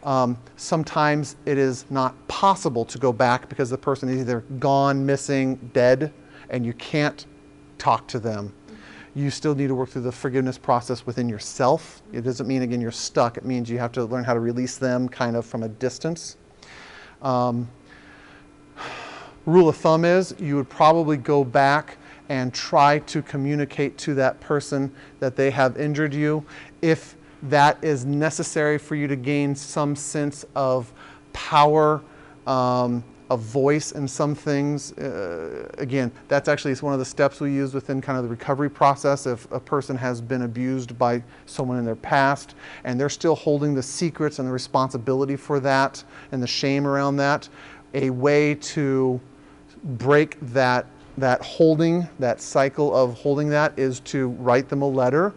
[0.05, 5.05] Um, sometimes it is not possible to go back because the person is either gone,
[5.05, 6.13] missing, dead,
[6.51, 7.27] and you can't
[7.79, 8.55] talk to them.
[9.15, 12.03] You still need to work through the forgiveness process within yourself.
[12.13, 13.37] It doesn't mean, again, you're stuck.
[13.37, 16.37] It means you have to learn how to release them kind of from a distance.
[17.21, 17.69] Um,
[19.47, 21.97] rule of thumb is you would probably go back
[22.29, 26.45] and try to communicate to that person that they have injured you
[26.83, 30.93] if that is necessary for you to gain some sense of
[31.33, 32.03] power,
[32.47, 34.93] um, of voice in some things.
[34.93, 38.71] Uh, again, that's actually one of the steps we use within kind of the recovery
[38.71, 39.27] process.
[39.27, 42.55] If a person has been abused by someone in their past
[42.85, 46.03] and they're still holding the secrets and the responsibility for that
[46.33, 47.49] and the shame around that,
[47.95, 49.21] a way to
[49.85, 50.87] break that
[51.17, 55.35] that holding that cycle of holding that is to write them a letter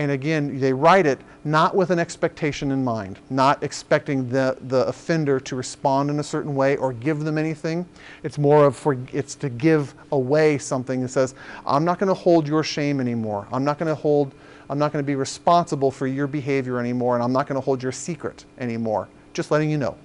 [0.00, 4.86] and again they write it not with an expectation in mind not expecting the, the
[4.86, 7.86] offender to respond in a certain way or give them anything.
[8.22, 11.34] It's more of for it's to give away something that says
[11.66, 13.46] i'm not going to hold your shame anymore.
[13.52, 14.34] I'm not going to hold
[14.70, 17.64] i'm not going to be responsible for your behavior anymore and i'm not going to
[17.64, 19.06] hold your secret anymore.
[19.34, 19.98] Just letting you know.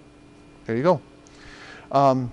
[0.65, 1.01] There you go.
[1.93, 2.29] Um,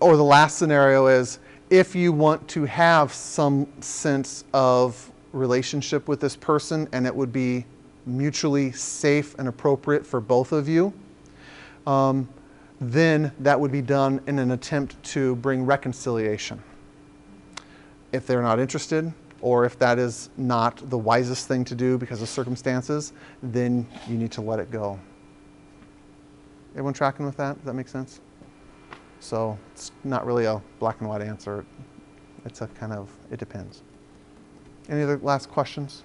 [0.00, 1.38] or the last scenario is
[1.70, 7.32] if you want to have some sense of relationship with this person and it would
[7.32, 7.64] be
[8.06, 10.92] mutually safe and appropriate for both of you,
[11.86, 12.28] um,
[12.80, 16.62] then that would be done in an attempt to bring reconciliation.
[18.12, 19.12] If they're not interested,
[19.42, 23.12] or if that is not the wisest thing to do because of circumstances,
[23.42, 24.98] then you need to let it go.
[26.72, 27.56] Everyone tracking with that?
[27.56, 28.20] Does that make sense?
[29.20, 31.64] So it's not really a black and white answer.
[32.44, 33.82] It's a kind of, it depends.
[34.88, 36.02] Any other last questions?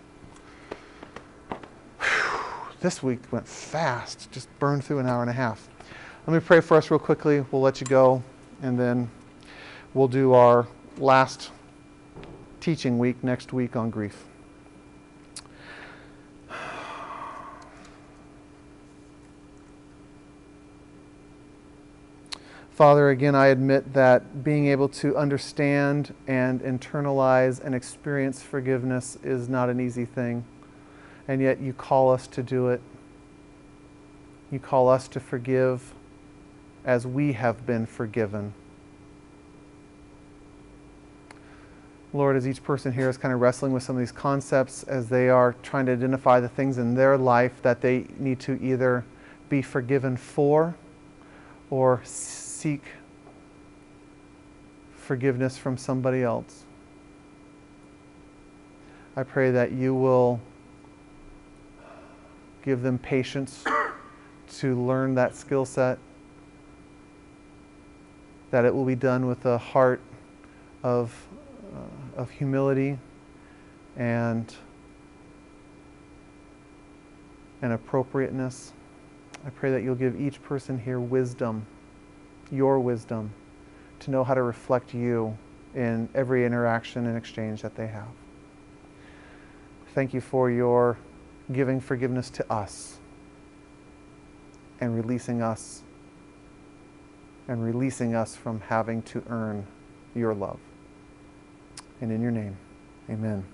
[1.99, 5.67] Whew, this week went fast, just burned through an hour and a half.
[6.27, 7.45] Let me pray for us real quickly.
[7.51, 8.23] We'll let you go,
[8.61, 9.09] and then
[9.93, 11.51] we'll do our last
[12.59, 14.25] teaching week next week on grief.
[22.75, 29.47] Father, again, I admit that being able to understand and internalize and experience forgiveness is
[29.47, 30.43] not an easy thing.
[31.25, 32.81] And yet you call us to do it.
[34.51, 35.93] You call us to forgive
[36.83, 38.53] as we have been forgiven.
[42.11, 45.07] Lord, as each person here is kind of wrestling with some of these concepts, as
[45.07, 49.05] they are trying to identify the things in their life that they need to either
[49.47, 50.75] be forgiven for
[51.69, 52.01] or
[52.65, 52.81] seek
[54.95, 56.63] forgiveness from somebody else.
[59.15, 60.39] I pray that you will
[62.63, 63.63] give them patience
[64.57, 65.99] to learn that skill set,
[68.49, 70.01] that it will be done with a heart
[70.81, 71.13] of,
[71.71, 72.97] uh, of humility
[73.95, 74.55] and,
[77.61, 78.73] and appropriateness.
[79.45, 81.67] I pray that you'll give each person here wisdom
[82.51, 83.33] your wisdom
[83.99, 85.37] to know how to reflect you
[85.73, 88.07] in every interaction and exchange that they have.
[89.93, 90.97] Thank you for your
[91.51, 92.97] giving forgiveness to us
[94.81, 95.83] and releasing us
[97.47, 99.65] and releasing us from having to earn
[100.15, 100.59] your love.
[102.01, 102.57] And in your name,
[103.09, 103.45] amen.